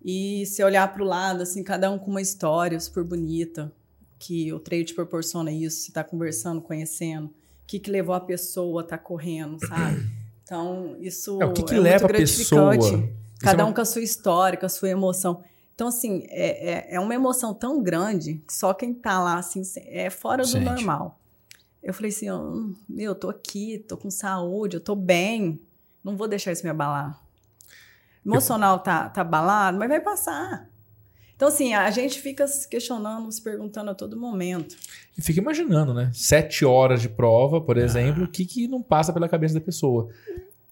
E 0.05 0.47
se 0.47 0.63
olhar 0.63 0.93
para 0.93 1.03
o 1.03 1.07
lado, 1.07 1.43
assim, 1.43 1.65
cada 1.65 1.91
um 1.91 1.99
com 1.99 2.11
uma 2.11 2.23
história 2.23 2.79
super 2.79 3.03
bonita, 3.03 3.73
que 4.19 4.53
o 4.53 4.61
treino 4.61 4.85
te 4.85 4.95
proporciona 4.95 5.51
isso, 5.51 5.83
você 5.83 5.91
está 5.91 6.05
conversando, 6.05 6.61
conhecendo. 6.61 7.27
O 7.27 7.33
que, 7.67 7.81
que 7.81 7.91
levou 7.91 8.15
a 8.15 8.21
pessoa 8.21 8.83
a 8.83 8.85
estar 8.85 8.99
correndo, 8.99 9.59
sabe? 9.67 10.07
Então, 10.45 10.97
isso 11.01 11.43
É, 11.43 11.45
o 11.45 11.53
que 11.53 11.65
que 11.65 11.75
é 11.75 11.79
leva 11.81 12.07
a 12.07 12.09
pessoa? 12.09 12.71
gratificante. 12.77 13.11
Isso 13.35 13.41
Cada 13.41 13.63
é 13.63 13.67
um 13.67 13.73
com 13.73 13.81
a 13.81 13.85
sua 13.85 14.03
história, 14.03 14.57
com 14.57 14.65
a 14.65 14.69
sua 14.69 14.89
emoção. 14.89 15.43
Então, 15.75 15.89
assim, 15.89 16.23
é, 16.29 16.71
é, 16.71 16.95
é 16.95 17.01
uma 17.01 17.15
emoção 17.15 17.53
tão 17.53 17.83
grande 17.83 18.43
que 18.47 18.55
só 18.55 18.73
quem 18.73 18.95
tá 18.95 19.21
lá, 19.21 19.39
assim, 19.39 19.61
é 19.89 20.09
fora 20.09 20.43
do 20.45 20.49
Sente. 20.49 20.65
normal. 20.65 21.21
Eu 21.87 21.95
falei 21.95 22.11
assim, 22.11 22.29
ó, 22.29 22.37
hum, 22.37 22.75
meu, 22.89 23.13
eu 23.13 23.15
tô 23.15 23.31
aqui, 23.31 23.79
tô 23.87 23.97
com 23.97 24.11
saúde, 24.11 24.77
eu 24.77 24.81
tô 24.81 24.97
bem, 24.97 25.61
não 26.03 26.17
vou 26.17 26.27
deixar 26.27 26.51
isso 26.51 26.65
me 26.65 26.71
abalar. 26.71 27.17
Emocional 28.25 28.81
tá, 28.81 29.09
tá 29.09 29.21
abalado, 29.21 29.79
mas 29.79 29.89
vai 29.89 30.01
passar. 30.01 30.69
Então, 31.37 31.47
assim, 31.47 31.75
a 31.75 31.89
gente 31.93 32.21
fica 32.21 32.45
se 32.49 32.69
questionando, 32.69 33.31
se 33.31 33.41
perguntando 33.41 33.93
a 33.93 33.95
todo 33.95 34.19
momento. 34.19 34.75
E 35.17 35.23
fica 35.23 35.39
imaginando, 35.39 35.95
né? 35.95 36.11
Sete 36.13 36.65
horas 36.65 37.01
de 37.01 37.09
prova, 37.09 37.61
por 37.61 37.77
exemplo, 37.77 38.25
o 38.25 38.29
que, 38.29 38.45
que 38.45 38.67
não 38.67 38.83
passa 38.83 39.13
pela 39.13 39.29
cabeça 39.29 39.55
da 39.55 39.61
pessoa. 39.61 40.09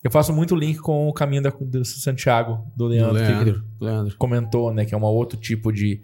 Eu 0.02 0.10
faço 0.10 0.32
muito 0.32 0.56
link 0.56 0.80
com 0.80 1.08
o 1.08 1.12
caminho 1.12 1.42
da, 1.42 1.50
do 1.50 1.84
Santiago, 1.84 2.66
do 2.74 2.86
Leandro, 2.86 3.14
que 3.14 3.22
ele 3.22 3.34
Leandro, 3.34 3.64
Leandro. 3.80 4.16
comentou, 4.18 4.74
né? 4.74 4.84
Que 4.84 4.96
é 4.96 4.98
um 4.98 5.04
outro 5.04 5.38
tipo 5.38 5.72
de 5.72 6.02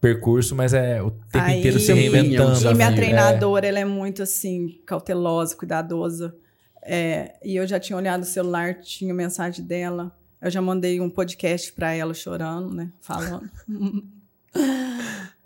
percurso, 0.00 0.54
mas 0.54 0.74
é 0.74 1.02
o 1.02 1.10
tempo 1.10 1.44
Aí- 1.44 1.58
inteiro 1.58 1.80
se 1.80 1.90
é 1.90 1.94
reinventando. 1.94 2.70
E 2.70 2.74
minha 2.74 2.90
né? 2.90 2.96
treinadora, 2.96 3.66
ela 3.66 3.78
é 3.78 3.84
muito 3.84 4.22
assim, 4.22 4.80
cautelosa, 4.86 5.56
cuidadosa. 5.56 6.34
É, 6.82 7.34
e 7.44 7.56
eu 7.56 7.66
já 7.66 7.80
tinha 7.80 7.96
olhado 7.96 8.22
o 8.22 8.26
celular, 8.26 8.74
tinha 8.80 9.12
mensagem 9.12 9.64
dela. 9.64 10.16
Eu 10.40 10.50
já 10.50 10.62
mandei 10.62 11.00
um 11.00 11.10
podcast 11.10 11.72
pra 11.72 11.92
ela 11.92 12.14
chorando, 12.14 12.72
né? 12.74 12.92
Falando. 13.00 13.50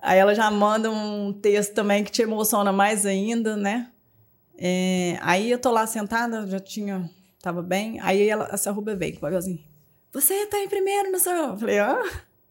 Aí 0.02 0.18
ela 0.18 0.34
já 0.34 0.50
manda 0.50 0.90
um 0.90 1.32
texto 1.32 1.74
também 1.74 2.02
que 2.02 2.10
te 2.10 2.22
emociona 2.22 2.72
mais 2.72 3.04
ainda, 3.04 3.56
né? 3.56 3.90
É, 4.56 5.18
aí 5.22 5.50
eu 5.50 5.58
tô 5.58 5.70
lá 5.70 5.86
sentada, 5.86 6.46
já 6.46 6.60
tinha. 6.60 7.08
Tava 7.42 7.62
bem. 7.62 7.98
Aí 8.00 8.28
ela, 8.28 8.48
essa 8.52 8.70
Ruba 8.70 8.94
veio 8.94 9.18
papelzinho. 9.18 9.58
Você 10.12 10.46
tá 10.46 10.58
em 10.58 10.68
primeiro 10.68 11.10
no 11.10 11.18
seu. 11.18 11.32
Eu 11.32 11.56
falei, 11.56 11.78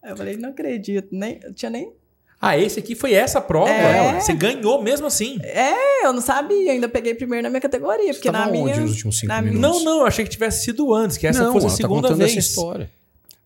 Eu 0.02 0.16
falei, 0.16 0.36
não 0.36 0.50
acredito. 0.50 1.08
Nem, 1.12 1.38
eu 1.42 1.52
tinha 1.52 1.70
nem 1.70 1.92
Ah, 2.40 2.56
esse 2.56 2.78
aqui 2.78 2.94
foi 2.94 3.12
essa 3.12 3.40
prova? 3.40 3.70
É. 3.70 4.18
Você 4.18 4.32
ganhou 4.32 4.82
mesmo 4.82 5.06
assim? 5.06 5.38
É, 5.42 6.06
eu 6.06 6.12
não 6.12 6.22
sabia, 6.22 6.72
ainda 6.72 6.88
peguei 6.88 7.14
primeiro 7.14 7.42
na 7.42 7.50
minha 7.50 7.60
categoria, 7.60 8.12
porque 8.14 8.30
tava 8.30 8.46
na 8.46 8.50
minha. 8.50 8.64
onde 8.64 8.80
nos 8.80 8.90
últimos 8.92 9.18
cinco 9.18 9.32
na 9.32 9.42
minutos? 9.42 9.60
Não, 9.60 9.84
não, 9.84 10.00
eu 10.00 10.06
achei 10.06 10.24
que 10.24 10.30
tivesse 10.30 10.64
sido 10.64 10.94
antes, 10.94 11.16
que 11.16 11.26
essa 11.26 11.44
não, 11.44 11.52
fosse 11.52 11.66
a 11.66 11.70
tá 11.70 11.76
segunda 11.76 12.02
contando 12.08 12.18
vez. 12.18 12.30
essa 12.30 12.40
história. 12.40 12.90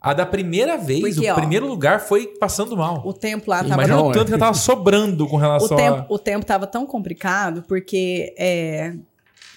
A 0.00 0.12
da 0.12 0.26
primeira 0.26 0.76
vez, 0.76 1.00
Porque, 1.00 1.28
o 1.28 1.32
ó, 1.32 1.34
primeiro 1.34 1.66
lugar 1.66 1.98
foi 1.98 2.26
passando 2.38 2.76
mal. 2.76 3.02
O 3.06 3.12
tempo 3.14 3.50
lá 3.50 3.62
tava. 3.62 3.72
Imagina 3.72 3.96
não, 3.96 4.08
o 4.08 4.12
tanto 4.12 4.24
é. 4.24 4.26
que 4.26 4.32
ela 4.32 4.38
tava 4.38 4.54
sobrando 4.54 5.26
com 5.26 5.36
O 5.36 5.38
relação 5.38 5.76
tempo, 5.76 5.96
a. 5.98 6.06
o 6.10 6.18
tempo 6.18 6.44
tava 6.44 6.66
tão 6.66 6.84
complicado, 6.84 7.64
porque 7.66 8.34
é, 8.38 8.94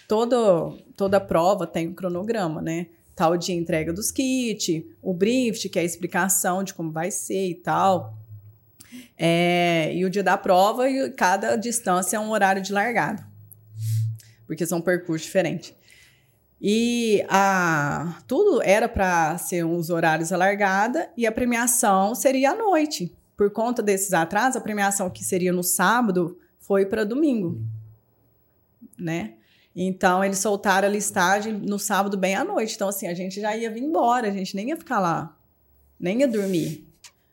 todo, 0.07 0.77
toda 0.95 1.19
prova 1.19 1.67
tem 1.67 1.89
um 1.89 1.93
cronograma, 1.93 2.61
né? 2.61 2.87
Tal 3.17 3.35
dia 3.35 3.55
entrega 3.55 3.91
dos 3.91 4.11
kits, 4.11 4.83
o 5.01 5.11
brief, 5.11 5.67
que 5.69 5.79
é 5.79 5.81
a 5.81 5.85
explicação 5.85 6.63
de 6.63 6.71
como 6.71 6.91
vai 6.91 7.09
ser 7.09 7.49
e 7.49 7.55
tal. 7.55 8.15
É, 9.17 9.91
e 9.95 10.05
o 10.05 10.09
dia 10.09 10.21
da 10.21 10.37
prova, 10.37 10.87
e 10.87 11.09
cada 11.09 11.55
distância 11.55 12.15
é 12.15 12.19
um 12.19 12.29
horário 12.29 12.61
de 12.61 12.71
largada. 12.71 13.27
Porque 14.45 14.67
são 14.67 14.79
percursos 14.79 15.25
diferentes. 15.25 15.73
E 16.61 17.25
a, 17.27 18.21
tudo 18.27 18.61
era 18.61 18.87
para 18.87 19.35
ser 19.39 19.65
uns 19.65 19.89
horários 19.89 20.31
a 20.31 20.37
largada 20.37 21.09
e 21.17 21.25
a 21.25 21.31
premiação 21.31 22.13
seria 22.13 22.51
à 22.51 22.55
noite. 22.55 23.17
Por 23.35 23.49
conta 23.49 23.81
desses 23.81 24.13
atrasos, 24.13 24.57
a 24.57 24.61
premiação 24.61 25.09
que 25.09 25.23
seria 25.23 25.51
no 25.51 25.63
sábado 25.63 26.37
foi 26.59 26.85
para 26.85 27.03
domingo, 27.03 27.59
né? 28.95 29.37
Então 29.79 30.23
eles 30.23 30.39
soltaram 30.39 30.87
a 30.87 30.91
listagem 30.91 31.53
no 31.53 31.77
sábado 31.77 32.17
bem 32.17 32.33
à 32.33 32.43
noite. 32.43 32.73
Então 32.73 32.89
assim, 32.89 33.05
a 33.05 33.13
gente 33.13 33.39
já 33.39 33.55
ia 33.55 33.69
vir 33.69 33.83
embora, 33.83 34.27
a 34.27 34.31
gente 34.31 34.55
nem 34.55 34.69
ia 34.69 34.77
ficar 34.77 34.99
lá, 34.99 35.37
nem 35.99 36.21
ia 36.21 36.27
dormir. 36.27 36.87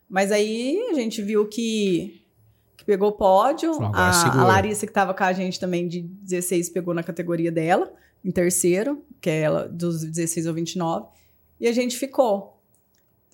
Mas 0.07 0.31
aí 0.31 0.79
a 0.91 0.93
gente 0.93 1.23
viu 1.23 1.47
que, 1.47 2.21
que 2.77 2.85
pegou 2.85 3.09
o 3.09 3.13
pódio. 3.13 3.71
A, 3.91 4.41
a 4.41 4.45
Larissa, 4.45 4.85
que 4.85 4.91
estava 4.91 5.11
com 5.11 5.23
a 5.23 5.33
gente 5.33 5.59
também 5.59 5.87
de 5.87 6.01
16, 6.01 6.69
pegou 6.69 6.93
na 6.93 7.01
categoria 7.01 7.51
dela, 7.51 7.91
em 8.23 8.29
terceiro, 8.29 9.03
que 9.19 9.27
é 9.27 9.41
ela 9.41 9.67
dos 9.67 10.03
16 10.03 10.45
ao 10.45 10.53
29. 10.53 11.07
E 11.59 11.67
a 11.67 11.71
gente 11.71 11.97
ficou. 11.97 12.61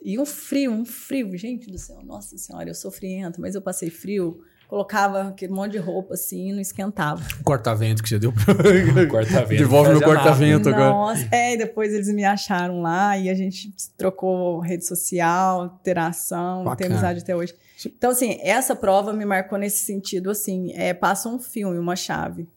E 0.02 0.18
um 0.18 0.26
frio, 0.26 0.72
um 0.72 0.86
frio, 0.86 1.36
gente 1.38 1.70
do 1.70 1.78
céu, 1.78 2.02
nossa 2.02 2.38
senhora, 2.38 2.70
eu 2.70 2.74
sou 2.74 2.90
frienta, 2.90 3.42
mas 3.42 3.56
eu 3.56 3.62
passei 3.62 3.90
frio, 3.90 4.42
colocava 4.72 5.28
aquele 5.28 5.52
monte 5.52 5.74
de 5.74 5.80
roupa 5.80 6.14
assim 6.14 6.48
e 6.48 6.54
não 6.54 6.62
esquentava. 6.62 7.22
O 7.42 7.44
corta-vento 7.44 8.02
que 8.02 8.08
você 8.08 8.18
deu. 8.18 8.32
Corta-vento. 9.12 9.60
Devolve 9.60 9.90
meu 9.90 10.02
corta-vento 10.02 10.70
agora. 10.70 10.90
Nossa, 10.92 11.28
é, 11.30 11.56
e 11.56 11.58
depois 11.58 11.94
eles 11.94 12.08
me 12.08 12.24
acharam 12.24 12.82
lá 12.82 13.18
e 13.18 13.30
a 13.30 13.34
gente 13.36 13.70
trocou 13.98 14.62
rede 14.62 14.86
social, 14.86 15.78
interação, 15.82 16.64
Bacana. 16.64 16.76
tem 16.78 16.88
amizade 16.88 17.20
até 17.20 17.36
hoje. 17.36 17.54
Então, 17.86 18.12
assim, 18.12 18.40
essa 18.42 18.74
prova 18.74 19.12
me 19.12 19.26
marcou 19.26 19.58
nesse 19.58 19.84
sentido, 19.84 20.32
assim, 20.32 20.72
é, 20.74 20.94
passa 20.94 21.28
um 21.28 21.38
filme, 21.38 21.78
uma 21.78 21.98
chave, 21.98 22.48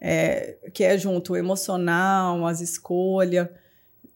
é, 0.00 0.56
que 0.74 0.82
é 0.82 0.98
junto 0.98 1.34
o 1.34 1.36
emocional, 1.36 2.44
as 2.44 2.60
escolhas, 2.60 3.46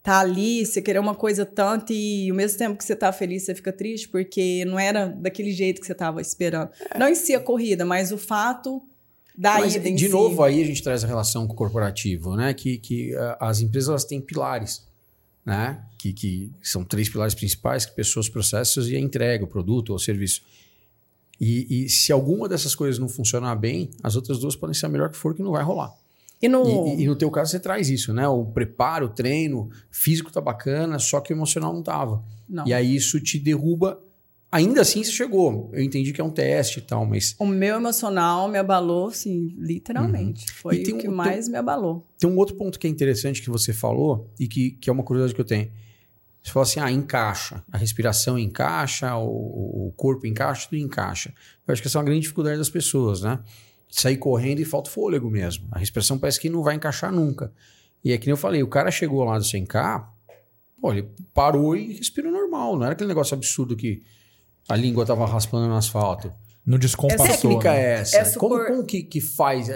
tá 0.06 0.20
ali, 0.20 0.64
você 0.64 0.80
querer 0.80 1.00
uma 1.00 1.16
coisa 1.16 1.44
tanto 1.44 1.92
e 1.92 2.30
ao 2.30 2.36
mesmo 2.36 2.56
tempo 2.56 2.78
que 2.78 2.84
você 2.84 2.94
tá 2.94 3.12
feliz, 3.12 3.42
você 3.42 3.56
fica 3.56 3.72
triste, 3.72 4.08
porque 4.08 4.64
não 4.64 4.78
era 4.78 5.08
daquele 5.08 5.50
jeito 5.50 5.80
que 5.80 5.86
você 5.86 5.96
tava 5.96 6.20
esperando. 6.20 6.70
Não 6.96 7.08
em 7.08 7.16
si 7.16 7.34
a 7.34 7.40
corrida, 7.40 7.84
mas 7.84 8.12
o 8.12 8.18
fato 8.18 8.80
da 9.36 9.54
Mas, 9.54 9.74
ida 9.74 9.90
de 9.90 10.06
si. 10.06 10.08
novo, 10.08 10.44
aí 10.44 10.62
a 10.62 10.64
gente 10.64 10.80
traz 10.80 11.02
a 11.02 11.08
relação 11.08 11.44
com 11.44 11.54
o 11.54 11.56
corporativo, 11.56 12.36
né? 12.36 12.54
Que, 12.54 12.78
que 12.78 13.12
as 13.40 13.60
empresas 13.60 13.88
elas 13.88 14.04
têm 14.04 14.20
pilares, 14.20 14.86
né? 15.44 15.82
Que, 15.98 16.12
que 16.12 16.52
são 16.62 16.84
três 16.84 17.08
pilares 17.08 17.34
principais, 17.34 17.84
que 17.84 17.92
pessoas, 17.92 18.28
processos 18.28 18.88
e 18.88 18.94
a 18.94 19.00
entrega, 19.00 19.42
o 19.42 19.48
produto 19.48 19.90
ou 19.90 19.96
o 19.96 19.98
serviço. 19.98 20.40
E, 21.40 21.84
e 21.84 21.88
se 21.88 22.12
alguma 22.12 22.48
dessas 22.48 22.76
coisas 22.76 23.00
não 23.00 23.08
funcionar 23.08 23.56
bem, 23.56 23.90
as 24.04 24.14
outras 24.14 24.38
duas 24.38 24.54
podem 24.54 24.72
ser 24.72 24.86
a 24.86 24.88
melhor 24.88 25.10
que 25.10 25.16
for, 25.16 25.34
que 25.34 25.42
não 25.42 25.50
vai 25.50 25.64
rolar. 25.64 25.92
E 26.40 26.48
no... 26.48 26.86
E, 26.88 27.02
e- 27.02 27.06
no 27.06 27.16
teu 27.16 27.30
caso 27.30 27.50
você 27.50 27.60
traz 27.60 27.88
isso, 27.88 28.12
né? 28.12 28.28
O 28.28 28.44
preparo, 28.44 29.06
o 29.06 29.08
treino, 29.08 29.70
físico 29.90 30.30
tá 30.30 30.40
bacana, 30.40 30.98
só 30.98 31.20
que 31.20 31.32
o 31.32 31.34
emocional 31.36 31.72
não 31.72 31.82
tava. 31.82 32.22
Não. 32.48 32.66
E 32.66 32.74
aí 32.74 32.94
isso 32.94 33.18
te 33.20 33.38
derruba. 33.38 34.00
Ainda 34.52 34.82
assim 34.82 35.02
você 35.02 35.10
chegou. 35.10 35.70
Eu 35.72 35.82
entendi 35.82 36.12
que 36.12 36.20
é 36.20 36.24
um 36.24 36.30
teste 36.30 36.78
e 36.78 36.82
tal, 36.82 37.04
mas 37.04 37.34
O 37.38 37.46
meu 37.46 37.76
emocional 37.76 38.48
me 38.48 38.58
abalou, 38.58 39.08
assim, 39.08 39.54
literalmente. 39.58 40.50
Foi 40.52 40.78
Uhum. 40.78 40.82
Tem 40.84 40.94
o 40.94 40.98
que 40.98 41.08
um- 41.08 41.14
mais 41.14 41.48
me 41.48 41.56
abalou. 41.56 42.06
Tem 42.18 42.28
um 42.30 42.36
outro 42.36 42.54
ponto 42.54 42.78
que 42.78 42.86
é 42.86 42.90
interessante 42.90 43.42
que 43.42 43.50
você 43.50 43.72
falou 43.72 44.30
e 44.38 44.46
que, 44.46 44.72
que 44.72 44.88
é 44.88 44.92
uma 44.92 45.02
curiosidade 45.02 45.34
que 45.34 45.40
eu 45.40 45.44
tenho. 45.44 45.70
Você 46.42 46.52
falou 46.52 46.62
assim, 46.62 46.78
ah, 46.80 46.92
encaixa. 46.92 47.64
A 47.72 47.76
respiração 47.76 48.38
encaixa, 48.38 49.16
o, 49.16 49.88
o 49.88 49.92
corpo 49.96 50.26
encaixa, 50.26 50.68
tudo 50.70 50.78
encaixa. 50.78 51.34
Eu 51.66 51.72
acho 51.72 51.82
que 51.82 51.88
essa 51.88 51.98
é 51.98 52.00
uma 52.00 52.04
grande 52.04 52.20
dificuldade 52.20 52.56
das 52.58 52.70
pessoas, 52.70 53.22
né? 53.22 53.40
Sair 53.88 54.16
correndo 54.16 54.60
e 54.60 54.64
falta 54.64 54.90
fôlego 54.90 55.30
mesmo. 55.30 55.68
A 55.72 55.78
respiração 55.78 56.18
parece 56.18 56.40
que 56.40 56.50
não 56.50 56.62
vai 56.62 56.74
encaixar 56.74 57.12
nunca. 57.12 57.52
E 58.04 58.12
é 58.12 58.18
que 58.18 58.26
nem 58.26 58.32
eu 58.32 58.36
falei, 58.36 58.62
o 58.62 58.68
cara 58.68 58.90
chegou 58.90 59.24
lá 59.24 59.38
do 59.38 59.44
100K, 59.44 60.06
pô, 60.80 60.92
ele 60.92 61.08
parou 61.32 61.76
e 61.76 61.94
respirou 61.94 62.30
normal. 62.30 62.76
Não 62.76 62.84
era 62.84 62.92
aquele 62.92 63.08
negócio 63.08 63.34
absurdo 63.34 63.76
que 63.76 64.02
a 64.68 64.76
língua 64.76 65.06
tava 65.06 65.26
raspando 65.26 65.66
no 65.68 65.74
asfalto. 65.76 66.32
Não 66.64 66.78
Que 66.78 66.82
descompassou. 66.86 67.26
técnica 67.28 67.72
né? 67.72 67.78
é 67.80 67.92
essa? 68.00 68.16
É 68.18 68.24
super- 68.24 68.38
como, 68.40 68.64
como 68.66 68.84
que, 68.84 69.02
que 69.04 69.20
faz? 69.20 69.68
É, 69.68 69.74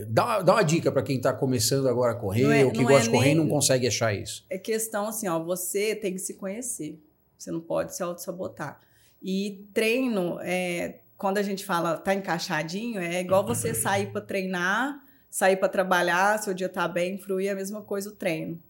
é, 0.00 0.04
dá, 0.04 0.42
dá 0.42 0.52
uma 0.54 0.62
dica 0.62 0.92
para 0.92 1.02
quem 1.02 1.16
está 1.16 1.32
começando 1.32 1.88
agora 1.88 2.12
a 2.12 2.14
correr 2.14 2.60
é- 2.60 2.64
ou 2.64 2.70
que 2.70 2.82
gosta 2.82 2.98
é 2.98 3.02
de 3.04 3.10
correr 3.10 3.30
e 3.32 3.34
não 3.34 3.48
consegue 3.48 3.86
achar 3.86 4.14
isso. 4.14 4.44
É 4.50 4.58
questão 4.58 5.08
assim, 5.08 5.26
ó, 5.28 5.42
você 5.42 5.94
tem 5.96 6.12
que 6.12 6.18
se 6.18 6.34
conhecer. 6.34 7.02
Você 7.38 7.50
não 7.50 7.60
pode 7.60 7.96
se 7.96 8.02
auto-sabotar. 8.02 8.80
E 9.22 9.66
treino, 9.72 10.38
é, 10.42 11.00
quando 11.16 11.38
a 11.38 11.42
gente 11.42 11.64
fala 11.64 11.96
tá 11.96 12.14
encaixadinho, 12.14 13.00
é 13.00 13.20
igual 13.20 13.44
você 13.46 13.72
sair 13.74 14.10
para 14.12 14.20
treinar, 14.20 15.00
sair 15.30 15.56
para 15.56 15.68
trabalhar, 15.68 16.38
seu 16.38 16.52
dia 16.54 16.68
tá 16.68 16.86
bem, 16.86 17.18
fluir, 17.18 17.48
é 17.48 17.52
a 17.52 17.56
mesma 17.56 17.82
coisa 17.82 18.10
o 18.10 18.12
treino. 18.12 18.60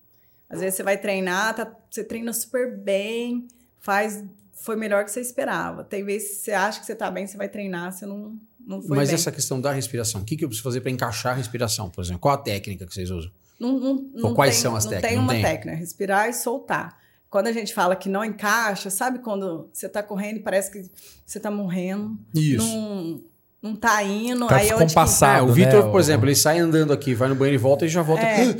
Às 0.49 0.61
vezes 0.61 0.77
você 0.77 0.83
vai 0.83 0.97
treinar, 0.97 1.55
tá- 1.57 1.73
você 1.91 2.05
treina 2.05 2.33
super 2.33 2.77
bem, 2.77 3.47
faz 3.81 4.25
foi 4.53 4.75
melhor 4.75 5.05
que 5.05 5.11
você 5.11 5.21
esperava. 5.21 5.85
Tem 5.85 6.03
vezes 6.05 6.29
que 6.31 6.35
você 6.37 6.53
acha 6.53 6.81
que 6.81 6.87
você 6.87 6.95
tá 6.95 7.11
bem, 7.11 7.27
você 7.27 7.37
vai 7.37 7.49
treinar, 7.49 7.93
você 7.93 8.07
não, 8.07 8.39
não 8.67 8.81
foi 8.81 8.97
Mas 8.97 9.09
bem. 9.11 9.15
essa 9.15 9.31
questão 9.31 9.61
da 9.61 9.71
respiração, 9.71 10.23
o 10.23 10.25
que, 10.25 10.37
que 10.37 10.45
eu 10.45 10.49
preciso 10.49 10.65
fazer 10.65 10.81
para 10.81 10.91
encaixar 10.91 11.33
a 11.33 11.37
respiração, 11.37 11.91
por 11.91 12.03
exemplo? 12.03 12.21
Qual 12.21 12.35
a 12.35 12.39
técnica 12.39 12.87
que 12.87 12.95
vocês 12.95 13.11
usam? 13.11 13.31
Não, 13.61 13.79
não, 13.79 13.95
não 14.15 14.35
quais 14.35 14.55
tem, 14.55 14.63
são 14.63 14.75
as 14.75 14.85
não 14.85 14.91
técnicas? 14.93 15.09
tem 15.11 15.17
Não 15.19 15.25
uma 15.25 15.33
tem? 15.35 15.43
técnica, 15.43 15.77
respirar 15.77 16.29
e 16.29 16.33
soltar. 16.33 16.99
Quando 17.29 17.49
a 17.49 17.53
gente 17.53 17.75
fala 17.75 17.97
que 17.97 18.09
não 18.09 18.25
encaixa, 18.25 18.89
sabe 18.89 19.19
quando 19.19 19.69
você 19.73 19.89
tá 19.89 20.03
correndo 20.03 20.37
e 20.39 20.41
parece 20.41 20.71
que 20.71 20.89
você 21.25 21.39
tá 21.41 21.51
morrendo? 21.51 22.17
Não, 22.57 23.21
não 23.61 23.75
tá 23.77 24.01
indo. 24.05 24.47
Tá 24.47 24.57
aí 24.57 24.69
é 24.69 24.75
onde 24.77 24.95
que-. 24.95 25.01
É, 25.25 25.43
o 25.43 25.47
né, 25.47 25.53
Vitor, 25.53 25.87
o- 25.89 25.91
por 25.91 26.01
exemplo, 26.01 26.27
ele 26.27 26.37
sai 26.37 26.61
andando 26.61 26.93
aqui, 26.93 27.15
vai 27.15 27.29
no 27.29 27.35
banheiro 27.35 27.57
e 27.57 27.63
volta 27.63 27.85
e 27.85 27.89
já 27.89 28.01
volta. 28.01 28.23
É. 28.23 28.47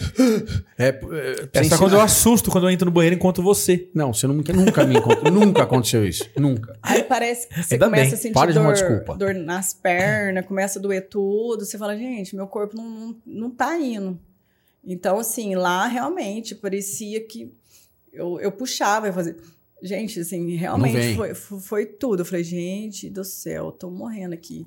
É, 0.79 0.89
é, 0.89 1.49
É 1.65 1.77
quando 1.79 1.95
eu 1.95 2.01
assusto 2.03 2.51
quando 2.51 2.65
eu 2.67 2.71
entro 2.71 2.85
no 2.87 2.91
banheiro 2.91 3.15
e 3.15 3.19
encontro 3.19 3.43
você. 3.43 3.89
Não, 3.95 4.13
você 4.13 4.27
nunca, 4.27 4.53
nunca 4.53 4.85
me 4.85 4.97
encontrou. 4.99 5.31
nunca 5.33 5.63
aconteceu 5.63 6.05
isso. 6.07 6.29
Nunca. 6.37 6.77
Aí 6.83 7.03
parece 7.05 7.49
que 7.49 7.63
você 7.63 7.75
Ainda 7.75 7.87
começa 7.87 8.05
bem. 8.05 8.15
a 8.15 8.17
sentir 8.19 8.35
Para 8.35 8.53
de 8.53 8.59
dor, 8.59 8.73
desculpa. 8.75 9.17
dor 9.17 9.33
nas 9.35 9.73
pernas, 9.73 10.45
começa 10.45 10.79
a 10.79 10.83
doer 10.83 11.09
tudo. 11.09 11.65
Você 11.65 11.79
fala, 11.79 11.97
gente, 11.97 12.37
meu 12.37 12.47
corpo 12.47 12.77
não, 12.77 12.85
não, 12.85 13.17
não 13.25 13.51
tá 13.51 13.79
indo. 13.79 14.19
Então, 14.85 15.19
assim, 15.19 15.55
lá 15.55 15.87
realmente 15.87 16.55
parecia 16.55 17.21
que 17.27 17.51
eu, 18.17 18.41
eu 18.41 18.51
puxava, 18.51 19.07
eu 19.07 19.13
fazia. 19.13 19.37
Gente, 19.83 20.21
assim, 20.21 20.57
realmente 20.57 21.15
foi, 21.15 21.35
foi, 21.35 21.87
tudo. 21.87 22.21
Eu 22.21 22.25
falei, 22.25 22.43
gente 22.43 23.11
do 23.11 23.23
céu, 23.25 23.67
eu 23.67 23.73
tô 23.73 23.91
morrendo 23.91 24.35
aqui. 24.35 24.67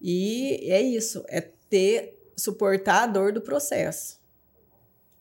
E 0.00 0.70
é 0.70 0.80
isso, 0.80 1.24
é 1.28 1.40
ter, 1.40 2.18
suportar 2.36 3.04
a 3.04 3.06
dor 3.06 3.32
do 3.32 3.40
processo. 3.40 4.18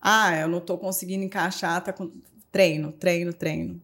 Ah, 0.01 0.35
eu 0.37 0.47
não 0.47 0.59
tô 0.59 0.77
conseguindo 0.77 1.23
encaixar, 1.23 1.83
tá 1.83 1.93
com... 1.93 2.11
treino, 2.51 2.91
treino, 2.91 3.33
treino. 3.33 3.81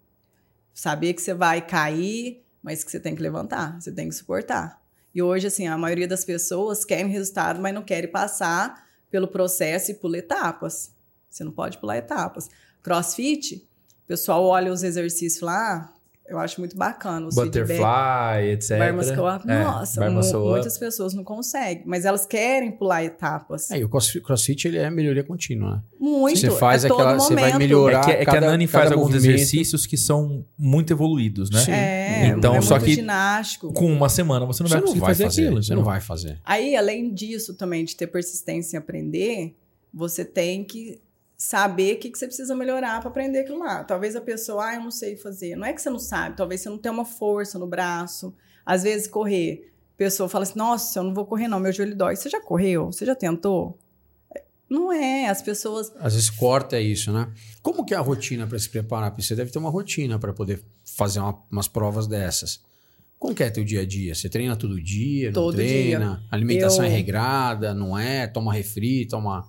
Saber 0.73 1.13
que 1.13 1.21
você 1.21 1.33
vai 1.33 1.65
cair, 1.65 2.43
mas 2.63 2.83
que 2.83 2.89
você 2.89 2.99
tem 2.99 3.15
que 3.15 3.21
levantar, 3.21 3.79
você 3.79 3.91
tem 3.91 4.09
que 4.09 4.15
suportar. 4.15 4.81
E 5.13 5.21
hoje, 5.21 5.47
assim, 5.47 5.67
a 5.67 5.77
maioria 5.77 6.07
das 6.07 6.25
pessoas 6.25 6.83
querem 6.83 7.07
resultado, 7.07 7.61
mas 7.61 7.73
não 7.73 7.83
querem 7.83 8.09
passar 8.09 8.85
pelo 9.09 9.27
processo 9.27 9.91
e 9.91 9.93
por 9.93 10.13
etapas. 10.15 10.93
Você 11.29 11.43
não 11.43 11.51
pode 11.51 11.77
pular 11.77 11.97
etapas. 11.97 12.49
Crossfit, 12.81 13.67
o 14.05 14.07
pessoal 14.07 14.43
olha 14.45 14.71
os 14.71 14.83
exercícios 14.83 15.41
lá, 15.41 15.91
eu 16.27 16.39
acho 16.39 16.59
muito 16.59 16.75
bacana. 16.75 17.27
Os 17.27 17.35
Butterfly, 17.35 17.75
feedback, 17.75 18.47
etc. 18.53 18.79
bar 18.79 18.93
muscle 18.95 19.27
up. 19.35 19.47
É, 19.51 19.63
Nossa, 19.63 20.09
muitas 20.39 20.75
pessoas 20.77 21.13
não 21.13 21.23
conseguem, 21.23 21.83
mas 21.85 22.03
elas 22.03 22.25
querem 22.25 22.71
pular 22.71 23.03
etapas. 23.03 23.69
É, 23.69 23.77
e 23.79 23.83
o 23.83 23.89
crossfit, 23.89 24.67
ele 24.67 24.77
é 24.79 24.89
melhoria 24.89 25.23
contínua, 25.23 25.75
né? 25.75 25.81
Muito. 25.99 26.39
Você 26.39 26.49
faz 26.49 26.83
é 26.83 26.87
todo 26.87 26.99
aquela- 27.01 27.19
você 27.19 27.35
vai 27.35 27.55
melhorar- 27.59 27.99
É 28.01 28.03
que, 28.05 28.11
é 28.11 28.17
que 28.19 28.25
cada- 28.25 28.47
a 28.47 28.49
Nani 28.51 28.65
faz 28.65 28.91
alguns 28.91 29.11
movimento. 29.11 29.35
exercícios 29.35 29.85
que 29.85 29.97
são 29.97 30.43
muito 30.57 30.91
evoluídos, 30.91 31.51
né? 31.51 31.59
Sim. 31.59 31.71
É, 31.71 32.27
Então, 32.27 32.55
é 32.55 32.61
só 32.61 32.79
que- 32.79 32.95
ginástico. 32.95 33.71
Com 33.73 33.91
uma 33.91 34.09
semana 34.09 34.45
você 34.47 34.63
não 34.63 34.69
vai 34.69 34.81
conseguir 34.81 34.99
fazer, 35.01 35.25
aquilo. 35.25 35.61
Você 35.63 35.75
não 35.75 35.83
vai 35.83 36.01
fazer. 36.01 36.39
Aí, 36.43 36.75
além 36.75 37.13
disso 37.13 37.53
também, 37.53 37.85
de 37.85 37.95
ter 37.95 38.07
persistência 38.07 38.77
em 38.77 38.79
aprender, 38.79 39.55
você 39.93 40.25
tem 40.25 40.63
que 40.63 40.99
saber 41.47 41.95
o 41.95 41.99
que, 41.99 42.09
que 42.09 42.17
você 42.17 42.25
precisa 42.25 42.55
melhorar 42.55 42.99
para 43.01 43.09
aprender 43.09 43.39
aquilo 43.39 43.59
lá. 43.59 43.83
Talvez 43.83 44.15
a 44.15 44.21
pessoa, 44.21 44.65
ah, 44.67 44.75
eu 44.75 44.81
não 44.81 44.89
sei 44.91 45.15
fazer. 45.15 45.55
Não 45.55 45.65
é 45.65 45.73
que 45.73 45.81
você 45.81 45.89
não 45.89 45.99
sabe, 45.99 46.35
talvez 46.35 46.61
você 46.61 46.69
não 46.69 46.77
tenha 46.77 46.91
uma 46.93 47.05
força 47.05 47.59
no 47.59 47.67
braço. 47.67 48.33
Às 48.65 48.81
vezes, 48.83 49.07
correr, 49.07 49.71
a 49.93 49.97
pessoa 49.97 50.27
fala 50.27 50.43
assim, 50.43 50.57
nossa, 50.57 50.97
eu 50.99 51.03
não 51.03 51.13
vou 51.13 51.25
correr 51.25 51.47
não, 51.47 51.59
meu 51.59 51.71
joelho 51.71 51.95
dói. 51.95 52.15
Você 52.15 52.29
já 52.29 52.41
correu? 52.41 52.91
Você 52.91 53.05
já 53.05 53.13
tentou? 53.13 53.77
Não 54.67 54.91
é, 54.91 55.27
as 55.29 55.43
pessoas... 55.43 55.93
Às 55.99 56.15
vezes 56.15 56.29
corta 56.31 56.75
é 56.77 56.81
isso, 56.81 57.11
né? 57.13 57.31
Como 57.61 57.85
que 57.85 57.93
é 57.93 57.97
a 57.97 58.01
rotina 58.01 58.47
para 58.47 58.57
se 58.57 58.67
preparar? 58.67 59.11
Porque 59.11 59.21
você 59.21 59.35
deve 59.35 59.51
ter 59.51 59.59
uma 59.59 59.69
rotina 59.69 60.17
para 60.17 60.33
poder 60.33 60.63
fazer 60.83 61.19
uma- 61.19 61.39
umas 61.51 61.67
provas 61.67 62.07
dessas. 62.07 62.59
Como 63.19 63.35
que 63.35 63.43
é 63.43 63.49
teu 63.51 63.63
dia 63.63 63.81
a 63.81 63.85
dia? 63.85 64.15
Você 64.15 64.27
treina 64.27 64.55
todo 64.55 64.81
dia? 64.81 65.27
Não 65.27 65.33
Todo 65.33 65.55
treina? 65.55 66.23
Alimentação 66.31 66.83
Eu- 66.83 66.89
é 66.91 66.93
regrada? 66.93 67.73
Não 67.75 67.95
é? 67.97 68.25
Toma 68.25 68.51
refri? 68.51 69.05
Toma... 69.05 69.47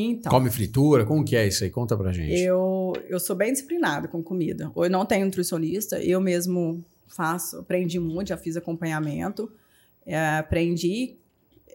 Então, 0.00 0.30
Come 0.30 0.48
fritura? 0.48 1.04
Como 1.04 1.24
que 1.24 1.34
é 1.34 1.46
isso 1.46 1.64
aí? 1.64 1.70
Conta 1.70 1.96
pra 1.96 2.12
gente. 2.12 2.40
Eu, 2.40 2.92
eu 3.08 3.18
sou 3.18 3.34
bem 3.34 3.50
disciplinada 3.50 4.06
com 4.06 4.22
comida. 4.22 4.70
Eu 4.76 4.88
não 4.88 5.04
tenho 5.04 5.24
nutricionista, 5.24 6.00
eu 6.00 6.20
mesmo 6.20 6.84
faço, 7.08 7.58
aprendi 7.58 7.98
muito, 7.98 8.28
já 8.28 8.36
fiz 8.36 8.56
acompanhamento, 8.56 9.50
é, 10.06 10.38
aprendi. 10.38 11.16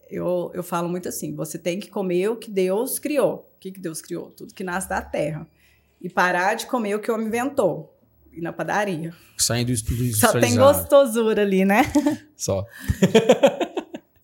Eu, 0.10 0.52
eu 0.54 0.64
falo 0.64 0.88
muito 0.88 1.10
assim: 1.10 1.36
você 1.36 1.58
tem 1.58 1.80
que 1.80 1.90
comer 1.90 2.30
o 2.30 2.38
que 2.38 2.50
Deus 2.50 2.98
criou. 2.98 3.52
O 3.58 3.60
que, 3.60 3.72
que 3.72 3.80
Deus 3.80 4.02
criou? 4.02 4.32
Tudo 4.32 4.54
que 4.54 4.64
nasce 4.64 4.88
da 4.88 5.02
terra. 5.02 5.46
E 6.02 6.10
parar 6.10 6.54
de 6.54 6.66
comer 6.68 6.96
o 6.96 7.00
que 7.00 7.12
o 7.12 7.14
homem 7.14 7.28
inventou. 7.28 7.98
Ir 8.32 8.42
na 8.42 8.54
padaria. 8.54 9.14
Saindo 9.38 9.68
do 9.68 9.74
estudo 9.74 10.04
Só 10.16 10.40
tem 10.40 10.56
gostosura 10.56 11.42
ali, 11.42 11.66
né? 11.66 11.84
Só. 12.36 12.66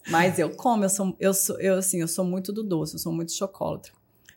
Mas 0.09 0.39
eu 0.39 0.49
como, 0.49 0.83
eu 0.83 0.89
sou, 0.89 1.15
eu 1.19 1.33
sou, 1.33 1.59
eu, 1.59 1.77
assim, 1.77 2.01
eu 2.01 2.07
sou 2.07 2.25
muito 2.25 2.51
do 2.51 2.63
doce, 2.63 2.95
eu 2.95 2.99
sou 2.99 3.13
muito 3.13 3.31
chocolate. 3.31 3.91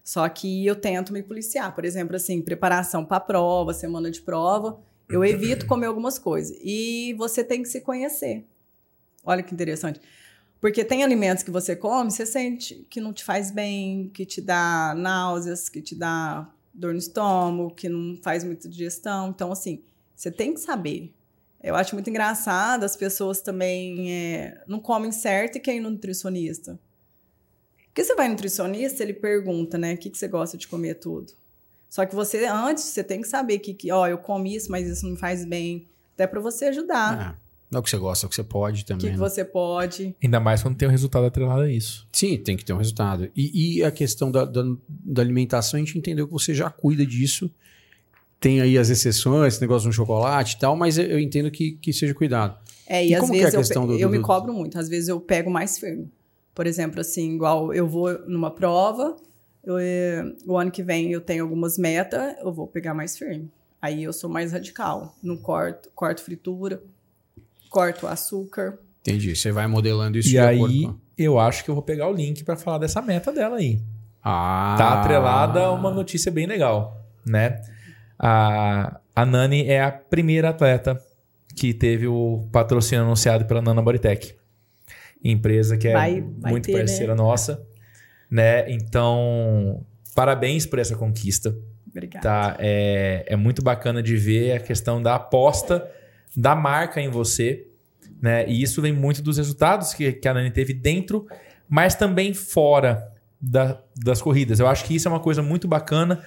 Só 0.05 0.29
que 0.29 0.67
eu 0.67 0.77
tento 0.77 1.13
me 1.13 1.23
policiar. 1.23 1.75
Por 1.75 1.85
exemplo, 1.85 2.17
assim, 2.17 2.43
preparação 2.43 3.05
para 3.05 3.21
prova, 3.21 3.73
semana 3.73 4.11
de 4.11 4.21
prova, 4.21 4.81
eu 5.09 5.25
evito 5.25 5.67
comer 5.67 5.87
algumas 5.87 6.19
coisas. 6.19 6.57
E 6.63 7.15
você 7.15 7.45
tem 7.45 7.63
que 7.63 7.69
se 7.69 7.81
conhecer. 7.81 8.45
Olha 9.25 9.43
que 9.43 9.55
interessante. 9.55 10.01
Porque 10.61 10.85
tem 10.85 11.03
alimentos 11.03 11.43
que 11.43 11.51
você 11.51 11.75
come, 11.75 12.11
você 12.11 12.25
sente 12.25 12.87
que 12.89 13.01
não 13.01 13.13
te 13.13 13.25
faz 13.25 13.51
bem, 13.51 14.11
que 14.15 14.25
te 14.25 14.41
dá 14.41 14.95
náuseas, 14.97 15.69
que 15.69 15.83
te 15.83 15.95
dá 15.95 16.49
dor 16.73 16.93
no 16.93 16.99
estômago, 16.99 17.75
que 17.75 17.89
não 17.89 18.17
faz 18.23 18.45
muita 18.45 18.69
digestão. 18.69 19.31
Então, 19.31 19.51
assim, 19.51 19.83
você 20.15 20.31
tem 20.31 20.55
que 20.55 20.61
saber. 20.61 21.13
Eu 21.63 21.77
acho 21.77 21.95
muito 21.95 22.11
engraçado, 22.11 22.85
as 22.85 22.97
pessoas 22.97 23.41
também 23.41 24.13
é, 24.13 24.63
não 24.67 24.81
comem 24.81 25.13
certo 25.13 25.57
e 25.57 25.61
querem 25.61 25.81
ir 25.81 25.83
no 25.83 25.91
nutricionista. 25.91 26.79
Porque 27.87 28.03
você 28.03 28.15
vai 28.15 28.27
no 28.27 28.33
nutricionista, 28.33 29.03
ele 29.03 29.13
pergunta, 29.13 29.79
né, 29.79 29.95
o 29.95 29.99
que, 29.99 30.11
que 30.11 30.19
você 30.19 30.27
gosta 30.27 30.57
de 30.57 30.67
comer 30.67 30.95
tudo. 30.95 31.33
Só 31.89 32.07
que 32.07 32.15
você, 32.15 32.47
antes, 32.47 32.85
você 32.85 33.05
tem 33.05 33.21
que 33.21 33.29
saber 33.29 33.59
que, 33.59 33.75
que 33.75 33.93
ó, 33.93 34.07
eu 34.09 34.17
como 34.17 34.47
isso, 34.47 34.71
mas 34.71 34.89
isso 34.89 35.05
não 35.05 35.13
me 35.13 35.19
faz 35.19 35.45
bem. 35.45 35.87
Até 36.15 36.27
para 36.27 36.41
você 36.41 36.67
ajudar. 36.67 37.37
É. 37.39 37.43
Não 37.71 37.79
é 37.79 37.81
o 37.81 37.83
que 37.83 37.91
você 37.91 37.97
gosta, 37.97 38.25
é 38.25 38.27
o 38.27 38.31
que 38.31 38.37
você 38.37 38.45
pode 38.45 38.83
O 38.83 38.87
também. 38.87 39.01
que, 39.01 39.07
que 39.07 39.13
né? 39.13 39.19
você 39.19 39.45
pode. 39.45 40.15
Ainda 40.23 40.41
mais 40.41 40.63
quando 40.63 40.77
tem 40.77 40.87
um 40.87 40.91
resultado 40.91 41.25
atrelado 41.25 41.63
a 41.63 41.71
isso. 41.71 42.07
Sim, 42.13 42.37
tem 42.39 42.57
que 42.57 42.65
ter 42.65 42.73
um 42.73 42.77
resultado. 42.77 43.31
E, 43.37 43.79
e 43.79 43.85
a 43.85 43.91
questão 43.91 44.31
da, 44.31 44.45
da, 44.45 44.63
da 44.89 45.23
alimentação, 45.23 45.79
a 45.79 45.83
gente 45.83 45.97
entendeu 45.97 46.27
que 46.27 46.33
você 46.33 46.53
já 46.53 46.69
cuida 46.71 47.05
disso. 47.05 47.51
Tem 48.43 48.61
aí 48.61 48.77
as 48.77 48.91
exceções, 48.91 49.55
esse 49.55 49.61
negócio 49.63 49.89
do 49.89 49.93
chocolate 49.95 50.57
e 50.57 50.59
tal, 50.59 50.77
mas 50.77 50.99
eu- 50.99 51.07
eu 51.07 51.19
entendo 51.19 51.51
que, 51.51 51.73
que 51.73 51.93
seja 51.93 52.13
cuidado. 52.13 52.57
É, 52.87 53.03
e, 53.07 53.11
E 53.11 53.15
às 53.15 53.21
como 53.21 53.33
que 53.33 53.39
é 53.39 53.43
a 53.43 53.45
vezes 53.45 53.55
eu, 53.55 53.61
questão 53.61 53.83
pe- 53.87 53.93
do- 53.95 53.99
eu 53.99 54.09
do- 54.09 54.17
me 54.17 54.21
cobro 54.21 54.53
muito. 54.53 54.79
Às 54.79 54.89
vezes 54.89 55.09
eu 55.09 55.19
pego 55.21 55.51
mais 55.51 55.79
firme. 55.79 56.11
Por 56.55 56.67
exemplo, 56.67 57.01
assim, 57.01 57.35
igual 57.35 57.73
eu 57.73 57.89
vou 57.89 58.13
numa 58.29 58.51
prova, 58.51 59.17
eu, 59.65 59.79
eh, 59.79 60.23
o 60.45 60.59
ano 60.59 60.71
que 60.71 60.83
vem 60.83 61.11
eu 61.13 61.21
tenho 61.21 61.45
algumas 61.45 61.79
metas, 61.79 62.35
eu 62.41 62.53
vou 62.53 62.67
pegar 62.67 62.93
mais 62.93 63.17
firme. 63.17 63.49
Aí 63.81 64.03
eu 64.03 64.13
sou 64.13 64.29
mais 64.29 64.53
radical. 64.53 65.15
Não 65.23 65.37
corto, 65.37 65.89
corto 65.95 66.21
fritura, 66.23 66.83
corto 67.71 68.07
açúcar. 68.07 68.79
Entendi. 69.01 69.35
Você 69.35 69.51
vai 69.51 69.67
modelando 69.67 70.19
isso 70.19 70.29
e 70.29 70.33
de 70.33 70.39
aí, 70.39 70.59
com... 70.87 70.95
eu 71.17 71.39
acho 71.39 71.65
que 71.65 71.71
eu 71.71 71.75
vou 71.75 71.83
pegar 71.83 72.09
o 72.09 72.13
link 72.13 72.45
pra 72.45 72.57
falar 72.57 72.79
dessa 72.79 73.01
meta 73.01 73.33
dela 73.33 73.57
aí. 73.57 73.81
Ah. 74.23 74.75
Tá 74.79 75.01
atrelada 75.01 75.61
a 75.61 75.73
uma 75.73 75.91
notícia 75.91 76.31
bem 76.31 76.47
legal, 76.47 77.05
né? 77.27 77.61
A, 78.23 79.01
a 79.17 79.27
Nani 79.27 79.67
é 79.69 79.83
a 79.83 79.91
primeira 79.91 80.51
atleta 80.51 80.97
que 81.57 81.75
teve 81.75 82.07
o 82.07 82.49
patrocínio 82.53 83.05
anunciado 83.05 83.45
pela 83.45 83.61
Nana 83.61 83.83
Bodytech. 83.83 84.37
Empresa 85.25 85.77
que 85.77 85.89
é 85.89 85.93
Vai- 85.93 86.25
vai 86.39 86.53
muito 86.53 86.67
ter, 86.67 86.73
né? 86.73 86.79
parceira 86.79 87.15
nossa, 87.15 87.63
né? 88.31 88.71
Então, 88.71 89.85
parabéns 90.15 90.65
por 90.67 90.79
essa 90.79 90.97
conquista. 90.97 91.55
Obrigada. 91.91 92.23
Tá? 92.23 92.57
É, 92.59 93.25
é 93.29 93.37
muito 93.37 93.63
bacana 93.63 94.03
de 94.03 94.17
ver 94.17 94.53
a 94.53 94.61
questão 94.61 95.03
da 95.03 95.17
aposta 95.17 95.87
da 96.37 96.55
marca 96.57 97.01
em 97.01 97.09
você, 97.11 97.67
né? 98.21 98.47
E 98.49 98.63
isso 98.63 98.81
vem 98.81 98.93
muito 98.93 99.21
dos 99.21 99.37
resultados 99.37 99.93
que, 99.95 100.13
que 100.13 100.27
a 100.27 100.33
Nani 100.35 100.51
teve 100.51 100.73
dentro, 100.73 101.27
mas 101.69 101.95
também 101.95 102.33
fora 102.33 103.13
da- 103.41 103.79
das 104.03 104.23
corridas. 104.23 104.59
Eu 104.59 104.67
acho 104.69 104.85
que 104.85 104.95
isso 104.95 105.07
é 105.07 105.11
uma 105.11 105.21
coisa 105.21 105.43
muito 105.43 105.69
bacana 105.69 106.25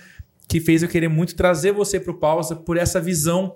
que 0.47 0.59
fez 0.59 0.83
eu 0.83 0.89
querer 0.89 1.07
muito 1.07 1.35
trazer 1.35 1.71
você 1.71 1.99
para 1.99 2.11
o 2.11 2.17
Pausa 2.17 2.55
por 2.55 2.77
essa 2.77 2.99
visão 3.01 3.55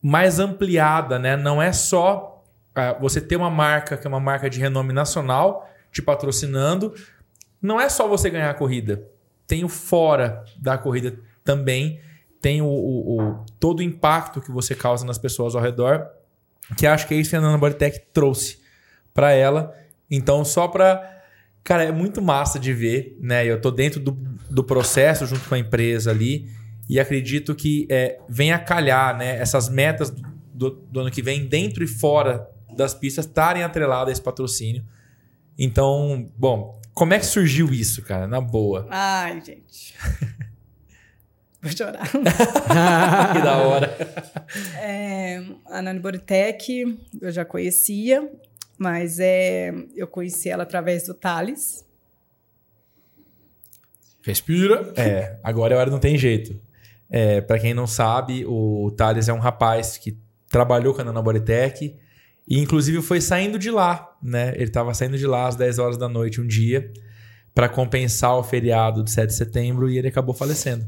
mais 0.00 0.38
ampliada, 0.38 1.18
né? 1.18 1.36
Não 1.36 1.60
é 1.62 1.72
só 1.72 2.42
ah, 2.74 2.92
você 3.00 3.20
ter 3.20 3.36
uma 3.36 3.50
marca 3.50 3.96
que 3.96 4.06
é 4.06 4.08
uma 4.08 4.20
marca 4.20 4.48
de 4.50 4.60
renome 4.60 4.92
nacional 4.92 5.68
te 5.90 6.02
patrocinando, 6.02 6.92
não 7.62 7.80
é 7.80 7.88
só 7.88 8.06
você 8.08 8.28
ganhar 8.28 8.50
a 8.50 8.54
corrida. 8.54 9.06
Tem 9.46 9.64
o 9.64 9.68
fora 9.68 10.44
da 10.56 10.76
corrida 10.76 11.18
também, 11.44 12.00
tem 12.40 12.60
o, 12.60 12.66
o- 12.66 13.20
o- 13.20 13.44
todo 13.60 13.80
o 13.80 13.82
impacto 13.82 14.40
que 14.40 14.50
você 14.50 14.74
causa 14.74 15.06
nas 15.06 15.18
pessoas 15.18 15.54
ao 15.54 15.62
redor, 15.62 16.06
que 16.76 16.86
acho 16.86 17.06
que 17.06 17.14
é 17.14 17.16
isso 17.16 17.30
que 17.30 17.36
a 17.36 17.40
Nana 17.40 17.58
Bodytech 17.58 18.00
trouxe 18.12 18.58
para 19.12 19.32
ela. 19.32 19.74
Então, 20.10 20.44
só 20.44 20.68
para 20.68 21.10
Cara, 21.62 21.82
é 21.82 21.90
muito 21.90 22.20
massa 22.20 22.58
de 22.58 22.74
ver, 22.74 23.16
né? 23.18 23.46
Eu 23.46 23.58
tô 23.58 23.70
dentro 23.70 23.98
do, 23.98 24.12
do 24.54 24.62
processo 24.62 25.26
junto 25.26 25.48
com 25.48 25.56
a 25.56 25.58
empresa 25.58 26.12
ali 26.12 26.48
e 26.88 27.00
acredito 27.00 27.54
que 27.56 27.88
é, 27.90 28.20
venha 28.28 28.56
calhar, 28.56 29.16
né? 29.16 29.36
Essas 29.38 29.68
metas 29.68 30.14
do, 30.54 30.70
do 30.70 31.00
ano 31.00 31.10
que 31.10 31.20
vem, 31.20 31.46
dentro 31.46 31.82
e 31.82 31.88
fora 31.88 32.48
das 32.76 32.94
pistas, 32.94 33.26
estarem 33.26 33.64
atreladas 33.64 34.10
a 34.10 34.12
esse 34.12 34.22
patrocínio. 34.22 34.84
Então, 35.58 36.30
bom, 36.36 36.80
como 36.92 37.14
é 37.14 37.18
que 37.18 37.26
surgiu 37.26 37.72
isso, 37.72 38.02
cara? 38.02 38.28
Na 38.28 38.40
boa. 38.40 38.86
Ai, 38.90 39.42
gente. 39.44 39.94
Vou 41.60 41.72
chorar. 41.72 42.06
que 42.12 43.40
da 43.40 43.56
hora. 43.56 43.96
É, 44.80 45.42
a 45.66 45.82
Nani 45.82 45.98
Boritec 45.98 46.98
eu 47.20 47.32
já 47.32 47.44
conhecia, 47.44 48.30
mas 48.78 49.18
é, 49.18 49.72
eu 49.96 50.06
conheci 50.06 50.48
ela 50.50 50.62
através 50.62 51.06
do 51.06 51.14
Thales. 51.14 51.84
Respira. 54.24 54.92
É, 54.96 55.36
agora 55.44 55.74
é 55.74 55.78
hora 55.78 55.90
não 55.90 55.98
tem 55.98 56.16
jeito. 56.16 56.58
É, 57.10 57.40
para 57.40 57.58
quem 57.58 57.74
não 57.74 57.86
sabe, 57.86 58.44
o 58.46 58.90
Thales 58.96 59.28
é 59.28 59.32
um 59.32 59.38
rapaz 59.38 59.96
que 59.96 60.18
trabalhou 60.50 60.94
com 60.94 61.02
a 61.02 61.04
Nana 61.04 61.22
Bodytech 61.22 61.94
e 62.46 62.60
inclusive 62.60 63.00
foi 63.02 63.20
saindo 63.20 63.58
de 63.58 63.70
lá, 63.70 64.16
né? 64.22 64.52
Ele 64.54 64.64
estava 64.64 64.92
saindo 64.94 65.16
de 65.16 65.26
lá 65.26 65.48
às 65.48 65.56
10 65.56 65.78
horas 65.78 65.96
da 65.96 66.08
noite 66.08 66.40
um 66.40 66.46
dia 66.46 66.92
para 67.54 67.68
compensar 67.68 68.36
o 68.36 68.42
feriado 68.42 69.02
de 69.02 69.10
7 69.10 69.28
de 69.28 69.34
setembro 69.34 69.88
e 69.88 69.96
ele 69.96 70.08
acabou 70.08 70.34
falecendo, 70.34 70.86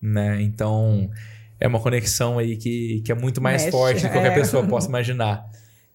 né? 0.00 0.40
Então, 0.40 1.10
é 1.60 1.68
uma 1.68 1.80
conexão 1.80 2.38
aí 2.38 2.56
que, 2.56 3.02
que 3.04 3.12
é 3.12 3.14
muito 3.14 3.40
mais 3.40 3.62
Mexe, 3.62 3.70
forte 3.70 4.02
do 4.02 4.08
que 4.08 4.12
qualquer 4.12 4.32
é. 4.32 4.34
pessoa 4.34 4.64
possa 4.68 4.88
imaginar. 4.88 5.44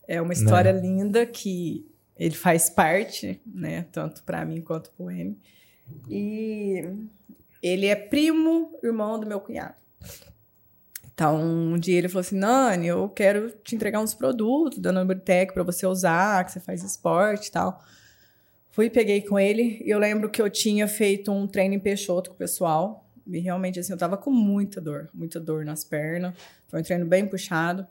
É 0.08 0.22
uma 0.22 0.34
história 0.34 0.72
linda 0.72 1.26
que 1.26 1.86
ele 2.18 2.36
faz 2.36 2.70
parte, 2.70 3.42
né? 3.46 3.86
Tanto 3.92 4.24
para 4.24 4.44
mim 4.46 4.62
quanto 4.62 4.92
para 4.92 5.14
ele. 5.14 5.38
E 6.10 6.84
ele 7.62 7.88
é 7.88 7.96
primo, 7.96 8.78
irmão 8.84 9.20
do 9.20 9.28
meu 9.28 9.40
cunhado. 9.40 9.76
Então, 11.14 11.38
um 11.38 11.78
dia 11.78 11.98
ele 11.98 12.08
falou 12.08 12.22
assim: 12.22 12.38
Nani, 12.38 12.88
eu 12.88 13.10
quero 13.10 13.52
te 13.64 13.76
entregar 13.76 14.00
uns 14.00 14.14
produtos 14.14 14.80
da 14.80 14.92
Nobritec 14.92 15.54
para 15.54 15.64
você 15.64 15.86
usar, 15.86 16.46
que 16.46 16.52
você 16.54 16.60
faz 16.62 16.82
esporte 16.84 17.48
e 17.48 17.52
tal. 17.52 17.84
Fui, 18.72 18.90
peguei 18.90 19.22
com 19.22 19.38
ele. 19.38 19.82
E 19.84 19.90
eu 19.90 20.00
lembro 20.00 20.30
que 20.30 20.42
eu 20.42 20.50
tinha 20.50 20.88
feito 20.88 21.32
um 21.32 21.46
treino 21.46 21.76
em 21.76 21.80
Peixoto 21.80 22.30
com 22.30 22.36
o 22.38 22.40
pessoal. 22.40 23.06
E 23.28 23.38
realmente, 23.40 23.80
assim, 23.80 23.92
eu 23.92 23.98
tava 23.98 24.16
com 24.16 24.32
muita 24.32 24.80
dor, 24.80 25.10
muita 25.14 25.40
dor 25.40 25.66
nas 25.66 25.84
pernas. 25.84 26.34
Foi 26.70 26.80
um 26.80 26.84
treino 26.84 27.06
bem 27.06 27.28
puxado. 27.28 27.86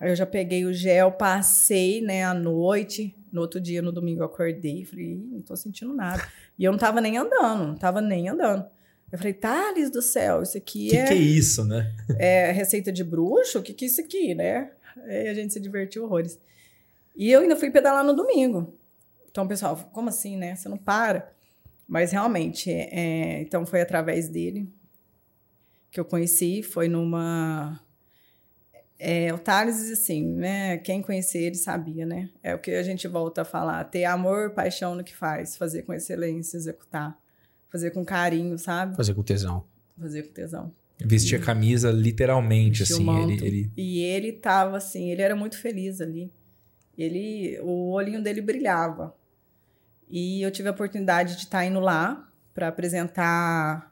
Aí 0.00 0.10
eu 0.10 0.16
já 0.16 0.26
peguei 0.26 0.64
o 0.64 0.72
gel, 0.72 1.12
passei, 1.12 2.00
né, 2.00 2.24
à 2.24 2.32
noite. 2.32 3.14
No 3.32 3.40
outro 3.40 3.60
dia, 3.60 3.82
no 3.82 3.92
domingo, 3.92 4.22
eu 4.22 4.26
acordei. 4.26 4.84
Falei, 4.84 5.12
"Ih, 5.12 5.28
não 5.32 5.42
tô 5.42 5.56
sentindo 5.56 5.92
nada. 5.92 6.26
E 6.58 6.64
eu 6.64 6.72
não 6.72 6.78
tava 6.78 7.00
nem 7.00 7.16
andando, 7.18 7.66
não 7.66 7.76
tava 7.76 8.00
nem 8.00 8.28
andando. 8.28 8.64
Eu 9.10 9.18
falei, 9.18 9.32
Thales 9.32 9.90
do 9.90 10.02
céu, 10.02 10.42
isso 10.42 10.56
aqui 10.58 10.88
Que 10.90 10.96
é, 10.96 11.04
que 11.06 11.12
é 11.14 11.16
isso, 11.16 11.64
né? 11.64 11.94
é 12.18 12.52
receita 12.52 12.92
de 12.92 13.02
bruxo? 13.02 13.58
O 13.58 13.62
que 13.62 13.72
que 13.72 13.84
é 13.86 13.88
isso 13.88 14.00
aqui, 14.00 14.34
né? 14.34 14.70
Aí 15.04 15.28
a 15.28 15.34
gente 15.34 15.52
se 15.52 15.60
divertiu 15.60 16.04
horrores. 16.04 16.38
E 17.16 17.30
eu 17.30 17.40
ainda 17.40 17.56
fui 17.56 17.70
pedalar 17.70 18.04
no 18.04 18.14
domingo. 18.14 18.74
Então, 19.30 19.46
pessoal, 19.48 19.76
como 19.92 20.08
assim, 20.08 20.36
né? 20.36 20.54
Você 20.54 20.68
não 20.68 20.76
para. 20.76 21.32
Mas 21.86 22.12
realmente, 22.12 22.70
é, 22.70 23.40
então 23.40 23.64
foi 23.64 23.80
através 23.80 24.28
dele 24.28 24.68
que 25.90 25.98
eu 25.98 26.04
conheci. 26.04 26.62
Foi 26.62 26.86
numa. 26.86 27.80
É, 28.98 29.32
o 29.32 29.38
Thales, 29.38 29.90
assim, 29.92 30.24
né? 30.24 30.78
Quem 30.78 31.00
conhecia 31.00 31.40
ele 31.40 31.54
sabia, 31.54 32.04
né? 32.04 32.30
É 32.42 32.54
o 32.54 32.58
que 32.58 32.72
a 32.72 32.82
gente 32.82 33.06
volta 33.06 33.42
a 33.42 33.44
falar: 33.44 33.84
ter 33.84 34.04
amor, 34.04 34.50
paixão 34.50 34.94
no 34.94 35.04
que 35.04 35.14
faz, 35.14 35.56
fazer 35.56 35.82
com 35.82 35.94
excelência, 35.94 36.56
executar, 36.56 37.16
fazer 37.70 37.92
com 37.92 38.04
carinho, 38.04 38.58
sabe? 38.58 38.96
Fazer 38.96 39.14
com 39.14 39.22
tesão. 39.22 39.64
Fazer 39.96 40.24
com 40.24 40.32
tesão. 40.32 40.74
Vestia 41.00 41.38
a 41.38 41.40
camisa 41.40 41.92
literalmente, 41.92 42.80
Vestia 42.80 42.96
assim. 42.96 43.22
Ele, 43.22 43.46
ele... 43.46 43.72
E 43.76 44.00
ele 44.00 44.32
tava 44.32 44.76
assim, 44.76 45.10
ele 45.12 45.22
era 45.22 45.36
muito 45.36 45.56
feliz 45.56 46.00
ali. 46.00 46.32
Ele, 46.96 47.56
o 47.62 47.92
olhinho 47.92 48.20
dele 48.20 48.40
brilhava. 48.40 49.14
E 50.10 50.42
eu 50.42 50.50
tive 50.50 50.68
a 50.68 50.72
oportunidade 50.72 51.36
de 51.36 51.42
estar 51.42 51.64
indo 51.64 51.78
lá 51.78 52.28
para 52.52 52.66
apresentar 52.66 53.87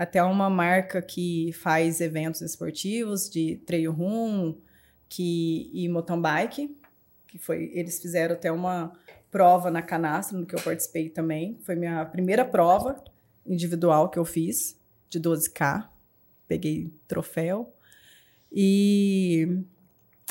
até 0.00 0.22
uma 0.22 0.48
marca 0.48 1.02
que 1.02 1.52
faz 1.52 2.00
eventos 2.00 2.40
esportivos 2.40 3.28
de 3.28 3.56
trail 3.66 3.92
run 3.92 4.54
que, 5.06 5.70
e 5.74 5.86
mountain 5.90 6.18
bike, 6.18 6.74
que 7.28 7.36
foi, 7.36 7.70
eles 7.74 8.00
fizeram 8.00 8.34
até 8.34 8.50
uma 8.50 8.94
prova 9.30 9.70
na 9.70 9.82
canastra, 9.82 10.38
no 10.38 10.46
que 10.46 10.54
eu 10.54 10.62
participei 10.62 11.10
também. 11.10 11.58
Foi 11.60 11.74
minha 11.74 12.02
primeira 12.06 12.46
prova 12.46 13.04
individual 13.46 14.08
que 14.08 14.18
eu 14.18 14.24
fiz, 14.24 14.74
de 15.10 15.20
12K. 15.20 15.86
Peguei 16.48 16.90
troféu. 17.06 17.70
E 18.50 19.62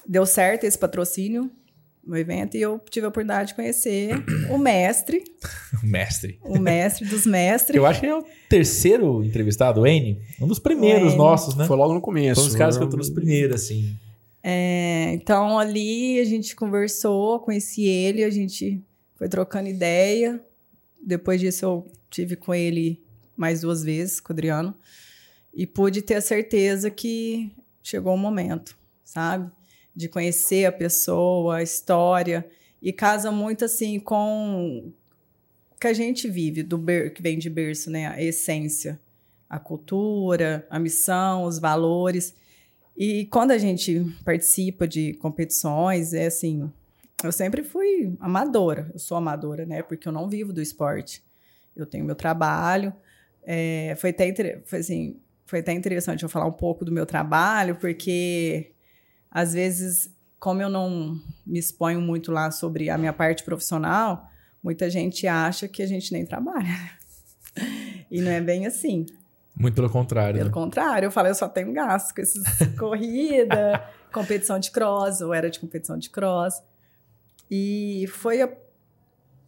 deu 0.03 0.25
certo 0.25 0.63
esse 0.63 0.79
patrocínio 0.79 1.51
no 2.09 2.17
evento 2.17 2.57
e 2.57 2.61
eu 2.61 2.81
tive 2.89 3.05
a 3.05 3.09
oportunidade 3.09 3.49
de 3.49 3.55
conhecer 3.55 4.15
o 4.49 4.57
mestre, 4.57 5.23
O 5.83 5.85
mestre. 5.85 6.39
o 6.43 6.59
mestre 6.59 7.07
dos 7.07 7.25
mestres. 7.25 7.75
Eu 7.75 7.85
acho 7.85 7.99
que 7.99 8.07
é 8.07 8.15
o 8.15 8.25
terceiro 8.49 9.23
entrevistado, 9.23 9.81
o 9.81 9.87
N. 9.87 10.19
Um 10.41 10.47
dos 10.47 10.57
primeiros 10.57 11.15
nossos, 11.15 11.55
né? 11.55 11.65
Foi 11.65 11.77
logo 11.77 11.93
no 11.93 12.01
começo. 12.01 12.41
Foi 12.41 12.43
um 12.45 12.47
dos 12.47 12.55
caras 12.55 12.77
que 12.77 12.83
eu 12.83 12.87
né? 12.87 12.91
trouxe 12.91 13.13
primeiro, 13.13 13.53
assim. 13.53 13.95
É, 14.41 15.11
então 15.13 15.59
ali 15.59 16.19
a 16.19 16.25
gente 16.25 16.55
conversou, 16.55 17.39
conheci 17.41 17.83
ele, 17.83 18.23
a 18.23 18.29
gente 18.31 18.81
foi 19.15 19.29
trocando 19.29 19.69
ideia. 19.69 20.41
Depois 21.01 21.39
disso 21.39 21.65
eu 21.65 21.91
tive 22.09 22.35
com 22.35 22.55
ele 22.55 22.99
mais 23.37 23.61
duas 23.61 23.83
vezes, 23.83 24.19
com 24.19 24.33
o 24.33 24.35
Adriano, 24.35 24.75
e 25.53 25.67
pude 25.67 26.01
ter 26.01 26.15
a 26.15 26.21
certeza 26.21 26.89
que 26.89 27.51
chegou 27.83 28.13
o 28.15 28.17
momento, 28.17 28.75
sabe? 29.03 29.49
De 29.99 30.07
conhecer 30.07 30.63
a 30.65 30.71
pessoa, 30.71 31.57
a 31.57 31.63
história, 31.63 32.49
e 32.81 32.93
casa 32.93 33.31
muito 33.31 33.65
assim 33.65 33.99
com 33.99 34.93
o 35.71 35.79
que 35.79 35.87
a 35.87 35.93
gente 35.93 36.29
vive, 36.29 36.63
do 36.63 36.77
ber 36.77 37.11
que 37.11 37.21
vem 37.21 37.37
de 37.37 37.49
berço, 37.49 37.91
né? 37.91 38.07
A 38.07 38.21
essência, 38.21 38.97
a 39.49 39.59
cultura, 39.59 40.65
a 40.69 40.79
missão, 40.79 41.43
os 41.43 41.59
valores. 41.59 42.33
E 42.95 43.25
quando 43.25 43.51
a 43.51 43.57
gente 43.57 44.05
participa 44.23 44.87
de 44.87 45.15
competições, 45.15 46.13
é 46.13 46.27
assim, 46.27 46.71
eu 47.21 47.31
sempre 47.33 47.61
fui 47.61 48.15
amadora, 48.21 48.89
eu 48.93 48.99
sou 48.99 49.17
amadora, 49.17 49.65
né? 49.65 49.81
Porque 49.81 50.07
eu 50.07 50.13
não 50.13 50.29
vivo 50.29 50.53
do 50.53 50.61
esporte. 50.61 51.21
Eu 51.75 51.85
tenho 51.85 52.05
meu 52.05 52.15
trabalho. 52.15 52.93
É, 53.43 53.95
foi, 53.97 54.11
até, 54.11 54.61
foi, 54.63 54.79
assim, 54.79 55.17
foi 55.45 55.59
até 55.59 55.73
interessante 55.73 56.23
eu 56.23 56.29
falar 56.29 56.45
um 56.45 56.53
pouco 56.53 56.85
do 56.85 56.91
meu 56.91 57.05
trabalho, 57.05 57.75
porque 57.75 58.71
às 59.31 59.53
vezes, 59.53 60.13
como 60.39 60.61
eu 60.61 60.69
não 60.69 61.19
me 61.45 61.59
exponho 61.59 62.01
muito 62.01 62.31
lá 62.31 62.51
sobre 62.51 62.89
a 62.89 62.97
minha 62.97 63.13
parte 63.13 63.43
profissional, 63.43 64.29
muita 64.63 64.89
gente 64.89 65.27
acha 65.27 65.67
que 65.67 65.81
a 65.81 65.87
gente 65.87 66.11
nem 66.11 66.25
trabalha. 66.25 66.67
E 68.09 68.21
não 68.21 68.31
é 68.31 68.41
bem 68.41 68.65
assim. 68.65 69.05
Muito 69.55 69.75
pelo 69.75 69.89
contrário. 69.89 70.37
Pelo 70.37 70.49
né? 70.49 70.53
contrário, 70.53 71.05
eu 71.07 71.11
falei, 71.11 71.31
eu 71.31 71.35
só 71.35 71.47
tenho 71.47 71.71
gasto 71.73 72.15
com 72.15 72.21
essas 72.21 72.43
corrida, 72.79 73.87
competição 74.11 74.57
de 74.57 74.71
cross, 74.71 75.21
ou 75.21 75.33
era 75.33 75.49
de 75.49 75.59
competição 75.59 75.97
de 75.97 76.09
cross. 76.09 76.61
E 77.51 78.07
foi 78.07 78.41
a... 78.41 78.49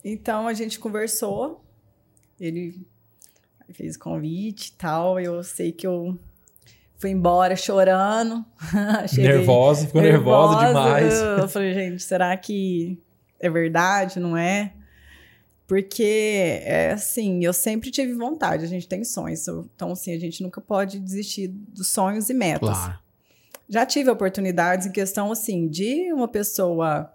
então 0.04 0.48
a 0.48 0.54
gente 0.54 0.80
conversou, 0.80 1.64
ele 2.40 2.86
fez 3.74 3.96
o 3.96 4.00
convite 4.00 4.70
e 4.70 4.74
tal, 4.74 5.20
eu 5.20 5.42
sei 5.44 5.72
que 5.72 5.88
eu 5.88 6.20
fui 7.02 7.10
embora 7.10 7.56
chorando. 7.56 8.46
Nervosa, 9.18 9.88
ficou 9.88 10.04
nervosa, 10.04 10.68
demais. 10.68 11.20
Eu 11.20 11.50
falei, 11.50 11.74
gente, 11.74 12.04
será 12.04 12.38
que 12.38 13.02
é 13.40 13.50
verdade, 13.50 14.20
não 14.20 14.38
é? 14.38 14.74
Porque, 15.66 16.62
é 16.64 16.92
assim, 16.92 17.44
eu 17.44 17.54
sempre 17.54 17.90
tive 17.90 18.14
vontade, 18.14 18.64
a 18.64 18.68
gente 18.68 18.88
tem 18.88 19.04
sonhos. 19.04 19.48
Então, 19.48 19.94
assim, 19.94 20.14
a 20.14 20.20
gente 20.20 20.44
nunca 20.44 20.62
pode 20.62 21.00
desistir 21.00 21.48
dos 21.48 21.88
sonhos 21.88 22.30
e 22.30 22.36
metas. 22.36 22.70
Claro. 22.70 23.00
Já 23.68 23.86
tive 23.86 24.12
oportunidades 24.12 24.86
em 24.86 24.92
questão, 24.92 25.32
assim, 25.32 25.68
de 25.68 26.14
uma 26.14 26.28
pessoa... 26.28 27.12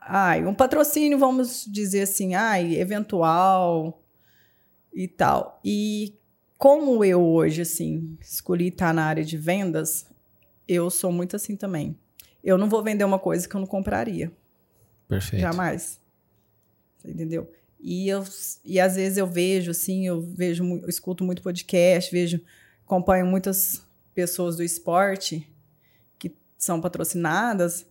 Ai, 0.00 0.44
um 0.46 0.54
patrocínio, 0.54 1.18
vamos 1.18 1.66
dizer 1.66 2.02
assim, 2.02 2.34
ai, 2.34 2.76
eventual 2.76 4.00
e 4.94 5.08
tal. 5.08 5.60
E 5.64 6.17
como 6.58 7.02
eu 7.04 7.22
hoje, 7.24 7.62
assim, 7.62 8.18
escolhi 8.20 8.68
estar 8.68 8.92
na 8.92 9.04
área 9.04 9.24
de 9.24 9.36
vendas, 9.38 10.06
eu 10.66 10.90
sou 10.90 11.10
muito 11.12 11.36
assim 11.36 11.56
também. 11.56 11.96
Eu 12.44 12.58
não 12.58 12.68
vou 12.68 12.82
vender 12.82 13.04
uma 13.04 13.18
coisa 13.18 13.48
que 13.48 13.54
eu 13.54 13.60
não 13.60 13.66
compraria. 13.66 14.30
Perfeito. 15.08 15.40
Jamais. 15.40 15.98
Você 16.98 17.10
entendeu? 17.10 17.50
E, 17.80 18.08
eu, 18.08 18.24
e 18.64 18.80
às 18.80 18.96
vezes 18.96 19.16
eu 19.16 19.26
vejo, 19.26 19.70
assim, 19.70 20.06
eu 20.06 20.20
vejo, 20.20 20.64
eu 20.82 20.88
escuto 20.88 21.22
muito 21.24 21.42
podcast, 21.42 22.10
vejo, 22.10 22.40
acompanho 22.84 23.24
muitas 23.24 23.84
pessoas 24.14 24.56
do 24.56 24.64
esporte 24.64 25.48
que 26.18 26.34
são 26.56 26.80
patrocinadas, 26.80 27.86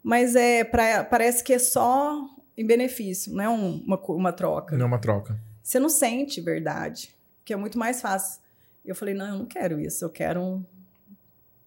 mas 0.00 0.36
é 0.36 0.62
pra, 0.62 1.02
parece 1.02 1.42
que 1.42 1.52
é 1.52 1.58
só 1.58 2.24
em 2.56 2.64
benefício, 2.64 3.34
não 3.34 3.42
é 3.44 3.48
um- 3.48 3.82
uma, 3.84 3.96
uma 4.00 4.32
troca. 4.32 4.76
Não 4.76 4.84
é 4.84 4.88
uma 4.88 5.00
troca. 5.00 5.36
Você 5.60 5.80
não 5.80 5.88
sente 5.88 6.40
verdade, 6.40 7.12
que 7.44 7.52
é 7.52 7.56
muito 7.56 7.78
mais 7.78 8.00
fácil. 8.00 8.40
Eu 8.84 8.94
falei, 8.94 9.14
não, 9.14 9.26
eu 9.26 9.38
não 9.38 9.46
quero 9.46 9.80
isso, 9.80 10.04
eu 10.04 10.10
quero 10.10 10.40
um- 10.40 10.64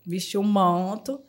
vestir 0.05 0.37
um 0.37 0.43
manto 0.43 1.21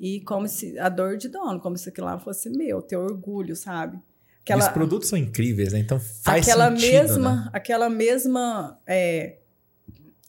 e 0.00 0.20
como 0.22 0.48
se 0.48 0.78
a 0.78 0.88
dor 0.88 1.16
de 1.16 1.28
dono, 1.28 1.60
como 1.60 1.76
se 1.76 1.88
aquilo 1.88 2.06
lá 2.06 2.18
fosse 2.18 2.48
meu, 2.50 2.82
ter 2.82 2.96
orgulho, 2.96 3.54
sabe? 3.54 3.98
E 4.46 4.54
Os 4.54 4.68
produtos 4.68 5.08
são 5.08 5.18
incríveis, 5.18 5.72
né? 5.72 5.78
Então 5.78 5.98
faz 5.98 6.46
aquela 6.46 6.68
sentido, 6.70 6.92
mesma, 6.92 7.36
né? 7.44 7.50
aquela 7.52 7.88
mesma 7.88 8.78
é, 8.86 9.38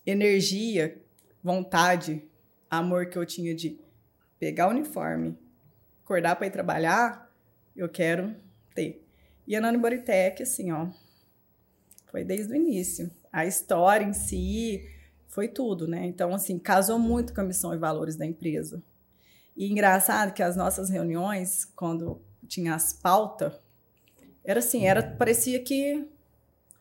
energia, 0.05 1.01
vontade, 1.43 2.23
amor 2.69 3.07
que 3.07 3.17
eu 3.17 3.25
tinha 3.25 3.53
de 3.53 3.77
pegar 4.39 4.67
o 4.67 4.71
uniforme, 4.71 5.37
acordar 6.03 6.35
para 6.35 6.47
ir 6.47 6.51
trabalhar, 6.51 7.29
eu 7.75 7.89
quero 7.89 8.33
ter. 8.73 9.05
E 9.47 9.55
a 9.55 9.61
Nani 9.61 9.77
Boritec, 9.77 10.41
assim, 10.43 10.71
ó, 10.71 10.87
foi 12.09 12.23
desde 12.23 12.53
o 12.53 12.55
início. 12.55 13.11
A 13.35 13.45
história 13.45 14.05
em 14.05 14.13
si 14.13 14.89
foi 15.27 15.49
tudo, 15.49 15.89
né? 15.89 16.05
Então, 16.05 16.33
assim, 16.33 16.57
casou 16.57 16.97
muito 16.97 17.33
com 17.33 17.41
a 17.41 17.43
missão 17.43 17.73
e 17.73 17.77
valores 17.77 18.15
da 18.15 18.25
empresa. 18.25 18.81
E 19.57 19.69
engraçado 19.69 20.31
que 20.31 20.41
as 20.41 20.55
nossas 20.55 20.89
reuniões, 20.89 21.65
quando 21.75 22.21
tinha 22.47 22.73
as 22.73 22.93
pautas, 22.93 23.51
era 24.41 24.59
assim, 24.59 24.85
era, 24.85 25.03
parecia 25.03 25.61
que 25.61 26.07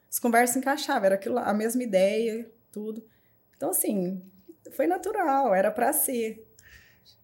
as 0.09 0.21
conversas 0.21 0.57
encaixavam, 0.57 1.07
era 1.07 1.17
aquilo, 1.17 1.39
a 1.39 1.53
mesma 1.53 1.83
ideia, 1.83 2.49
tudo. 2.71 3.05
Então, 3.57 3.71
assim, 3.71 4.23
foi 4.77 4.87
natural, 4.87 5.53
era 5.53 5.73
para 5.73 5.93
ser. 5.93 6.47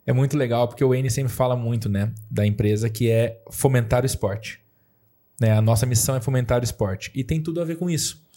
É 0.05 0.13
muito 0.13 0.37
legal, 0.37 0.67
porque 0.67 0.83
o 0.83 0.93
N 0.93 1.09
sempre 1.09 1.33
fala 1.33 1.55
muito, 1.55 1.89
né, 1.89 2.13
da 2.29 2.45
empresa, 2.45 2.91
que 2.91 3.09
é 3.09 3.41
fomentar 3.49 4.03
o 4.03 4.07
esporte. 4.07 4.61
Né? 5.41 5.53
A 5.53 5.63
nossa 5.63 5.87
missão 5.87 6.17
é 6.17 6.21
fomentar 6.21 6.63
o 6.63 6.65
esporte. 6.65 7.13
E 7.15 7.23
tem 7.23 7.41
tudo 7.41 7.61
a 7.61 7.65
ver 7.65 7.77
com 7.77 7.89
isso. 7.89 8.29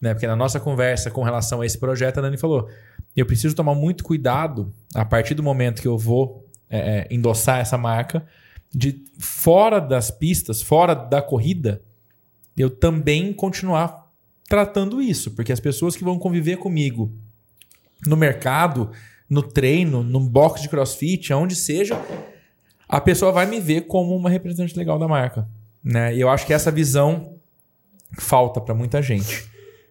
Né? 0.00 0.14
Porque 0.14 0.26
na 0.26 0.36
nossa 0.36 0.58
conversa 0.58 1.10
com 1.10 1.22
relação 1.22 1.60
a 1.60 1.66
esse 1.66 1.78
projeto, 1.78 2.18
a 2.18 2.22
Dani 2.22 2.36
falou: 2.36 2.68
eu 3.14 3.26
preciso 3.26 3.54
tomar 3.54 3.74
muito 3.74 4.02
cuidado 4.04 4.72
a 4.94 5.04
partir 5.04 5.34
do 5.34 5.42
momento 5.42 5.82
que 5.82 5.88
eu 5.88 5.98
vou 5.98 6.46
é, 6.68 6.78
é, 6.78 7.14
endossar 7.14 7.58
essa 7.60 7.76
marca, 7.76 8.24
de 8.72 9.04
fora 9.18 9.80
das 9.80 10.10
pistas, 10.10 10.62
fora 10.62 10.94
da 10.94 11.20
corrida, 11.20 11.82
eu 12.56 12.70
também 12.70 13.32
continuar 13.32 14.10
tratando 14.48 15.02
isso, 15.02 15.32
porque 15.32 15.52
as 15.52 15.60
pessoas 15.60 15.96
que 15.96 16.04
vão 16.04 16.18
conviver 16.18 16.56
comigo 16.56 17.12
no 18.06 18.16
mercado, 18.16 18.90
no 19.28 19.42
treino, 19.42 20.02
no 20.02 20.20
box 20.20 20.62
de 20.62 20.68
crossfit, 20.68 21.32
aonde 21.32 21.54
seja, 21.54 22.00
a 22.88 23.00
pessoa 23.00 23.30
vai 23.30 23.46
me 23.46 23.60
ver 23.60 23.82
como 23.82 24.16
uma 24.16 24.30
representante 24.30 24.76
legal 24.76 24.98
da 24.98 25.06
marca. 25.06 25.48
Né? 25.82 26.14
E 26.16 26.20
eu 26.20 26.28
acho 26.28 26.46
que 26.46 26.52
essa 26.52 26.70
visão 26.70 27.36
falta 28.18 28.60
para 28.60 28.74
muita 28.74 29.00
gente. 29.00 29.48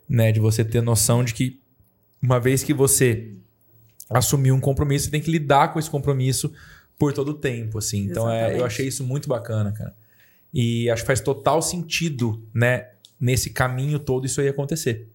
Né? 0.10 0.32
De 0.32 0.39
você 0.39 0.66
ter 0.66 0.82
noção 0.82 1.24
de 1.24 1.34
que 1.34 1.60
uma 2.22 2.39
vez 2.39 2.64
que 2.64 2.74
você 2.74 3.34
assumiu 4.10 4.55
um 4.55 4.60
compromisso, 4.60 5.05
você 5.05 5.12
tem 5.12 5.22
que 5.22 5.32
lidar 5.32 5.72
com 5.72 5.80
esse 5.80 5.89
compromisso 5.89 6.51
por 6.97 7.14
todo 7.14 7.30
o 7.30 7.34
tempo. 7.34 7.78
Assim. 7.78 8.05
Então 8.05 8.30
é, 8.30 8.57
eu 8.60 8.66
achei 8.66 8.88
isso 8.88 9.03
muito 9.03 9.30
bacana, 9.30 9.72
cara. 9.72 9.95
E 10.53 10.89
acho 10.89 11.03
que 11.03 11.07
faz 11.07 11.22
total 11.22 11.62
sentido, 11.62 12.43
né? 12.53 12.89
Nesse 13.20 13.51
caminho 13.51 13.99
todo 13.99 14.26
isso 14.26 14.41
aí 14.41 14.47
acontecer. 14.47 15.07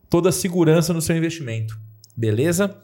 toda 0.10 0.30
a 0.30 0.32
segurança 0.32 0.94
no 0.94 1.02
seu 1.02 1.16
investimento. 1.16 1.80
Beleza? 2.16 2.78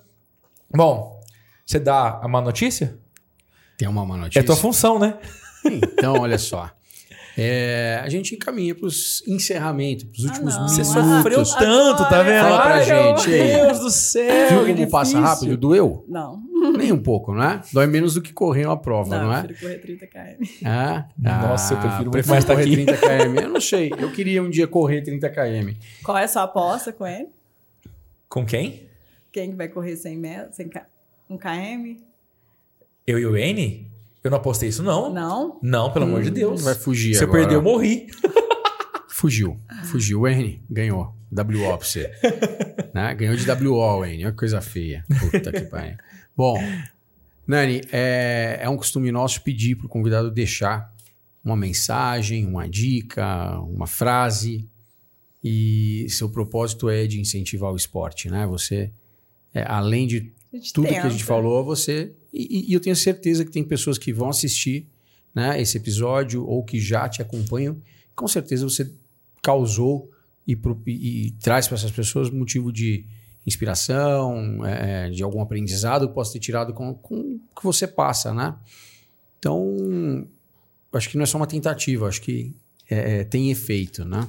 Bom, 0.76 1.20
você 1.66 1.80
dá 1.80 2.20
a 2.22 2.28
má 2.28 2.41
notícia? 2.41 2.97
Tem 3.78 3.88
uma 3.88 4.05
má 4.05 4.18
notícia. 4.18 4.39
É 4.39 4.43
tua 4.43 4.55
função, 4.55 4.99
né? 4.99 5.18
Então, 5.66 6.22
olha 6.22 6.38
só. 6.38 6.72
É, 7.38 8.01
a 8.03 8.10
gente 8.10 8.36
encaminha 8.36 8.76
para 8.76 8.86
os 8.86 9.26
encerramentos, 9.26 10.03
para 10.03 10.18
os 10.18 10.26
últimos 10.26 10.55
não. 10.55 10.66
minutos. 10.66 10.88
Você 10.88 10.93
sofreu 10.93 11.43
tanto, 11.57 12.10
tá 12.10 12.22
vendo? 12.22 12.41
Fala 12.41 12.62
pra 12.62 12.76
Ai, 12.76 12.84
gente 12.84 13.30
meu. 13.30 13.66
Deus 13.66 13.80
do 13.80 13.89
céu. 13.89 14.49
Viu 14.49 14.66
que 14.66 14.74
como 14.74 14.91
passa 14.91 15.20
rápido? 15.20 15.55
Doeu? 15.55 16.03
Não. 16.07 16.41
Nem 16.78 16.91
um 16.91 17.01
pouco, 17.01 17.34
não 17.34 17.43
é? 17.43 17.62
Dói 17.74 17.88
menos 17.88 18.14
do 18.14 18.22
que 18.22 18.32
correr 18.34 18.66
uma 18.66 18.78
prova, 18.80 19.18
não, 19.18 19.26
Não, 19.28 19.34
é? 19.34 19.39
eu 19.39 19.43
prefiro 19.45 19.60
correr 19.70 19.80
30 19.80 20.07
km. 20.07 20.66
Ah, 20.66 21.05
Nossa, 21.18 21.74
eu 21.74 21.78
ah, 21.78 21.82
prefiro 21.82 22.12
muito 22.12 22.30
mais 22.30 22.45
correr 22.45 22.62
aqui. 22.64 22.86
30 22.86 22.97
km. 22.97 23.41
Eu 23.41 23.49
não 23.49 23.62
sei. 23.62 23.91
Eu 23.97 24.12
queria 24.12 24.43
um 24.43 24.49
dia 24.49 24.68
correr 24.68 25.01
30 25.01 25.30
km. 25.30 25.74
Qual 26.03 26.18
é 26.18 26.24
a 26.24 26.28
sua 26.28 26.43
aposta 26.43 26.91
com 26.93 27.05
ele? 27.07 27.28
Com 28.28 28.45
quem? 28.45 28.88
Quem 29.32 29.51
que 29.51 29.55
vai 29.55 29.68
correr 29.68 29.95
100 29.95 30.18
metros? 30.18 30.55
100 30.55 30.70
K- 30.70 30.86
um 31.30 31.38
km? 31.38 31.95
Eu 33.05 33.18
e 33.20 33.26
o 33.26 33.36
N? 33.38 33.88
Eu 34.24 34.30
não 34.32 34.38
apostei 34.38 34.70
isso, 34.70 34.84
não. 34.84 35.12
Não? 35.14 35.60
Não, 35.62 35.91
pelo 35.91 36.05
amor 36.05 36.22
de 36.22 36.30
Deus. 36.32 36.62
Vai 36.64 36.76
fugir 36.76 37.16
Se 37.16 37.24
eu 37.24 37.28
agora. 37.28 37.41
perder, 37.43 37.55
eu 37.55 37.62
morri. 37.62 38.07
Fugiu. 39.07 39.57
Fugiu. 39.86 40.22
O 40.22 40.28
N 40.28 40.62
ganhou. 40.70 41.14
WO 41.32 41.78
pra 41.78 41.86
você. 41.86 42.12
né? 42.93 43.14
Ganhou 43.16 43.36
de 43.36 43.49
WO, 43.68 43.99
o 43.99 44.05
N. 44.05 44.24
Olha 44.24 44.32
que 44.32 44.38
coisa 44.38 44.62
feia. 44.62 45.05
Puta 45.20 45.51
que 45.51 45.62
pariu. 45.62 45.95
Bom, 46.40 46.58
Nani, 47.46 47.82
é, 47.92 48.60
é 48.62 48.70
um 48.70 48.78
costume 48.78 49.12
nosso 49.12 49.42
pedir 49.42 49.76
pro 49.76 49.90
convidado 49.90 50.32
deixar 50.32 50.96
uma 51.44 51.58
mensagem, 51.58 52.46
uma 52.46 52.66
dica, 52.70 53.60
uma 53.60 53.86
frase. 53.86 54.66
E 55.44 56.06
seu 56.10 56.30
propósito 56.30 56.90
é 56.90 57.06
de 57.06 57.20
incentivar 57.20 57.74
o 57.74 57.76
esporte, 57.76 58.30
né? 58.30 58.48
Você, 58.48 58.90
é, 59.54 59.64
além 59.68 60.08
de 60.08 60.32
tudo 60.74 60.88
que 60.88 60.94
a 60.96 61.02
tenta. 61.02 61.10
gente 61.10 61.26
falou, 61.26 61.62
você. 61.66 62.14
E, 62.34 62.70
e 62.72 62.74
eu 62.74 62.80
tenho 62.80 62.96
certeza 62.96 63.44
que 63.44 63.52
tem 63.52 63.64
pessoas 63.64 63.98
que 63.98 64.14
vão 64.14 64.30
assistir 64.30 64.88
né, 65.36 65.62
esse 65.62 65.76
episódio 65.78 66.46
ou 66.46 66.64
que 66.64 66.80
já 66.80 67.10
te 67.10 67.22
acompanham. 67.22 67.82
Com 68.16 68.28
certeza 68.30 68.64
você 68.68 68.90
causou 69.42 70.10
e, 70.48 70.56
pro- 70.56 70.82
e- 70.88 71.28
e 71.28 71.32
traz 71.32 71.68
para 71.68 71.76
essas 71.76 71.92
pessoas 71.92 72.30
motivo 72.30 72.72
de 72.72 73.06
inspiração, 73.46 74.66
é, 74.66 75.10
de 75.10 75.24
algum 75.24 75.42
aprendizado 75.42 76.08
que 76.08 76.14
possa 76.14 76.34
ter 76.34 76.40
tirado 76.40 76.74
com, 76.74 76.92
o 76.92 77.40
que 77.56 77.64
você 77.64 77.88
passa, 77.88 78.34
né? 78.34 78.56
Então, 79.40 80.28
acho 80.94 81.10
que 81.10 81.18
não 81.18 81.24
é 81.24 81.26
só 81.26 81.38
uma 81.38 81.48
tentativa, 81.48 82.08
acho 82.08 82.22
que 82.22 82.54
é, 82.90 83.20
é, 83.20 83.24
tem 83.24 83.52
efeito, 83.52 84.04
né? 84.04 84.28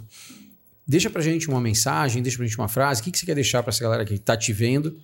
Deixa 0.87 1.09
pra 1.09 1.23
gente 1.23 1.49
uma 1.49 1.61
mensagem, 1.61 2.23
deixa 2.23 2.37
pra 2.37 2.47
gente 2.47 2.59
uma 2.59 2.69
frase. 2.69 3.01
O 3.01 3.05
que, 3.05 3.11
que 3.11 3.19
você 3.19 3.27
quer 3.27 3.35
deixar 3.35 3.63
pra 3.63 3.71
essa 3.71 3.83
galera 3.83 4.05
que 4.05 4.19
tá 4.19 4.37
te 4.37 4.53
vendo, 4.53 4.99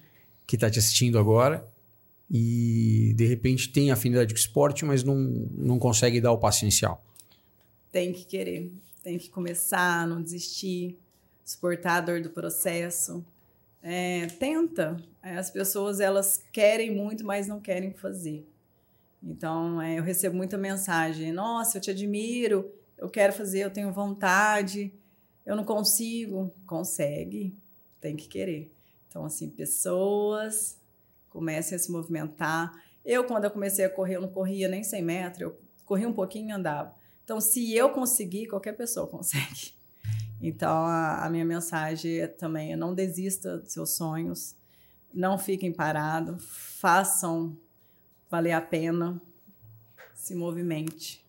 que 0.47 0.57
tá 0.57 0.69
te 0.71 0.79
assistindo 0.79 1.19
agora 1.19 1.67
e 2.29 3.15
de 3.17 3.25
repente 3.25 3.69
tem 3.69 3.93
afinidade 3.93 4.35
com 4.35 4.39
esporte, 4.39 4.85
mas 4.85 5.05
não, 5.05 5.15
não 5.17 5.79
consegue 5.79 6.21
dar 6.21 6.33
o 6.33 6.39
passo 6.39 6.65
inicial? 6.65 7.05
Tem 7.93 8.13
que 8.13 8.25
querer. 8.25 8.73
Tem 9.03 9.19
que 9.19 9.31
começar, 9.31 10.07
não 10.09 10.21
desistir, 10.21 10.99
suportar 11.45 11.99
a 11.99 12.01
dor 12.01 12.21
do 12.21 12.31
processo. 12.31 13.25
É, 13.89 14.27
tenta. 14.27 14.97
É, 15.23 15.37
as 15.37 15.49
pessoas, 15.49 16.01
elas 16.01 16.43
querem 16.53 16.93
muito, 16.93 17.25
mas 17.25 17.47
não 17.47 17.61
querem 17.61 17.93
fazer. 17.93 18.45
Então, 19.23 19.81
é, 19.81 19.97
eu 19.97 20.03
recebo 20.03 20.37
muita 20.37 20.59
mensagem. 20.59 21.31
Nossa, 21.31 21.79
eu 21.79 21.81
te 21.81 21.93
admiro. 21.93 22.69
Eu 22.99 23.09
quero 23.09 23.33
fazer, 23.33 23.61
eu 23.61 23.71
tenho 23.71 23.93
vontade. 23.93 24.93
Eu 25.45 25.55
não 25.55 25.63
consigo. 25.63 26.53
Consegue. 26.67 27.57
Tem 28.01 28.17
que 28.17 28.27
querer. 28.27 28.75
Então, 29.09 29.25
assim, 29.25 29.49
pessoas 29.49 30.77
comecem 31.29 31.77
a 31.77 31.79
se 31.79 31.93
movimentar. 31.93 32.73
Eu, 33.05 33.23
quando 33.23 33.45
eu 33.45 33.53
comecei 33.53 33.85
a 33.85 33.89
correr, 33.89 34.17
eu 34.17 34.21
não 34.21 34.29
corria 34.29 34.67
nem 34.67 34.83
100 34.83 35.03
metros. 35.03 35.43
Eu 35.43 35.61
corria 35.85 36.09
um 36.09 36.13
pouquinho 36.13 36.49
e 36.49 36.53
andava. 36.53 36.93
Então, 37.23 37.41
se 37.41 37.73
eu 37.73 37.91
conseguir, 37.91 38.49
qualquer 38.49 38.73
pessoa 38.73 39.07
consegue. 39.07 39.76
Então, 40.41 40.71
a, 40.85 41.25
a 41.25 41.31
minha 41.31 41.45
mensagem 41.45 42.19
é 42.19 42.27
também 42.27 42.73
é 42.73 42.77
não 42.77 42.95
desista 42.95 43.59
dos 43.59 43.73
seus 43.73 43.91
sonhos, 43.97 44.55
não 45.13 45.39
fiquem 45.39 45.73
parados, 45.73 46.45
façam 46.79 47.57
valer 48.31 48.53
a 48.53 48.61
pena, 48.61 49.21
se 50.15 50.35
movimente. 50.35 51.25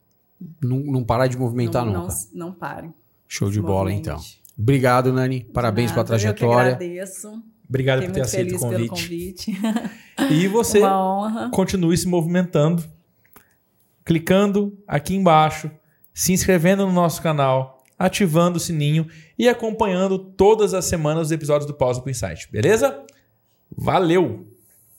Não, 0.62 0.78
não 0.80 1.04
parar 1.04 1.28
de 1.28 1.38
movimentar 1.38 1.86
não, 1.86 2.02
nunca. 2.02 2.14
Não, 2.34 2.48
não 2.48 2.54
parem. 2.54 2.94
Show 3.28 3.50
de 3.50 3.62
bola, 3.62 3.92
movimente. 3.92 4.02
então. 4.10 4.22
Obrigado, 4.60 5.14
Nani. 5.14 5.44
Parabéns 5.46 5.92
pela 5.92 6.02
Eu 6.04 6.08
trajetória. 6.08 6.76
que 6.76 6.84
agradeço. 6.84 7.44
Obrigado 7.70 8.00
Fiquei 8.00 8.10
por 8.10 8.16
ter 8.16 8.22
aceito 8.22 8.56
o 8.56 8.60
convite. 8.60 8.90
convite. 8.90 9.52
E 10.32 10.48
você 10.48 10.80
Uma 10.80 11.04
honra. 11.16 11.50
continue 11.52 11.96
se 11.96 12.08
movimentando, 12.08 12.84
clicando 14.04 14.78
aqui 14.88 15.16
embaixo, 15.16 15.70
se 16.14 16.34
inscrevendo 16.34 16.86
no 16.88 16.92
nosso 16.92 17.22
canal, 17.22 17.77
ativando 17.98 18.58
o 18.58 18.60
sininho 18.60 19.08
e 19.38 19.48
acompanhando 19.48 20.18
todas 20.18 20.74
as 20.74 20.86
semanas 20.86 21.28
os 21.28 21.32
episódios 21.32 21.66
do 21.66 21.74
Pausa 21.74 22.02
com 22.02 22.10
Insight, 22.10 22.50
beleza? 22.52 23.04
Valeu! 23.76 24.57